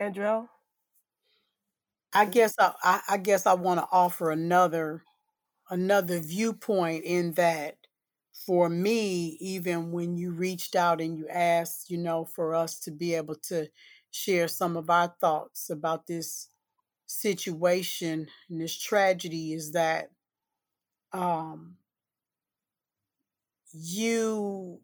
Andrell? 0.00 0.48
I 2.14 2.26
guess 2.26 2.54
I, 2.58 2.72
I, 2.82 3.00
I 3.10 3.16
guess 3.16 3.46
I 3.46 3.54
want 3.54 3.80
to 3.80 3.86
offer 3.90 4.30
another 4.30 5.02
another 5.70 6.20
viewpoint 6.20 7.04
in 7.04 7.32
that 7.32 7.76
for 8.46 8.68
me, 8.68 9.36
even 9.40 9.92
when 9.92 10.16
you 10.16 10.32
reached 10.32 10.74
out 10.74 11.00
and 11.00 11.16
you 11.16 11.28
asked, 11.28 11.90
you 11.90 11.98
know, 11.98 12.24
for 12.24 12.54
us 12.54 12.80
to 12.80 12.90
be 12.90 13.14
able 13.14 13.36
to 13.36 13.68
share 14.12 14.46
some 14.46 14.76
of 14.76 14.88
our 14.88 15.12
thoughts 15.20 15.68
about 15.68 16.06
this 16.06 16.48
situation 17.06 18.28
and 18.48 18.60
this 18.60 18.78
tragedy, 18.78 19.52
is 19.52 19.72
that 19.72 20.10
um, 21.12 21.74
you, 23.72 24.78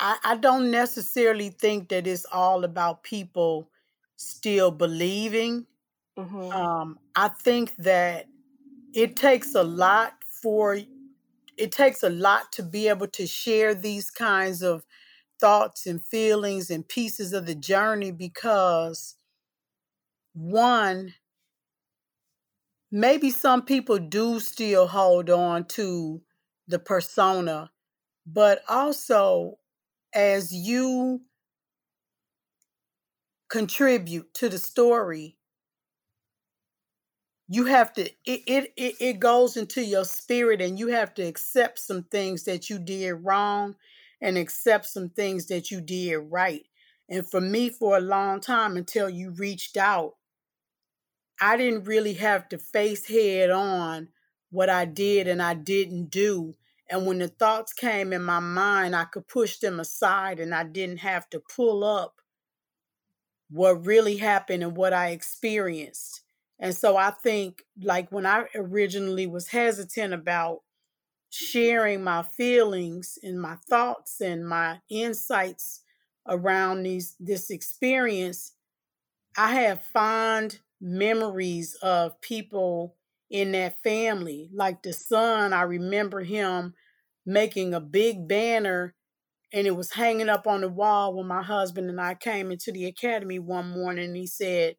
I, 0.00 0.16
I 0.24 0.36
don't 0.36 0.72
necessarily 0.72 1.50
think 1.50 1.90
that 1.90 2.08
it's 2.08 2.26
all 2.32 2.64
about 2.64 3.04
people 3.04 3.70
still 4.16 4.72
believing 4.72 5.66
Mm-hmm. 6.18 6.52
Um, 6.52 6.98
I 7.16 7.28
think 7.28 7.74
that 7.76 8.26
it 8.94 9.16
takes 9.16 9.54
a 9.54 9.62
lot 9.62 10.14
for 10.42 10.78
it 11.56 11.72
takes 11.72 12.02
a 12.02 12.10
lot 12.10 12.52
to 12.52 12.62
be 12.62 12.88
able 12.88 13.06
to 13.08 13.26
share 13.26 13.74
these 13.74 14.10
kinds 14.10 14.62
of 14.62 14.84
thoughts 15.42 15.86
and 15.86 16.00
feelings 16.00 16.70
and 16.70 16.88
pieces 16.88 17.32
of 17.32 17.46
the 17.46 17.54
journey 17.56 18.12
because 18.12 19.16
one 20.34 21.12
maybe 22.92 23.30
some 23.30 23.62
people 23.64 23.98
do 23.98 24.38
still 24.38 24.86
hold 24.86 25.30
on 25.30 25.64
to 25.64 26.22
the 26.68 26.78
persona, 26.78 27.72
but 28.24 28.62
also 28.68 29.58
as 30.14 30.52
you 30.52 31.22
contribute 33.48 34.32
to 34.34 34.48
the 34.48 34.58
story, 34.58 35.36
you 37.48 37.64
have 37.64 37.92
to 37.94 38.02
it, 38.24 38.42
it 38.46 38.72
it 39.00 39.18
goes 39.18 39.56
into 39.56 39.82
your 39.84 40.04
spirit 40.04 40.62
and 40.62 40.78
you 40.78 40.86
have 40.88 41.12
to 41.14 41.22
accept 41.22 41.80
some 41.80 42.04
things 42.04 42.44
that 42.44 42.70
you 42.70 42.78
did 42.78 43.12
wrong 43.14 43.74
and 44.22 44.38
accept 44.38 44.86
some 44.86 45.10
things 45.10 45.48
that 45.48 45.70
you 45.70 45.82
did 45.82 46.16
right. 46.16 46.62
And 47.10 47.28
for 47.28 47.40
me 47.40 47.68
for 47.68 47.98
a 47.98 48.00
long 48.00 48.40
time 48.40 48.76
until 48.76 49.10
you 49.10 49.32
reached 49.32 49.76
out, 49.76 50.14
I 51.40 51.56
didn't 51.56 51.84
really 51.84 52.14
have 52.14 52.48
to 52.50 52.58
face 52.58 53.08
head 53.08 53.50
on 53.50 54.08
what 54.50 54.70
I 54.70 54.84
did 54.84 55.26
and 55.26 55.42
I 55.42 55.54
didn't 55.54 56.06
do. 56.06 56.54
And 56.88 57.04
when 57.04 57.18
the 57.18 57.28
thoughts 57.28 57.72
came 57.72 58.12
in 58.12 58.22
my 58.22 58.38
mind, 58.38 58.94
I 58.94 59.04
could 59.04 59.26
push 59.26 59.58
them 59.58 59.80
aside 59.80 60.38
and 60.38 60.54
I 60.54 60.64
didn't 60.64 60.98
have 60.98 61.28
to 61.30 61.40
pull 61.40 61.84
up 61.84 62.14
what 63.50 63.84
really 63.86 64.18
happened 64.18 64.62
and 64.62 64.76
what 64.76 64.92
I 64.92 65.08
experienced. 65.08 66.22
And 66.60 66.74
so 66.76 66.96
I 66.96 67.10
think, 67.10 67.64
like, 67.82 68.12
when 68.12 68.24
I 68.24 68.44
originally 68.54 69.26
was 69.26 69.48
hesitant 69.48 70.14
about 70.14 70.60
sharing 71.32 72.04
my 72.04 72.22
feelings 72.22 73.18
and 73.22 73.40
my 73.40 73.56
thoughts 73.68 74.20
and 74.20 74.46
my 74.46 74.80
insights 74.90 75.80
around 76.28 76.82
these 76.82 77.16
this 77.18 77.50
experience, 77.50 78.52
I 79.36 79.52
have 79.54 79.82
fond 79.82 80.60
memories 80.80 81.74
of 81.82 82.20
people 82.20 82.96
in 83.30 83.52
that 83.52 83.82
family. 83.82 84.50
Like 84.52 84.82
the 84.82 84.92
son, 84.92 85.54
I 85.54 85.62
remember 85.62 86.20
him 86.20 86.74
making 87.24 87.72
a 87.72 87.80
big 87.80 88.28
banner 88.28 88.94
and 89.54 89.66
it 89.66 89.76
was 89.76 89.92
hanging 89.92 90.28
up 90.28 90.46
on 90.46 90.60
the 90.60 90.68
wall 90.68 91.14
when 91.14 91.26
my 91.26 91.42
husband 91.42 91.88
and 91.88 92.00
I 92.00 92.14
came 92.14 92.52
into 92.52 92.72
the 92.72 92.86
academy 92.86 93.38
one 93.38 93.70
morning 93.70 94.06
and 94.06 94.16
he 94.16 94.26
said, 94.26 94.76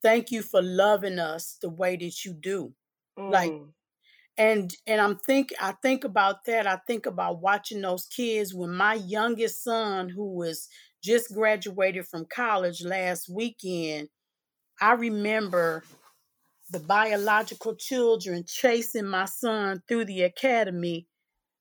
Thank 0.00 0.30
you 0.30 0.42
for 0.42 0.62
loving 0.62 1.18
us 1.18 1.58
the 1.60 1.68
way 1.68 1.96
that 1.96 2.24
you 2.24 2.34
do. 2.34 2.72
Mm. 3.18 3.30
Like 3.30 3.52
and 4.38 4.74
and 4.86 5.00
I'm 5.00 5.18
think 5.18 5.52
I 5.60 5.72
think 5.82 6.04
about 6.04 6.44
that. 6.46 6.66
I 6.66 6.78
think 6.86 7.06
about 7.06 7.42
watching 7.42 7.80
those 7.80 8.06
kids 8.06 8.54
when 8.54 8.74
my 8.74 8.94
youngest 8.94 9.62
son, 9.62 10.08
who 10.08 10.34
was 10.34 10.68
just 11.02 11.34
graduated 11.34 12.06
from 12.06 12.26
college 12.32 12.84
last 12.84 13.28
weekend, 13.28 14.08
I 14.80 14.92
remember 14.92 15.84
the 16.70 16.80
biological 16.80 17.76
children 17.76 18.44
chasing 18.46 19.06
my 19.06 19.26
son 19.26 19.82
through 19.86 20.06
the 20.06 20.22
academy 20.22 21.06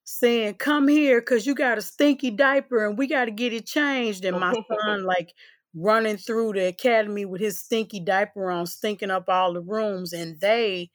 saying, 0.05 0.55
Come 0.55 0.87
here, 0.87 1.19
because 1.21 1.45
you 1.45 1.55
got 1.55 1.77
a 1.77 1.81
stinky 1.81 2.31
diaper 2.31 2.85
and 2.85 2.97
we 2.97 3.07
got 3.07 3.25
to 3.25 3.31
get 3.31 3.53
it 3.53 3.65
changed. 3.65 4.25
And 4.25 4.39
my 4.39 4.53
son, 4.81 5.03
like, 5.03 5.33
running 5.75 6.17
through 6.17 6.53
the 6.53 6.67
academy 6.67 7.25
with 7.25 7.41
his 7.41 7.59
stinky 7.59 7.99
diaper 7.99 8.49
on, 8.49 8.65
stinking 8.65 9.11
up 9.11 9.25
all 9.27 9.53
the 9.53 9.61
rooms, 9.61 10.13
and 10.13 10.39
they 10.39 10.89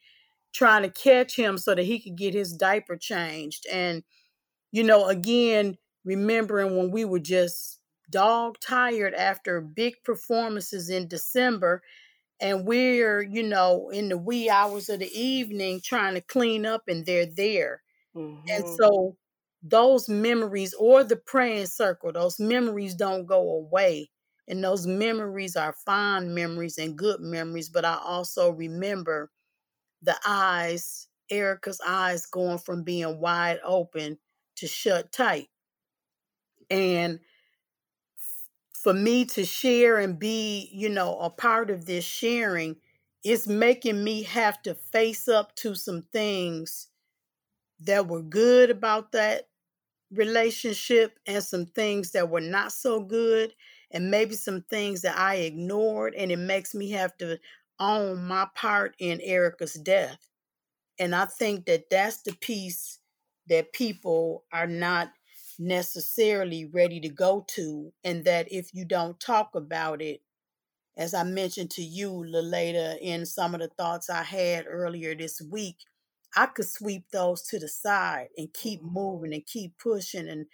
trying 0.57 0.81
to 0.81 0.89
catch 0.89 1.35
him 1.35 1.57
so 1.57 1.75
that 1.75 1.83
he 1.83 1.99
could 1.99 2.17
get 2.17 2.33
his 2.33 2.51
diaper 2.51 2.97
changed. 2.97 3.67
And, 3.71 4.03
you 4.71 4.83
know, 4.83 5.07
again, 5.07 5.77
remembering 6.03 6.75
when 6.75 6.89
we 6.89 7.05
were 7.05 7.19
just 7.19 7.79
dog 8.09 8.57
tired 8.59 9.13
after 9.13 9.61
big 9.61 9.93
performances 10.03 10.89
in 10.89 11.07
December 11.07 11.83
and 12.39 12.65
we're, 12.65 13.21
you 13.21 13.43
know, 13.43 13.89
in 13.89 14.09
the 14.09 14.17
wee 14.17 14.49
hours 14.49 14.89
of 14.89 14.99
the 14.99 15.11
evening 15.13 15.79
trying 15.83 16.15
to 16.15 16.21
clean 16.21 16.65
up 16.65 16.83
and 16.87 17.05
they're 17.05 17.27
there. 17.27 17.83
Mm-hmm. 18.15 18.49
And 18.49 18.63
so 18.79 19.15
those 19.61 20.09
memories 20.09 20.73
or 20.79 21.03
the 21.03 21.17
praying 21.17 21.67
circle, 21.67 22.11
those 22.11 22.39
memories 22.39 22.95
don't 22.95 23.27
go 23.27 23.41
away. 23.41 24.09
And 24.47 24.63
those 24.63 24.87
memories 24.87 25.55
are 25.55 25.75
fond 25.85 26.33
memories 26.33 26.77
and 26.79 26.97
good 26.97 27.19
memories, 27.19 27.69
but 27.69 27.85
I 27.85 27.99
also 28.01 28.49
remember 28.49 29.29
the 30.01 30.15
eyes, 30.25 31.07
Erica's 31.29 31.81
eyes 31.85 32.25
going 32.25 32.57
from 32.59 32.83
being 32.83 33.19
wide 33.19 33.59
open 33.63 34.17
to 34.57 34.67
shut 34.67 35.11
tight. 35.11 35.47
And 36.69 37.19
for 38.73 38.93
me 38.93 39.25
to 39.25 39.45
share 39.45 39.97
and 39.97 40.19
be, 40.19 40.69
you 40.71 40.89
know, 40.89 41.17
a 41.19 41.29
part 41.29 41.69
of 41.69 41.85
this 41.85 42.05
sharing, 42.05 42.77
it's 43.23 43.47
making 43.47 44.03
me 44.03 44.23
have 44.23 44.61
to 44.63 44.75
face 44.75 45.27
up 45.27 45.55
to 45.55 45.75
some 45.75 46.03
things 46.13 46.87
that 47.81 48.07
were 48.07 48.21
good 48.21 48.69
about 48.69 49.11
that 49.11 49.47
relationship 50.11 51.19
and 51.25 51.43
some 51.43 51.65
things 51.65 52.11
that 52.11 52.29
were 52.29 52.41
not 52.41 52.71
so 52.71 52.99
good 52.99 53.53
and 53.91 54.09
maybe 54.09 54.35
some 54.35 54.61
things 54.69 55.01
that 55.01 55.17
I 55.17 55.35
ignored 55.35 56.13
and 56.15 56.31
it 56.31 56.37
makes 56.37 56.73
me 56.73 56.91
have 56.91 57.17
to 57.17 57.37
own 57.79 58.23
my 58.25 58.47
part 58.55 58.95
in 58.99 59.21
Erica's 59.21 59.73
death. 59.73 60.19
And 60.99 61.15
I 61.15 61.25
think 61.25 61.65
that 61.65 61.89
that's 61.89 62.21
the 62.21 62.33
piece 62.33 62.99
that 63.49 63.73
people 63.73 64.43
are 64.51 64.67
not 64.67 65.11
necessarily 65.59 66.65
ready 66.65 66.99
to 66.99 67.09
go 67.09 67.45
to 67.49 67.91
and 68.03 68.23
that 68.25 68.51
if 68.51 68.73
you 68.73 68.85
don't 68.85 69.19
talk 69.19 69.55
about 69.55 70.01
it 70.01 70.21
as 70.95 71.13
I 71.15 71.23
mentioned 71.23 71.71
to 71.71 71.81
you 71.81 72.11
later 72.11 72.95
in 73.01 73.25
some 73.25 73.55
of 73.55 73.61
the 73.61 73.67
thoughts 73.69 74.07
I 74.07 74.21
had 74.21 74.65
earlier 74.67 75.15
this 75.15 75.41
week 75.41 75.77
I 76.35 76.45
could 76.45 76.69
sweep 76.69 77.09
those 77.11 77.41
to 77.43 77.59
the 77.59 77.67
side 77.67 78.27
and 78.37 78.53
keep 78.53 78.83
moving 78.83 79.33
and 79.33 79.45
keep 79.45 79.77
pushing 79.79 80.29
and 80.29 80.45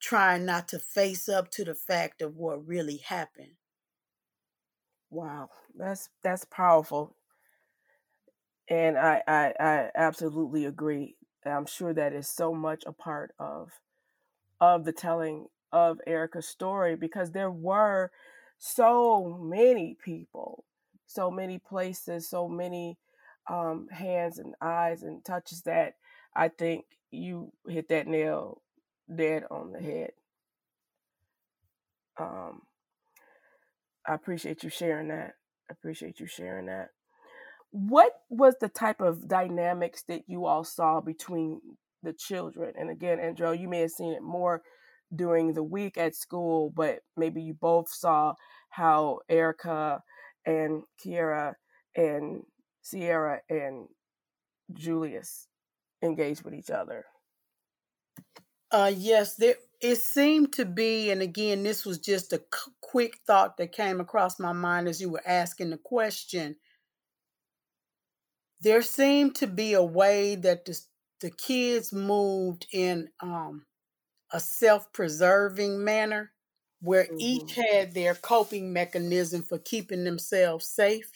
trying 0.00 0.44
not 0.44 0.68
to 0.68 0.80
face 0.80 1.28
up 1.28 1.50
to 1.52 1.64
the 1.64 1.74
fact 1.76 2.22
of 2.22 2.36
what 2.36 2.66
really 2.66 2.96
happened. 2.96 3.52
Wow, 5.12 5.50
that's 5.76 6.08
that's 6.24 6.44
powerful, 6.44 7.14
and 8.68 8.96
I 8.98 9.22
I, 9.26 9.52
I 9.58 9.90
absolutely 9.94 10.64
agree. 10.64 11.16
I'm 11.44 11.66
sure 11.66 11.92
that 11.92 12.12
is 12.12 12.28
so 12.28 12.54
much 12.54 12.84
a 12.86 12.92
part 12.92 13.34
of 13.38 13.70
of 14.60 14.84
the 14.84 14.92
telling 14.92 15.46
of 15.72 16.00
Erica's 16.06 16.48
story 16.48 16.96
because 16.96 17.32
there 17.32 17.50
were 17.50 18.10
so 18.58 19.38
many 19.42 19.96
people, 20.04 20.64
so 21.06 21.30
many 21.30 21.58
places, 21.58 22.28
so 22.28 22.48
many 22.48 22.98
um, 23.50 23.88
hands 23.90 24.38
and 24.38 24.54
eyes 24.60 25.02
and 25.02 25.24
touches 25.24 25.62
that 25.62 25.94
I 26.36 26.48
think 26.48 26.86
you 27.10 27.52
hit 27.68 27.88
that 27.90 28.06
nail 28.08 28.62
dead 29.14 29.44
on 29.50 29.72
the 29.72 29.80
head. 29.80 30.12
Um, 32.18 32.62
I 34.06 34.14
appreciate 34.14 34.62
you 34.62 34.70
sharing 34.70 35.08
that. 35.08 35.34
I 35.70 35.72
appreciate 35.72 36.20
you 36.20 36.26
sharing 36.26 36.66
that. 36.66 36.88
What 37.70 38.12
was 38.28 38.56
the 38.60 38.68
type 38.68 39.00
of 39.00 39.28
dynamics 39.28 40.04
that 40.08 40.22
you 40.26 40.46
all 40.46 40.64
saw 40.64 41.00
between 41.00 41.60
the 42.02 42.12
children? 42.12 42.74
And 42.78 42.90
again, 42.90 43.18
Andrell, 43.18 43.58
you 43.58 43.68
may 43.68 43.80
have 43.80 43.90
seen 43.90 44.12
it 44.12 44.22
more 44.22 44.62
during 45.14 45.54
the 45.54 45.62
week 45.62 45.96
at 45.96 46.14
school, 46.14 46.72
but 46.74 47.00
maybe 47.16 47.42
you 47.42 47.54
both 47.54 47.90
saw 47.90 48.34
how 48.70 49.20
Erica 49.28 50.02
and 50.44 50.82
Kiera 51.02 51.54
and 51.96 52.42
Sierra 52.82 53.40
and 53.48 53.88
Julius 54.72 55.48
engaged 56.02 56.42
with 56.42 56.54
each 56.54 56.70
other? 56.70 57.04
Uh, 58.70 58.92
yes, 58.94 59.36
there, 59.36 59.56
it 59.82 59.96
seemed 59.96 60.52
to 60.54 60.64
be, 60.64 61.10
and 61.10 61.20
again, 61.20 61.62
this 61.62 61.84
was 61.84 61.98
just 61.98 62.32
a 62.32 62.38
c- 62.38 62.72
quick 62.80 63.18
thought 63.26 63.56
that 63.56 63.72
came 63.72 64.00
across 64.00 64.38
my 64.38 64.52
mind 64.52 64.88
as 64.88 65.00
you 65.00 65.10
were 65.10 65.22
asking 65.26 65.70
the 65.70 65.78
question. 65.78 66.56
There 68.60 68.82
seemed 68.82 69.34
to 69.36 69.46
be 69.46 69.74
a 69.74 69.82
way 69.82 70.36
that 70.36 70.64
the, 70.64 70.80
the 71.20 71.30
kids 71.30 71.92
moved 71.92 72.66
in 72.72 73.08
um, 73.20 73.66
a 74.32 74.38
self 74.40 74.92
preserving 74.92 75.84
manner 75.84 76.30
where 76.80 77.04
mm-hmm. 77.04 77.20
each 77.20 77.54
had 77.54 77.92
their 77.92 78.14
coping 78.14 78.72
mechanism 78.72 79.42
for 79.42 79.58
keeping 79.58 80.04
themselves 80.04 80.66
safe 80.66 81.10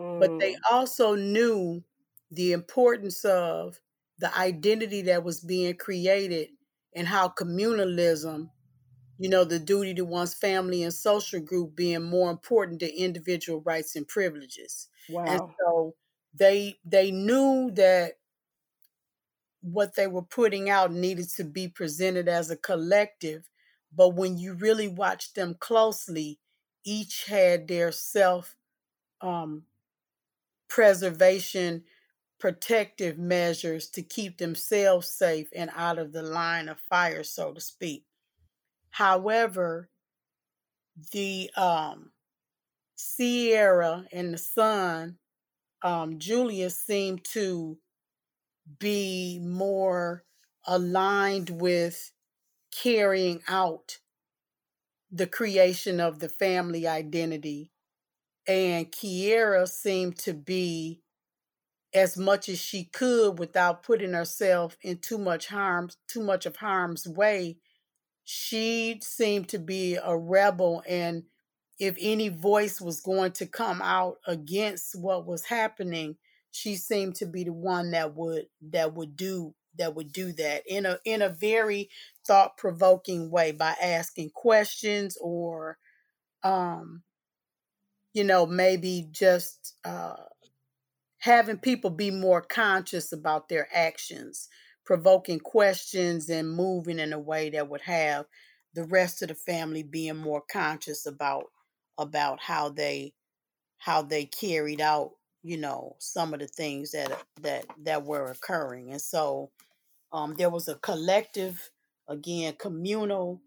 but 0.00 0.38
they 0.38 0.54
mm. 0.54 0.58
also 0.70 1.14
knew 1.14 1.82
the 2.30 2.52
importance 2.52 3.22
of 3.24 3.78
the 4.18 4.34
identity 4.38 5.02
that 5.02 5.24
was 5.24 5.40
being 5.40 5.74
created 5.74 6.48
and 6.94 7.08
how 7.08 7.28
communalism, 7.28 8.50
you 9.18 9.28
know, 9.28 9.44
the 9.44 9.58
duty 9.58 9.94
to 9.94 10.04
one's 10.04 10.34
family 10.34 10.82
and 10.82 10.94
social 10.94 11.40
group 11.40 11.76
being 11.76 12.02
more 12.02 12.30
important 12.30 12.80
than 12.80 12.90
individual 12.90 13.60
rights 13.62 13.96
and 13.96 14.08
privileges. 14.08 14.88
Wow. 15.08 15.24
And 15.26 15.40
so 15.60 15.96
they 16.34 16.78
they 16.84 17.10
knew 17.10 17.70
that 17.74 18.14
what 19.62 19.94
they 19.94 20.06
were 20.06 20.22
putting 20.22 20.70
out 20.70 20.92
needed 20.92 21.28
to 21.28 21.44
be 21.44 21.68
presented 21.68 22.28
as 22.28 22.50
a 22.50 22.56
collective, 22.56 23.50
but 23.92 24.10
when 24.10 24.38
you 24.38 24.54
really 24.54 24.88
watch 24.88 25.34
them 25.34 25.54
closely, 25.54 26.38
each 26.84 27.24
had 27.26 27.68
their 27.68 27.92
self 27.92 28.56
um, 29.20 29.66
preservation 30.68 31.84
protective 32.40 33.18
measures 33.18 33.88
to 33.90 34.02
keep 34.02 34.38
themselves 34.38 35.08
safe 35.08 35.48
and 35.54 35.70
out 35.76 35.98
of 35.98 36.12
the 36.12 36.22
line 36.22 36.68
of 36.68 36.80
fire, 36.88 37.22
so 37.22 37.52
to 37.52 37.60
speak. 37.60 38.04
However, 38.90 39.90
the 41.12 41.50
um, 41.56 42.10
Sierra 42.96 44.06
and 44.12 44.34
the 44.34 44.38
son, 44.38 45.18
um, 45.82 46.18
Julius, 46.18 46.78
seemed 46.78 47.24
to 47.32 47.78
be 48.78 49.40
more 49.42 50.24
aligned 50.66 51.50
with 51.50 52.10
carrying 52.72 53.42
out 53.48 53.98
the 55.10 55.26
creation 55.26 56.00
of 56.00 56.18
the 56.18 56.28
family 56.28 56.86
identity. 56.86 57.70
And 58.46 58.90
Kiera 58.90 59.68
seemed 59.68 60.18
to 60.20 60.34
be 60.34 61.00
as 61.94 62.16
much 62.16 62.48
as 62.48 62.58
she 62.58 62.84
could 62.84 63.38
without 63.38 63.82
putting 63.82 64.12
herself 64.12 64.76
in 64.82 64.98
too 64.98 65.18
much 65.18 65.48
harm, 65.48 65.90
too 66.08 66.22
much 66.22 66.46
of 66.46 66.56
harm's 66.56 67.06
way. 67.08 67.58
She 68.24 69.00
seemed 69.02 69.48
to 69.50 69.58
be 69.58 69.96
a 69.96 70.16
rebel 70.16 70.82
and 70.88 71.24
if 71.78 71.96
any 71.98 72.28
voice 72.28 72.80
was 72.80 73.00
going 73.00 73.32
to 73.32 73.46
come 73.46 73.80
out 73.82 74.18
against 74.26 74.94
what 74.94 75.26
was 75.26 75.46
happening, 75.46 76.16
she 76.50 76.76
seemed 76.76 77.14
to 77.16 77.26
be 77.26 77.44
the 77.44 77.52
one 77.52 77.90
that 77.92 78.14
would 78.14 78.46
that 78.60 78.94
would 78.94 79.16
do 79.16 79.54
that 79.78 79.94
would 79.94 80.12
do 80.12 80.32
that 80.32 80.62
in 80.66 80.84
a 80.84 80.98
in 81.04 81.22
a 81.22 81.28
very 81.30 81.88
thought 82.26 82.56
provoking 82.58 83.30
way 83.30 83.52
by 83.52 83.74
asking 83.80 84.30
questions 84.30 85.16
or 85.22 85.78
um 86.44 87.02
you 88.12 88.24
know 88.24 88.46
maybe 88.46 89.06
just 89.10 89.74
uh 89.84 90.14
having 91.20 91.58
people 91.58 91.90
be 91.90 92.10
more 92.10 92.42
conscious 92.42 93.12
about 93.12 93.48
their 93.48 93.68
actions 93.72 94.48
provoking 94.84 95.38
questions 95.38 96.28
and 96.28 96.50
moving 96.50 96.98
in 96.98 97.12
a 97.12 97.18
way 97.18 97.50
that 97.50 97.68
would 97.68 97.82
have 97.82 98.26
the 98.74 98.84
rest 98.84 99.22
of 99.22 99.28
the 99.28 99.34
family 99.34 99.82
being 99.84 100.16
more 100.16 100.42
conscious 100.50 101.06
about 101.06 101.44
about 101.98 102.40
how 102.40 102.68
they 102.68 103.12
how 103.78 104.02
they 104.02 104.24
carried 104.24 104.80
out 104.80 105.12
you 105.42 105.56
know 105.56 105.94
some 105.98 106.34
of 106.34 106.40
the 106.40 106.46
things 106.48 106.92
that 106.92 107.22
that 107.40 107.66
that 107.84 108.04
were 108.04 108.30
occurring. 108.30 108.90
And 108.90 109.00
so 109.00 109.50
um 110.12 110.34
there 110.36 110.50
was 110.50 110.68
a 110.68 110.76
collective 110.76 111.70
again 112.08 112.54
communal 112.58 113.40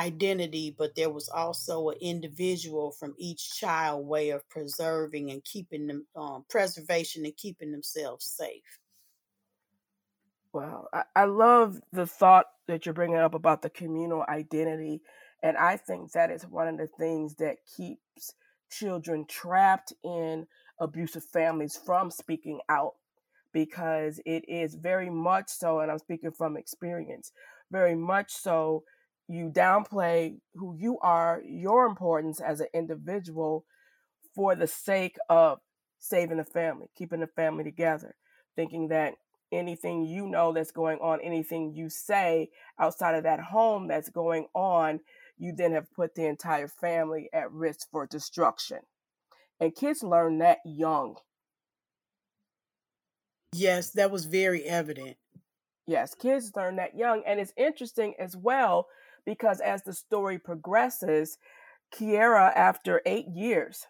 identity 0.00 0.74
but 0.78 0.94
there 0.96 1.10
was 1.10 1.28
also 1.28 1.90
an 1.90 1.98
individual 2.00 2.92
from 2.92 3.14
each 3.18 3.56
child 3.58 4.06
way 4.06 4.30
of 4.30 4.48
preserving 4.48 5.30
and 5.30 5.44
keeping 5.44 5.86
them 5.86 6.06
um, 6.16 6.44
preservation 6.50 7.24
and 7.24 7.36
keeping 7.36 7.72
themselves 7.72 8.24
safe 8.24 8.78
Wow, 10.52 10.88
I, 10.92 11.04
I 11.14 11.24
love 11.24 11.80
the 11.92 12.06
thought 12.06 12.46
that 12.66 12.84
you're 12.86 12.94
bringing 12.94 13.18
up 13.18 13.34
about 13.34 13.62
the 13.62 13.70
communal 13.70 14.24
identity. 14.28 15.00
And 15.42 15.56
I 15.56 15.76
think 15.76 16.12
that 16.12 16.30
is 16.30 16.46
one 16.46 16.68
of 16.68 16.78
the 16.78 16.88
things 16.98 17.36
that 17.36 17.58
keeps 17.76 18.34
children 18.70 19.26
trapped 19.28 19.92
in 20.04 20.46
abusive 20.80 21.24
families 21.24 21.76
from 21.76 22.10
speaking 22.10 22.60
out 22.68 22.94
because 23.52 24.20
it 24.26 24.48
is 24.48 24.74
very 24.74 25.10
much 25.10 25.48
so, 25.48 25.80
and 25.80 25.90
I'm 25.90 25.98
speaking 25.98 26.30
from 26.32 26.56
experience, 26.56 27.32
very 27.70 27.94
much 27.94 28.32
so. 28.32 28.84
You 29.30 29.48
downplay 29.48 30.38
who 30.54 30.74
you 30.76 30.98
are, 30.98 31.40
your 31.46 31.86
importance 31.86 32.40
as 32.40 32.58
an 32.58 32.66
individual 32.74 33.64
for 34.34 34.56
the 34.56 34.66
sake 34.66 35.14
of 35.28 35.60
saving 36.00 36.38
the 36.38 36.44
family, 36.44 36.88
keeping 36.96 37.20
the 37.20 37.28
family 37.28 37.62
together, 37.62 38.16
thinking 38.56 38.88
that 38.88 39.14
anything 39.52 40.04
you 40.04 40.26
know 40.26 40.52
that's 40.52 40.72
going 40.72 40.98
on, 40.98 41.20
anything 41.20 41.72
you 41.76 41.88
say 41.88 42.48
outside 42.80 43.14
of 43.14 43.22
that 43.22 43.38
home 43.38 43.86
that's 43.86 44.10
going 44.10 44.48
on, 44.52 44.98
you 45.38 45.54
then 45.56 45.74
have 45.74 45.92
put 45.92 46.16
the 46.16 46.26
entire 46.26 46.66
family 46.66 47.30
at 47.32 47.52
risk 47.52 47.86
for 47.92 48.08
destruction. 48.08 48.80
And 49.60 49.76
kids 49.76 50.02
learn 50.02 50.38
that 50.38 50.58
young. 50.64 51.14
yes 53.54 53.90
that 53.90 54.10
was 54.10 54.24
very 54.24 54.64
evident 54.64 55.16
Yes, 55.90 56.14
kids 56.14 56.52
learn 56.54 56.76
that 56.76 56.96
young. 56.96 57.24
And 57.26 57.40
it's 57.40 57.52
interesting 57.56 58.14
as 58.16 58.36
well 58.36 58.86
because 59.30 59.60
as 59.60 59.84
the 59.84 59.92
story 59.92 60.40
progresses, 60.40 61.38
Kiera, 61.94 62.52
after 62.52 63.00
eight 63.06 63.28
years 63.28 63.86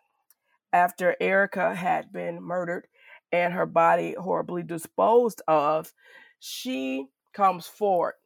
after 0.71 1.17
Erica 1.19 1.75
had 1.75 2.13
been 2.13 2.43
murdered 2.43 2.87
and 3.33 3.55
her 3.55 3.65
body 3.65 4.15
horribly 4.21 4.63
disposed 4.63 5.41
of, 5.49 5.95
she 6.41 7.07
comes 7.33 7.67
forward 7.67 8.17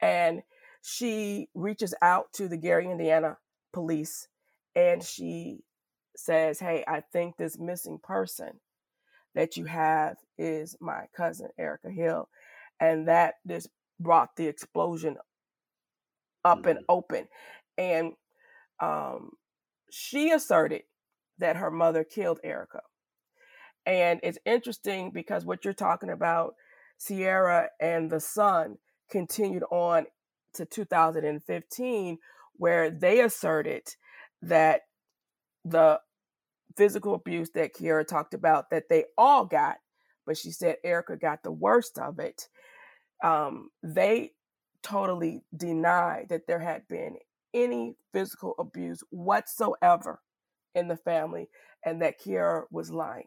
and 0.00 0.42
she 0.82 1.48
reaches 1.54 1.94
out 2.02 2.32
to 2.32 2.48
the 2.48 2.56
Gary, 2.56 2.90
Indiana 2.90 3.36
police 3.72 4.26
and 4.74 5.00
she 5.00 5.60
says, 6.16 6.58
Hey, 6.58 6.82
I 6.88 7.02
think 7.12 7.36
this 7.36 7.56
missing 7.56 8.00
person 8.02 8.58
that 9.36 9.56
you 9.56 9.66
have 9.66 10.16
is 10.38 10.76
my 10.80 11.04
cousin, 11.16 11.50
Erica 11.56 11.90
Hill. 11.90 12.28
And 12.80 13.06
that 13.06 13.34
just 13.46 13.68
brought 14.00 14.34
the 14.34 14.48
explosion 14.48 15.18
up 16.44 16.66
and 16.66 16.78
Mhm. 16.80 16.84
open. 16.88 17.28
And 17.78 18.16
um, 18.80 19.32
she 19.90 20.30
asserted 20.30 20.82
that 21.38 21.56
her 21.56 21.70
mother 21.70 22.04
killed 22.04 22.40
Erica. 22.44 22.82
And 23.86 24.20
it's 24.22 24.38
interesting 24.44 25.10
because 25.10 25.44
what 25.44 25.64
you're 25.64 25.74
talking 25.74 26.10
about, 26.10 26.54
Sierra 26.98 27.68
and 27.80 28.10
the 28.10 28.20
son 28.20 28.78
continued 29.10 29.64
on 29.70 30.06
to 30.54 30.64
2015, 30.64 32.18
where 32.56 32.90
they 32.90 33.20
asserted 33.20 33.82
that 34.42 34.82
the 35.64 36.00
physical 36.76 37.14
abuse 37.14 37.50
that 37.50 37.74
Kiera 37.74 38.06
talked 38.06 38.34
about 38.34 38.70
that 38.70 38.88
they 38.88 39.04
all 39.18 39.44
got, 39.44 39.76
but 40.26 40.36
she 40.36 40.50
said 40.50 40.76
Erica 40.84 41.16
got 41.16 41.42
the 41.42 41.52
worst 41.52 41.98
of 41.98 42.18
it. 42.18 42.48
Um, 43.22 43.70
they 43.82 44.32
totally 44.84 45.42
denied 45.56 46.26
that 46.28 46.46
there 46.46 46.60
had 46.60 46.86
been 46.88 47.16
any 47.52 47.96
physical 48.12 48.54
abuse 48.58 49.02
whatsoever 49.10 50.20
in 50.74 50.88
the 50.88 50.96
family 50.96 51.48
and 51.84 52.02
that 52.02 52.20
Kiera 52.20 52.64
was 52.70 52.90
lying. 52.90 53.26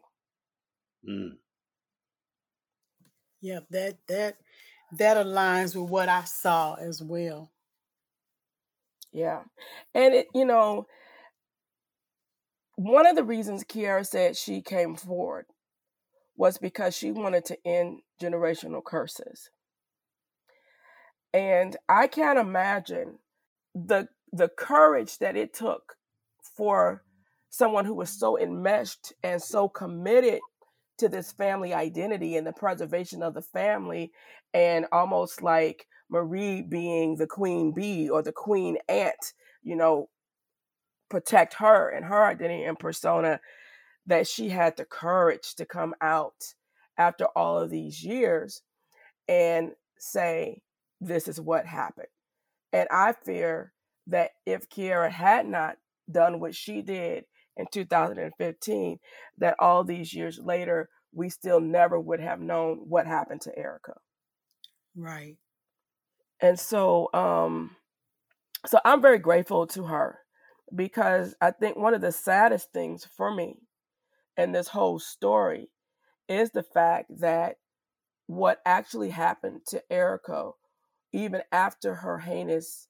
Mm. 1.08 1.32
Yep, 3.40 3.66
that 3.70 3.98
that 4.08 4.36
that 4.98 5.16
aligns 5.16 5.76
with 5.76 5.90
what 5.90 6.08
I 6.08 6.24
saw 6.24 6.74
as 6.74 7.02
well. 7.02 7.52
Yeah. 9.12 9.42
And 9.94 10.14
it, 10.14 10.26
you 10.34 10.44
know, 10.44 10.86
one 12.76 13.06
of 13.06 13.16
the 13.16 13.24
reasons 13.24 13.64
Kiera 13.64 14.06
said 14.06 14.36
she 14.36 14.60
came 14.60 14.96
forward 14.96 15.46
was 16.36 16.58
because 16.58 16.96
she 16.96 17.10
wanted 17.10 17.44
to 17.46 17.58
end 17.66 18.00
generational 18.20 18.84
curses. 18.84 19.50
And 21.32 21.76
I 21.88 22.06
can't 22.06 22.38
imagine 22.38 23.18
the 23.74 24.08
the 24.32 24.48
courage 24.48 25.18
that 25.18 25.36
it 25.36 25.54
took 25.54 25.96
for 26.56 27.02
someone 27.50 27.84
who 27.84 27.94
was 27.94 28.10
so 28.10 28.38
enmeshed 28.38 29.12
and 29.22 29.42
so 29.42 29.68
committed 29.68 30.40
to 30.98 31.08
this 31.08 31.32
family 31.32 31.72
identity 31.72 32.36
and 32.36 32.46
the 32.46 32.52
preservation 32.52 33.22
of 33.22 33.34
the 33.34 33.42
family 33.42 34.12
and 34.52 34.86
almost 34.92 35.42
like 35.42 35.86
Marie 36.10 36.62
being 36.62 37.16
the 37.16 37.26
queen 37.26 37.72
bee 37.72 38.08
or 38.08 38.22
the 38.22 38.32
queen 38.32 38.76
ant, 38.88 39.32
you 39.62 39.76
know, 39.76 40.08
protect 41.08 41.54
her 41.54 41.88
and 41.90 42.04
her 42.04 42.24
identity 42.24 42.64
and 42.64 42.78
persona 42.78 43.40
that 44.06 44.26
she 44.26 44.48
had 44.48 44.76
the 44.76 44.84
courage 44.84 45.54
to 45.54 45.64
come 45.64 45.94
out 46.00 46.54
after 46.96 47.26
all 47.36 47.58
of 47.58 47.70
these 47.70 48.02
years 48.02 48.62
and 49.28 49.72
say 49.98 50.60
this 51.00 51.28
is 51.28 51.40
what 51.40 51.66
happened. 51.66 52.08
And 52.72 52.88
I 52.90 53.12
fear 53.12 53.72
that 54.06 54.30
if 54.46 54.68
Kiera 54.68 55.10
had 55.10 55.46
not 55.46 55.76
done 56.10 56.40
what 56.40 56.54
she 56.54 56.82
did 56.82 57.24
in 57.56 57.66
2015, 57.72 58.98
that 59.38 59.56
all 59.58 59.84
these 59.84 60.14
years 60.14 60.38
later, 60.42 60.88
we 61.12 61.28
still 61.28 61.60
never 61.60 61.98
would 61.98 62.20
have 62.20 62.40
known 62.40 62.78
what 62.88 63.06
happened 63.06 63.40
to 63.42 63.58
Erica. 63.58 63.94
Right. 64.96 65.36
And 66.40 66.58
so, 66.58 67.08
um, 67.14 67.76
so 68.66 68.78
I'm 68.84 69.02
very 69.02 69.18
grateful 69.18 69.66
to 69.68 69.84
her 69.84 70.18
because 70.74 71.34
I 71.40 71.50
think 71.50 71.76
one 71.76 71.94
of 71.94 72.00
the 72.00 72.12
saddest 72.12 72.72
things 72.72 73.06
for 73.16 73.34
me 73.34 73.56
in 74.36 74.52
this 74.52 74.68
whole 74.68 74.98
story 74.98 75.70
is 76.28 76.50
the 76.50 76.62
fact 76.62 77.06
that 77.20 77.56
what 78.26 78.60
actually 78.66 79.10
happened 79.10 79.62
to 79.68 79.82
Erica, 79.90 80.50
even 81.12 81.42
after 81.52 81.96
her 81.96 82.18
heinous 82.20 82.88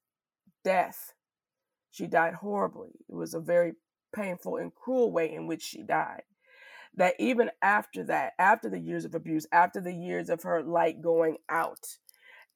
death, 0.65 1.15
she 1.93 2.07
died 2.07 2.35
horribly. 2.35 2.91
It 3.09 3.15
was 3.17 3.35
a 3.35 3.41
very 3.41 3.75
painful 4.15 4.57
and 4.59 4.75
cruel 4.75 5.13
way 5.13 5.33
in 5.35 5.47
which 5.49 5.63
she 5.63 5.83
died. 5.83 6.23
that 6.97 7.15
even 7.19 7.51
after 7.63 8.05
that, 8.05 8.33
after 8.39 8.69
the 8.69 8.79
years 8.79 9.05
of 9.05 9.15
abuse, 9.15 9.47
after 9.53 9.81
the 9.81 9.93
years 9.95 10.29
of 10.29 10.43
her 10.43 10.63
light 10.63 11.01
going 11.01 11.37
out 11.49 11.87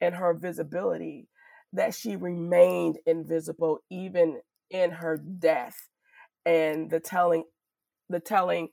and 0.00 0.14
her 0.16 0.34
visibility, 0.34 1.28
that 1.72 1.94
she 1.94 2.16
remained 2.16 2.98
invisible 3.06 3.80
even 3.90 4.40
in 4.70 4.90
her 4.92 5.16
death 5.18 5.76
and 6.46 6.90
the 6.90 7.00
telling 7.00 7.44
the 8.10 8.20
telling 8.20 8.68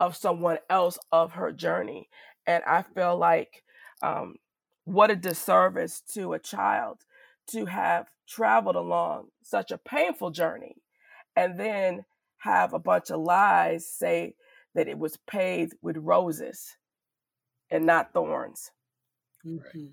of 0.00 0.16
someone 0.16 0.58
else 0.70 0.98
of 1.12 1.32
her 1.34 1.52
journey 1.52 2.08
and 2.46 2.64
i 2.66 2.82
feel 2.82 3.16
like 3.18 3.62
um, 4.02 4.36
what 4.84 5.10
a 5.10 5.16
disservice 5.16 6.00
to 6.14 6.32
a 6.32 6.38
child 6.38 6.98
to 7.48 7.66
have 7.66 8.08
traveled 8.28 8.76
along 8.76 9.28
such 9.42 9.70
a 9.70 9.78
painful 9.78 10.30
journey 10.30 10.76
and 11.36 11.58
then 11.58 12.04
have 12.38 12.72
a 12.72 12.78
bunch 12.78 13.10
of 13.10 13.20
lies 13.20 13.86
say 13.88 14.34
that 14.74 14.88
it 14.88 14.98
was 14.98 15.18
paved 15.26 15.74
with 15.82 15.96
roses 15.98 16.76
and 17.70 17.86
not 17.86 18.12
thorns 18.12 18.70
Mm-hmm. 19.46 19.86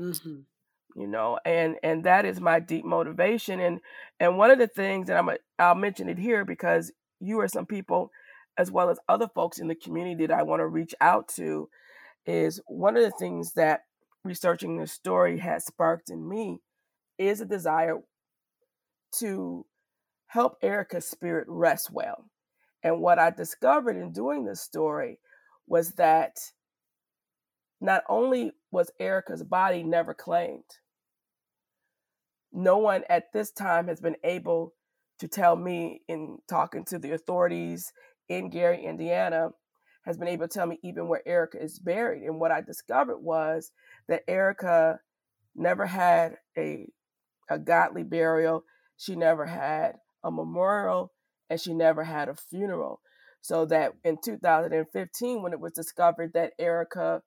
Mm-hmm. 0.00 0.40
you 1.00 1.06
know 1.06 1.38
and 1.44 1.76
and 1.82 2.04
that 2.04 2.24
is 2.24 2.40
my 2.40 2.60
deep 2.60 2.84
motivation 2.84 3.60
and 3.60 3.80
and 4.20 4.38
one 4.38 4.50
of 4.50 4.58
the 4.58 4.66
things 4.66 5.06
that 5.08 5.16
i'm 5.16 5.28
a, 5.28 5.36
i'll 5.58 5.74
mention 5.74 6.08
it 6.08 6.18
here 6.18 6.44
because 6.44 6.92
you 7.20 7.38
are 7.40 7.48
some 7.48 7.66
people 7.66 8.10
as 8.58 8.70
well 8.70 8.90
as 8.90 8.98
other 9.08 9.28
folks 9.34 9.58
in 9.58 9.68
the 9.68 9.74
community 9.74 10.26
that 10.26 10.38
i 10.38 10.42
want 10.42 10.60
to 10.60 10.66
reach 10.66 10.94
out 11.00 11.28
to 11.28 11.68
is 12.26 12.60
one 12.66 12.96
of 12.96 13.02
the 13.02 13.12
things 13.18 13.52
that 13.54 13.80
researching 14.24 14.76
this 14.76 14.92
story 14.92 15.38
has 15.38 15.64
sparked 15.64 16.10
in 16.10 16.28
me 16.28 16.60
is 17.18 17.40
a 17.40 17.46
desire 17.46 17.98
to 19.18 19.66
help 20.28 20.56
erica's 20.62 21.08
spirit 21.08 21.46
rest 21.48 21.90
well. 21.92 22.26
And 22.82 23.00
what 23.00 23.18
i 23.18 23.30
discovered 23.30 23.96
in 23.96 24.12
doing 24.12 24.44
this 24.44 24.60
story 24.60 25.18
was 25.66 25.92
that 25.92 26.36
not 27.80 28.02
only 28.08 28.52
was 28.70 28.90
erica's 29.00 29.42
body 29.42 29.82
never 29.82 30.14
claimed 30.14 30.64
no 32.52 32.78
one 32.78 33.02
at 33.08 33.32
this 33.32 33.50
time 33.50 33.88
has 33.88 34.00
been 34.00 34.16
able 34.22 34.74
to 35.18 35.28
tell 35.28 35.56
me 35.56 36.02
in 36.08 36.38
talking 36.48 36.84
to 36.84 36.98
the 36.98 37.12
authorities 37.12 37.92
in 38.28 38.50
Gary, 38.50 38.84
Indiana, 38.84 39.50
has 40.02 40.18
been 40.18 40.28
able 40.28 40.48
to 40.48 40.52
tell 40.52 40.66
me 40.66 40.78
even 40.82 41.08
where 41.08 41.26
Erica 41.26 41.62
is 41.62 41.78
buried. 41.78 42.22
And 42.22 42.40
what 42.40 42.50
I 42.50 42.60
discovered 42.60 43.18
was 43.18 43.70
that 44.08 44.24
Erica 44.28 45.00
never 45.54 45.86
had 45.86 46.36
a 46.56 46.88
a 47.48 47.58
godly 47.58 48.02
burial. 48.02 48.64
She 48.96 49.16
never 49.16 49.46
had 49.46 49.96
a 50.24 50.30
memorial 50.30 51.12
and 51.50 51.60
she 51.60 51.74
never 51.74 52.04
had 52.04 52.28
a 52.28 52.34
funeral. 52.34 53.00
So 53.40 53.66
that 53.66 53.92
in 54.04 54.18
2015, 54.24 55.42
when 55.42 55.52
it 55.52 55.60
was 55.60 55.72
discovered 55.72 56.32
that 56.34 56.52
Erica, 56.58 57.22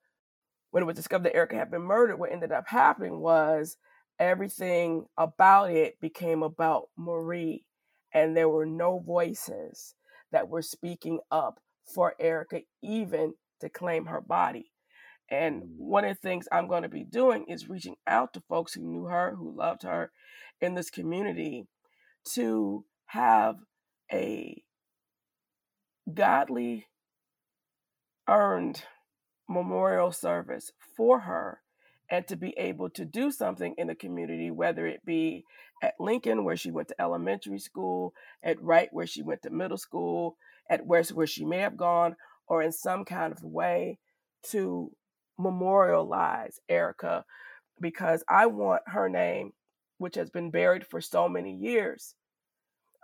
when 0.70 0.82
it 0.82 0.86
was 0.86 0.96
discovered 0.96 1.24
that 1.26 1.36
Erica 1.36 1.56
had 1.56 1.70
been 1.70 1.82
murdered, 1.82 2.18
what 2.18 2.32
ended 2.32 2.52
up 2.52 2.66
happening 2.66 3.20
was 3.20 3.76
everything 4.18 5.06
about 5.18 5.70
it 5.70 6.00
became 6.00 6.42
about 6.42 6.88
Marie, 6.96 7.66
and 8.14 8.36
there 8.36 8.48
were 8.48 8.66
no 8.66 8.98
voices 8.98 9.94
that 10.32 10.48
were 10.48 10.62
speaking 10.62 11.20
up 11.30 11.60
for 11.94 12.14
Erica, 12.18 12.60
even 12.82 13.34
to 13.60 13.68
claim 13.68 14.06
her 14.06 14.20
body. 14.20 14.72
And 15.30 15.62
mm. 15.62 15.66
one 15.78 16.04
of 16.04 16.16
the 16.16 16.28
things 16.28 16.48
I'm 16.50 16.68
going 16.68 16.82
to 16.82 16.88
be 16.88 17.04
doing 17.04 17.46
is 17.48 17.68
reaching 17.68 17.96
out 18.06 18.32
to 18.34 18.42
folks 18.48 18.74
who 18.74 18.82
knew 18.82 19.06
her, 19.06 19.34
who 19.36 19.56
loved 19.56 19.82
her 19.82 20.10
in 20.60 20.74
this 20.74 20.90
community 20.90 21.66
to 22.34 22.84
have 23.06 23.56
a 24.12 24.62
godly, 26.12 26.86
earned 28.28 28.82
memorial 29.48 30.12
service 30.12 30.72
for 30.96 31.20
her 31.20 31.60
and 32.10 32.26
to 32.28 32.36
be 32.36 32.54
able 32.56 32.88
to 32.90 33.04
do 33.04 33.30
something 33.30 33.74
in 33.78 33.88
the 33.88 33.94
community, 33.94 34.50
whether 34.50 34.86
it 34.86 35.04
be 35.04 35.44
at 35.82 35.94
Lincoln, 35.98 36.44
where 36.44 36.56
she 36.56 36.70
went 36.70 36.88
to 36.88 37.00
elementary 37.00 37.58
school, 37.58 38.14
at 38.42 38.60
Wright, 38.62 38.88
where 38.92 39.06
she 39.06 39.22
went 39.22 39.42
to 39.42 39.50
middle 39.50 39.76
school, 39.76 40.36
at 40.70 40.86
West, 40.86 41.12
where 41.12 41.26
she 41.26 41.44
may 41.44 41.58
have 41.58 41.76
gone, 41.76 42.16
or 42.48 42.62
in 42.62 42.72
some 42.72 43.04
kind 43.04 43.32
of 43.32 43.42
way 43.42 43.98
to 44.50 44.90
memorialize 45.38 46.58
Erica, 46.68 47.24
because 47.80 48.24
I 48.28 48.46
want 48.46 48.82
her 48.86 49.08
name, 49.08 49.52
which 49.98 50.14
has 50.16 50.30
been 50.30 50.50
buried 50.50 50.86
for 50.86 51.00
so 51.00 51.28
many 51.28 51.54
years, 51.54 52.14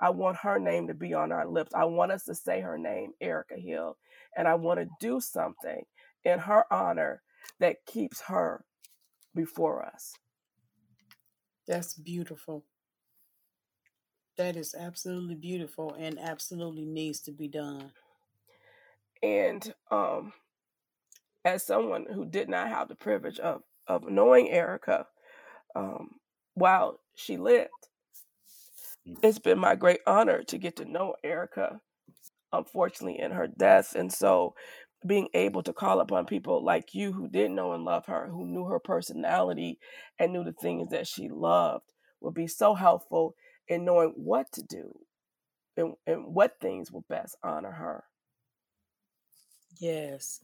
I 0.01 0.11
want 0.11 0.39
her 0.39 0.59
name 0.59 0.89
to 0.89 0.95
be 0.95 1.15
on 1.15 1.31
our 1.31 1.47
lips. 1.47 1.73
I 1.75 1.85
want 1.85 2.11
us 2.11 2.25
to 2.25 2.35
say 2.35 2.61
her 2.61 2.77
name, 2.77 3.13
Erica 3.21 3.57
Hill, 3.57 3.97
and 4.37 4.49
I 4.49 4.55
want 4.57 4.81
to 4.81 4.89
do 5.01 5.21
something 5.21 5.85
in 6.25 6.41
her 6.41 6.65
honor 6.73 7.23
that 7.61 7.87
keeps 7.87 8.23
her 8.23 8.65
before 9.35 9.85
us. 9.85 10.13
That's 11.69 11.95
beautiful. 11.95 12.65
That 14.39 14.57
is 14.57 14.75
absolutely 14.75 15.35
beautiful 15.35 15.95
and 15.99 16.19
absolutely 16.19 16.87
needs 16.87 17.21
to 17.21 17.33
be 17.33 17.49
done. 17.49 17.93
And 19.23 19.73
um, 19.91 20.33
as 21.45 21.65
someone 21.65 22.07
who 22.13 22.25
did 22.25 22.49
not 22.49 22.69
have 22.69 22.89
the 22.89 22.95
privilege 22.95 23.39
of 23.39 23.63
of 23.89 24.09
knowing 24.09 24.49
Erica 24.49 25.07
um, 25.75 26.13
while 26.55 27.01
she 27.17 27.37
lived, 27.37 27.71
it's 29.23 29.39
been 29.39 29.59
my 29.59 29.75
great 29.75 30.01
honor 30.07 30.43
to 30.45 30.59
get 30.59 30.77
to 30.77 30.85
know 30.85 31.15
Erica. 31.23 31.81
Unfortunately, 32.53 33.19
in 33.19 33.31
her 33.33 33.47
death, 33.47 33.95
and 33.95 34.13
so 34.13 34.55
being 35.07 35.29
able 35.35 35.63
to 35.63 35.73
call 35.73 36.01
upon 36.01 36.27
people 36.27 36.65
like 36.65 36.95
you 36.95 37.13
who 37.13 37.29
did 37.29 37.51
know 37.51 37.73
and 37.73 37.85
love 37.85 38.07
her, 38.07 38.29
who 38.29 38.47
knew 38.47 38.67
her 38.67 38.79
personality 38.79 39.79
and 40.19 40.33
knew 40.33 40.45
the 40.45 40.53
things 40.53 40.91
that 40.91 41.07
she 41.07 41.29
loved, 41.29 41.85
would 42.21 42.35
be 42.35 42.47
so 42.47 42.75
helpful 42.75 43.35
in 43.73 43.85
knowing 43.85 44.13
what 44.17 44.51
to 44.53 44.63
do 44.63 44.97
and, 45.77 45.95
and 46.07 46.35
what 46.35 46.59
things 46.61 46.93
will 46.93 47.05
best 47.09 47.37
honor 47.43 47.71
her. 47.71 48.05
Yes. 49.79 50.41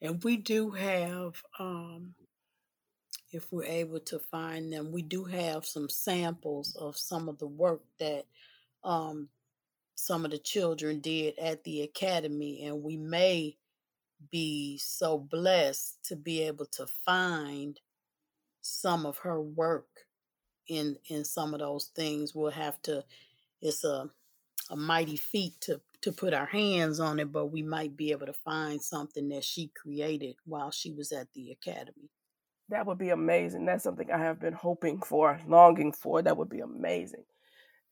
And 0.00 0.22
we 0.22 0.36
do 0.36 0.70
have, 0.70 1.42
um, 1.58 2.14
if 3.32 3.52
we're 3.52 3.64
able 3.64 4.00
to 4.00 4.18
find 4.18 4.72
them, 4.72 4.92
we 4.92 5.02
do 5.02 5.24
have 5.24 5.66
some 5.66 5.88
samples 5.88 6.76
of 6.76 6.96
some 6.96 7.28
of 7.28 7.38
the 7.38 7.46
work 7.46 7.82
that 7.98 8.24
um, 8.84 9.28
some 9.96 10.24
of 10.24 10.30
the 10.30 10.38
children 10.38 11.00
did 11.00 11.38
at 11.38 11.64
the 11.64 11.82
academy. 11.82 12.64
And 12.64 12.82
we 12.82 12.96
may 12.96 13.56
be 14.30 14.78
so 14.78 15.18
blessed 15.18 15.98
to 16.04 16.16
be 16.16 16.42
able 16.42 16.66
to 16.66 16.86
find 17.04 17.78
some 18.62 19.04
of 19.04 19.18
her 19.18 19.40
work 19.40 19.86
in 20.68 20.98
in 21.06 21.24
some 21.24 21.54
of 21.54 21.60
those 21.60 21.86
things 21.88 22.34
we'll 22.34 22.50
have 22.50 22.80
to 22.82 23.04
it's 23.62 23.84
a 23.84 24.10
a 24.70 24.76
mighty 24.76 25.16
feat 25.16 25.60
to 25.62 25.80
to 26.02 26.12
put 26.12 26.34
our 26.34 26.46
hands 26.46 27.00
on 27.00 27.20
it 27.20 27.32
but 27.32 27.46
we 27.48 27.62
might 27.62 27.96
be 27.96 28.12
able 28.12 28.26
to 28.26 28.32
find 28.34 28.82
something 28.82 29.28
that 29.30 29.44
she 29.44 29.68
created 29.68 30.36
while 30.46 30.70
she 30.70 30.92
was 30.92 31.12
at 31.12 31.32
the 31.34 31.50
academy 31.52 32.10
That 32.68 32.86
would 32.86 32.98
be 32.98 33.10
amazing. 33.10 33.64
That's 33.64 33.84
something 33.84 34.10
I 34.10 34.18
have 34.18 34.40
been 34.40 34.52
hoping 34.52 35.00
for, 35.00 35.40
longing 35.46 35.92
for. 35.92 36.22
That 36.22 36.36
would 36.36 36.48
be 36.48 36.60
amazing 36.60 37.24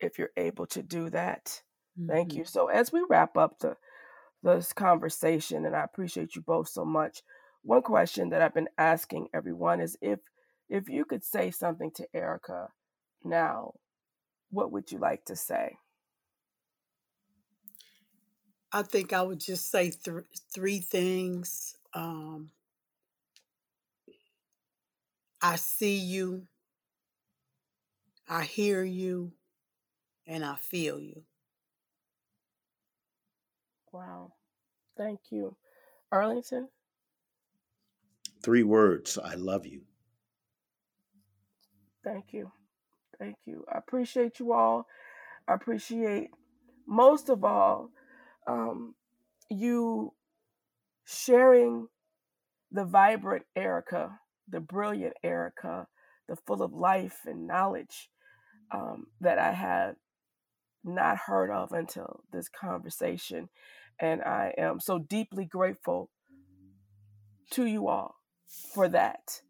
if 0.00 0.18
you're 0.18 0.32
able 0.36 0.66
to 0.68 0.82
do 0.82 1.10
that. 1.10 1.62
Thank 2.08 2.34
Mhm. 2.34 2.36
you. 2.36 2.44
So 2.44 2.68
as 2.68 2.92
we 2.92 3.06
wrap 3.08 3.36
up 3.36 3.60
the 3.60 3.78
this 4.42 4.72
conversation, 4.72 5.66
and 5.66 5.76
I 5.76 5.84
appreciate 5.84 6.36
you 6.36 6.42
both 6.42 6.68
so 6.68 6.84
much. 6.84 7.22
One 7.62 7.82
question 7.82 8.30
that 8.30 8.42
I've 8.42 8.54
been 8.54 8.68
asking 8.78 9.28
everyone 9.34 9.80
is 9.80 9.98
if 10.02 10.20
if 10.68 10.88
you 10.88 11.04
could 11.04 11.24
say 11.24 11.50
something 11.50 11.90
to 11.92 12.06
Erica 12.14 12.68
now, 13.24 13.74
what 14.50 14.72
would 14.72 14.92
you 14.92 14.98
like 14.98 15.24
to 15.26 15.36
say? 15.36 15.76
i 18.72 18.82
think 18.82 19.12
i 19.12 19.22
would 19.22 19.40
just 19.40 19.70
say 19.70 19.90
th- 19.90 20.24
three 20.54 20.80
things 20.80 21.76
um 21.94 22.50
i 25.42 25.56
see 25.56 25.96
you 25.98 26.46
i 28.28 28.44
hear 28.44 28.82
you 28.84 29.32
and 30.26 30.44
i 30.44 30.56
feel 30.56 31.00
you 31.00 31.22
Wow. 33.92 34.32
Thank 34.96 35.20
you. 35.30 35.56
Arlington, 36.12 36.68
Three 38.42 38.62
words 38.64 39.18
I 39.18 39.34
love 39.34 39.66
you. 39.66 39.82
Thank 42.06 42.26
you. 42.32 42.52
Thank 43.18 43.36
you. 43.44 43.64
I 43.72 43.78
appreciate 43.78 44.38
you 44.38 44.52
all. 44.52 44.86
I 45.48 45.54
appreciate 45.54 46.30
most 46.86 47.28
of 47.28 47.44
all 47.44 47.90
um, 48.46 48.94
you 49.50 50.12
sharing 51.04 51.88
the 52.70 52.84
vibrant 52.84 53.44
Erica, 53.56 54.20
the 54.48 54.60
brilliant 54.60 55.14
Erica, 55.24 55.88
the 56.28 56.36
full 56.36 56.62
of 56.62 56.72
life 56.72 57.20
and 57.26 57.46
knowledge 57.46 58.08
um, 58.72 59.06
that 59.20 59.38
I 59.38 59.52
had 59.52 59.96
not 60.84 61.18
heard 61.26 61.50
of 61.50 61.72
until 61.72 62.20
this 62.32 62.48
conversation. 62.48 63.48
And 63.98 64.22
I 64.22 64.54
am 64.58 64.78
so 64.78 64.98
deeply 64.98 65.44
grateful 65.44 66.10
to 67.52 67.64
you 67.66 67.88
all 67.88 68.16
for 68.74 68.88
that. 68.88 69.40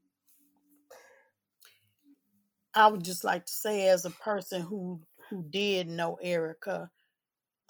I 2.77 2.89
would 2.89 3.05
just 3.05 3.25
like 3.25 3.47
to 3.47 3.53
say, 3.53 3.89
as 3.89 4.07
a 4.07 4.11
person 4.11 4.63
who 4.63 5.03
who 5.31 5.45
did 5.51 5.89
know 5.89 6.17
Erica, 6.23 6.91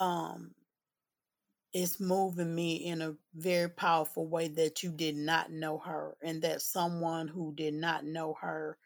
um, 0.00 0.52
it's 1.72 2.00
moving 2.00 2.54
me 2.54 2.76
in 2.76 3.02
a 3.02 3.14
very 3.34 3.68
powerful 3.70 4.26
way 4.26 4.48
that 4.48 4.82
you 4.82 4.90
did 4.92 5.16
not 5.16 5.50
know 5.52 5.78
her, 5.78 6.16
and 6.22 6.42
that 6.42 6.62
someone 6.62 7.28
who 7.28 7.54
did 7.54 7.74
not 7.74 8.04
know 8.04 8.34
her 8.40 8.78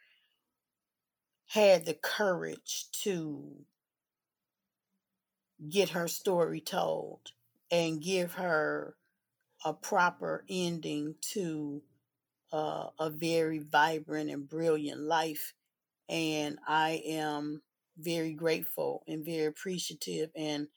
had 1.48 1.84
the 1.84 1.94
courage 1.94 2.86
to 2.92 3.66
get 5.68 5.90
her 5.90 6.08
story 6.08 6.60
told 6.60 7.20
and 7.70 8.02
give 8.02 8.34
her 8.34 8.96
a 9.64 9.72
proper 9.74 10.44
ending 10.48 11.14
to 11.20 11.82
uh, 12.52 12.88
a 13.00 13.10
very 13.10 13.58
vibrant 13.58 14.30
and 14.30 14.48
brilliant 14.48 15.00
life. 15.02 15.54
And 16.10 16.58
I 16.66 17.02
am 17.06 17.62
very 17.96 18.34
grateful 18.34 19.04
and 19.06 19.24
very 19.24 19.46
appreciative 19.46 20.30
and 20.36 20.68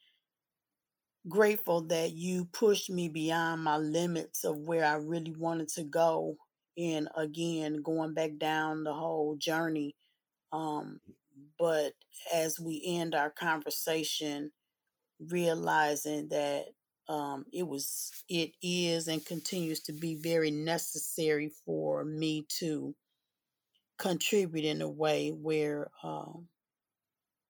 grateful 1.28 1.82
that 1.82 2.12
you 2.12 2.46
pushed 2.46 2.90
me 2.90 3.08
beyond 3.08 3.64
my 3.64 3.76
limits 3.78 4.44
of 4.44 4.58
where 4.58 4.84
I 4.84 4.94
really 4.94 5.34
wanted 5.36 5.68
to 5.70 5.84
go. 5.84 6.36
And 6.78 7.08
again, 7.16 7.82
going 7.82 8.14
back 8.14 8.38
down 8.38 8.84
the 8.84 8.94
whole 8.94 9.36
journey. 9.36 9.96
Um, 10.52 11.00
but 11.58 11.94
as 12.32 12.60
we 12.60 12.82
end 12.86 13.14
our 13.14 13.30
conversation, 13.30 14.52
realizing 15.20 16.28
that 16.28 16.66
um, 17.08 17.44
it 17.52 17.66
was, 17.66 18.10
it 18.28 18.52
is, 18.62 19.08
and 19.08 19.24
continues 19.24 19.80
to 19.80 19.92
be 19.92 20.16
very 20.16 20.50
necessary 20.50 21.50
for 21.64 22.04
me 22.04 22.46
to 22.60 22.94
contribute 24.04 24.66
in 24.66 24.82
a 24.82 24.88
way 24.88 25.30
where 25.30 25.90
um, 26.02 26.46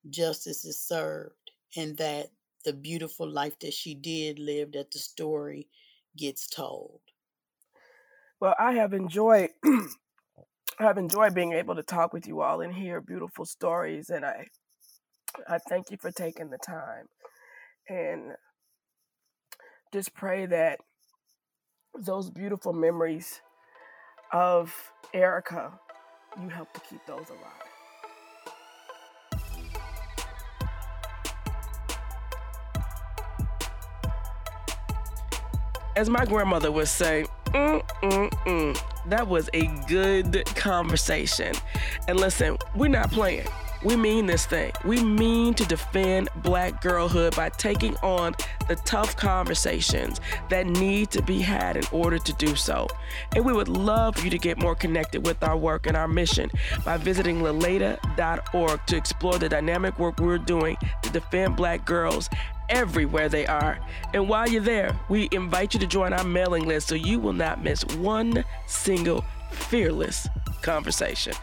justice 0.08 0.64
is 0.64 0.80
served 0.80 1.50
and 1.76 1.96
that 1.96 2.28
the 2.64 2.72
beautiful 2.72 3.28
life 3.28 3.58
that 3.58 3.72
she 3.72 3.92
did 3.92 4.38
live, 4.38 4.70
that 4.72 4.92
the 4.92 5.00
story 5.00 5.66
gets 6.16 6.46
told. 6.46 7.00
Well, 8.40 8.54
I 8.56 8.74
have 8.74 8.92
enjoyed. 8.92 9.50
I 9.64 10.84
have 10.84 10.96
enjoyed 10.96 11.34
being 11.34 11.52
able 11.54 11.74
to 11.74 11.82
talk 11.82 12.12
with 12.12 12.26
you 12.28 12.40
all 12.40 12.60
and 12.60 12.72
hear 12.72 13.00
beautiful 13.00 13.44
stories, 13.44 14.10
and 14.10 14.24
I, 14.24 14.46
I 15.48 15.58
thank 15.68 15.90
you 15.90 15.96
for 16.00 16.12
taking 16.12 16.50
the 16.50 16.58
time, 16.58 17.06
and 17.88 18.32
just 19.92 20.14
pray 20.14 20.46
that 20.46 20.78
those 21.98 22.30
beautiful 22.30 22.72
memories 22.72 23.40
of 24.32 24.74
Erica, 25.12 25.78
you 26.40 26.48
help 26.48 26.72
to 26.74 26.80
keep 26.80 27.04
those 27.06 27.28
alive. 27.30 27.64
as 35.96 36.10
my 36.10 36.24
grandmother 36.24 36.72
would 36.72 36.88
say, 36.88 37.24
mm, 37.46 37.82
mm, 38.02 38.30
mm. 38.30 39.08
that 39.08 39.28
was 39.28 39.48
a 39.54 39.66
good 39.86 40.44
conversation. 40.56 41.54
And 42.08 42.18
listen, 42.18 42.58
we're 42.74 42.88
not 42.88 43.10
playing. 43.10 43.46
We 43.84 43.96
mean 43.96 44.24
this 44.24 44.46
thing. 44.46 44.72
We 44.84 45.04
mean 45.04 45.52
to 45.54 45.64
defend 45.66 46.30
black 46.36 46.80
girlhood 46.80 47.36
by 47.36 47.50
taking 47.50 47.96
on 47.98 48.34
the 48.66 48.76
tough 48.76 49.14
conversations 49.14 50.22
that 50.48 50.66
need 50.66 51.10
to 51.10 51.20
be 51.20 51.40
had 51.40 51.76
in 51.76 51.84
order 51.92 52.18
to 52.18 52.32
do 52.34 52.56
so. 52.56 52.88
And 53.36 53.44
we 53.44 53.52
would 53.52 53.68
love 53.68 54.16
for 54.16 54.24
you 54.24 54.30
to 54.30 54.38
get 54.38 54.58
more 54.58 54.74
connected 54.74 55.26
with 55.26 55.42
our 55.42 55.56
work 55.56 55.86
and 55.86 55.98
our 55.98 56.08
mission 56.08 56.50
by 56.82 56.96
visiting 56.96 57.40
laleda.org 57.40 58.86
to 58.86 58.96
explore 58.96 59.38
the 59.38 59.50
dynamic 59.50 59.98
work 59.98 60.18
we're 60.18 60.38
doing 60.38 60.78
to 61.02 61.10
defend 61.10 61.54
black 61.54 61.84
girls 61.84 62.30
everywhere 62.70 63.28
they 63.28 63.46
are. 63.46 63.78
And 64.14 64.30
while 64.30 64.48
you're 64.48 64.62
there, 64.62 64.98
we 65.10 65.28
invite 65.30 65.74
you 65.74 65.80
to 65.80 65.86
join 65.86 66.14
our 66.14 66.24
mailing 66.24 66.66
list 66.66 66.88
so 66.88 66.94
you 66.94 67.18
will 67.18 67.34
not 67.34 67.62
miss 67.62 67.84
one 67.96 68.44
single 68.66 69.26
fearless 69.50 70.26
conversation. 70.62 71.34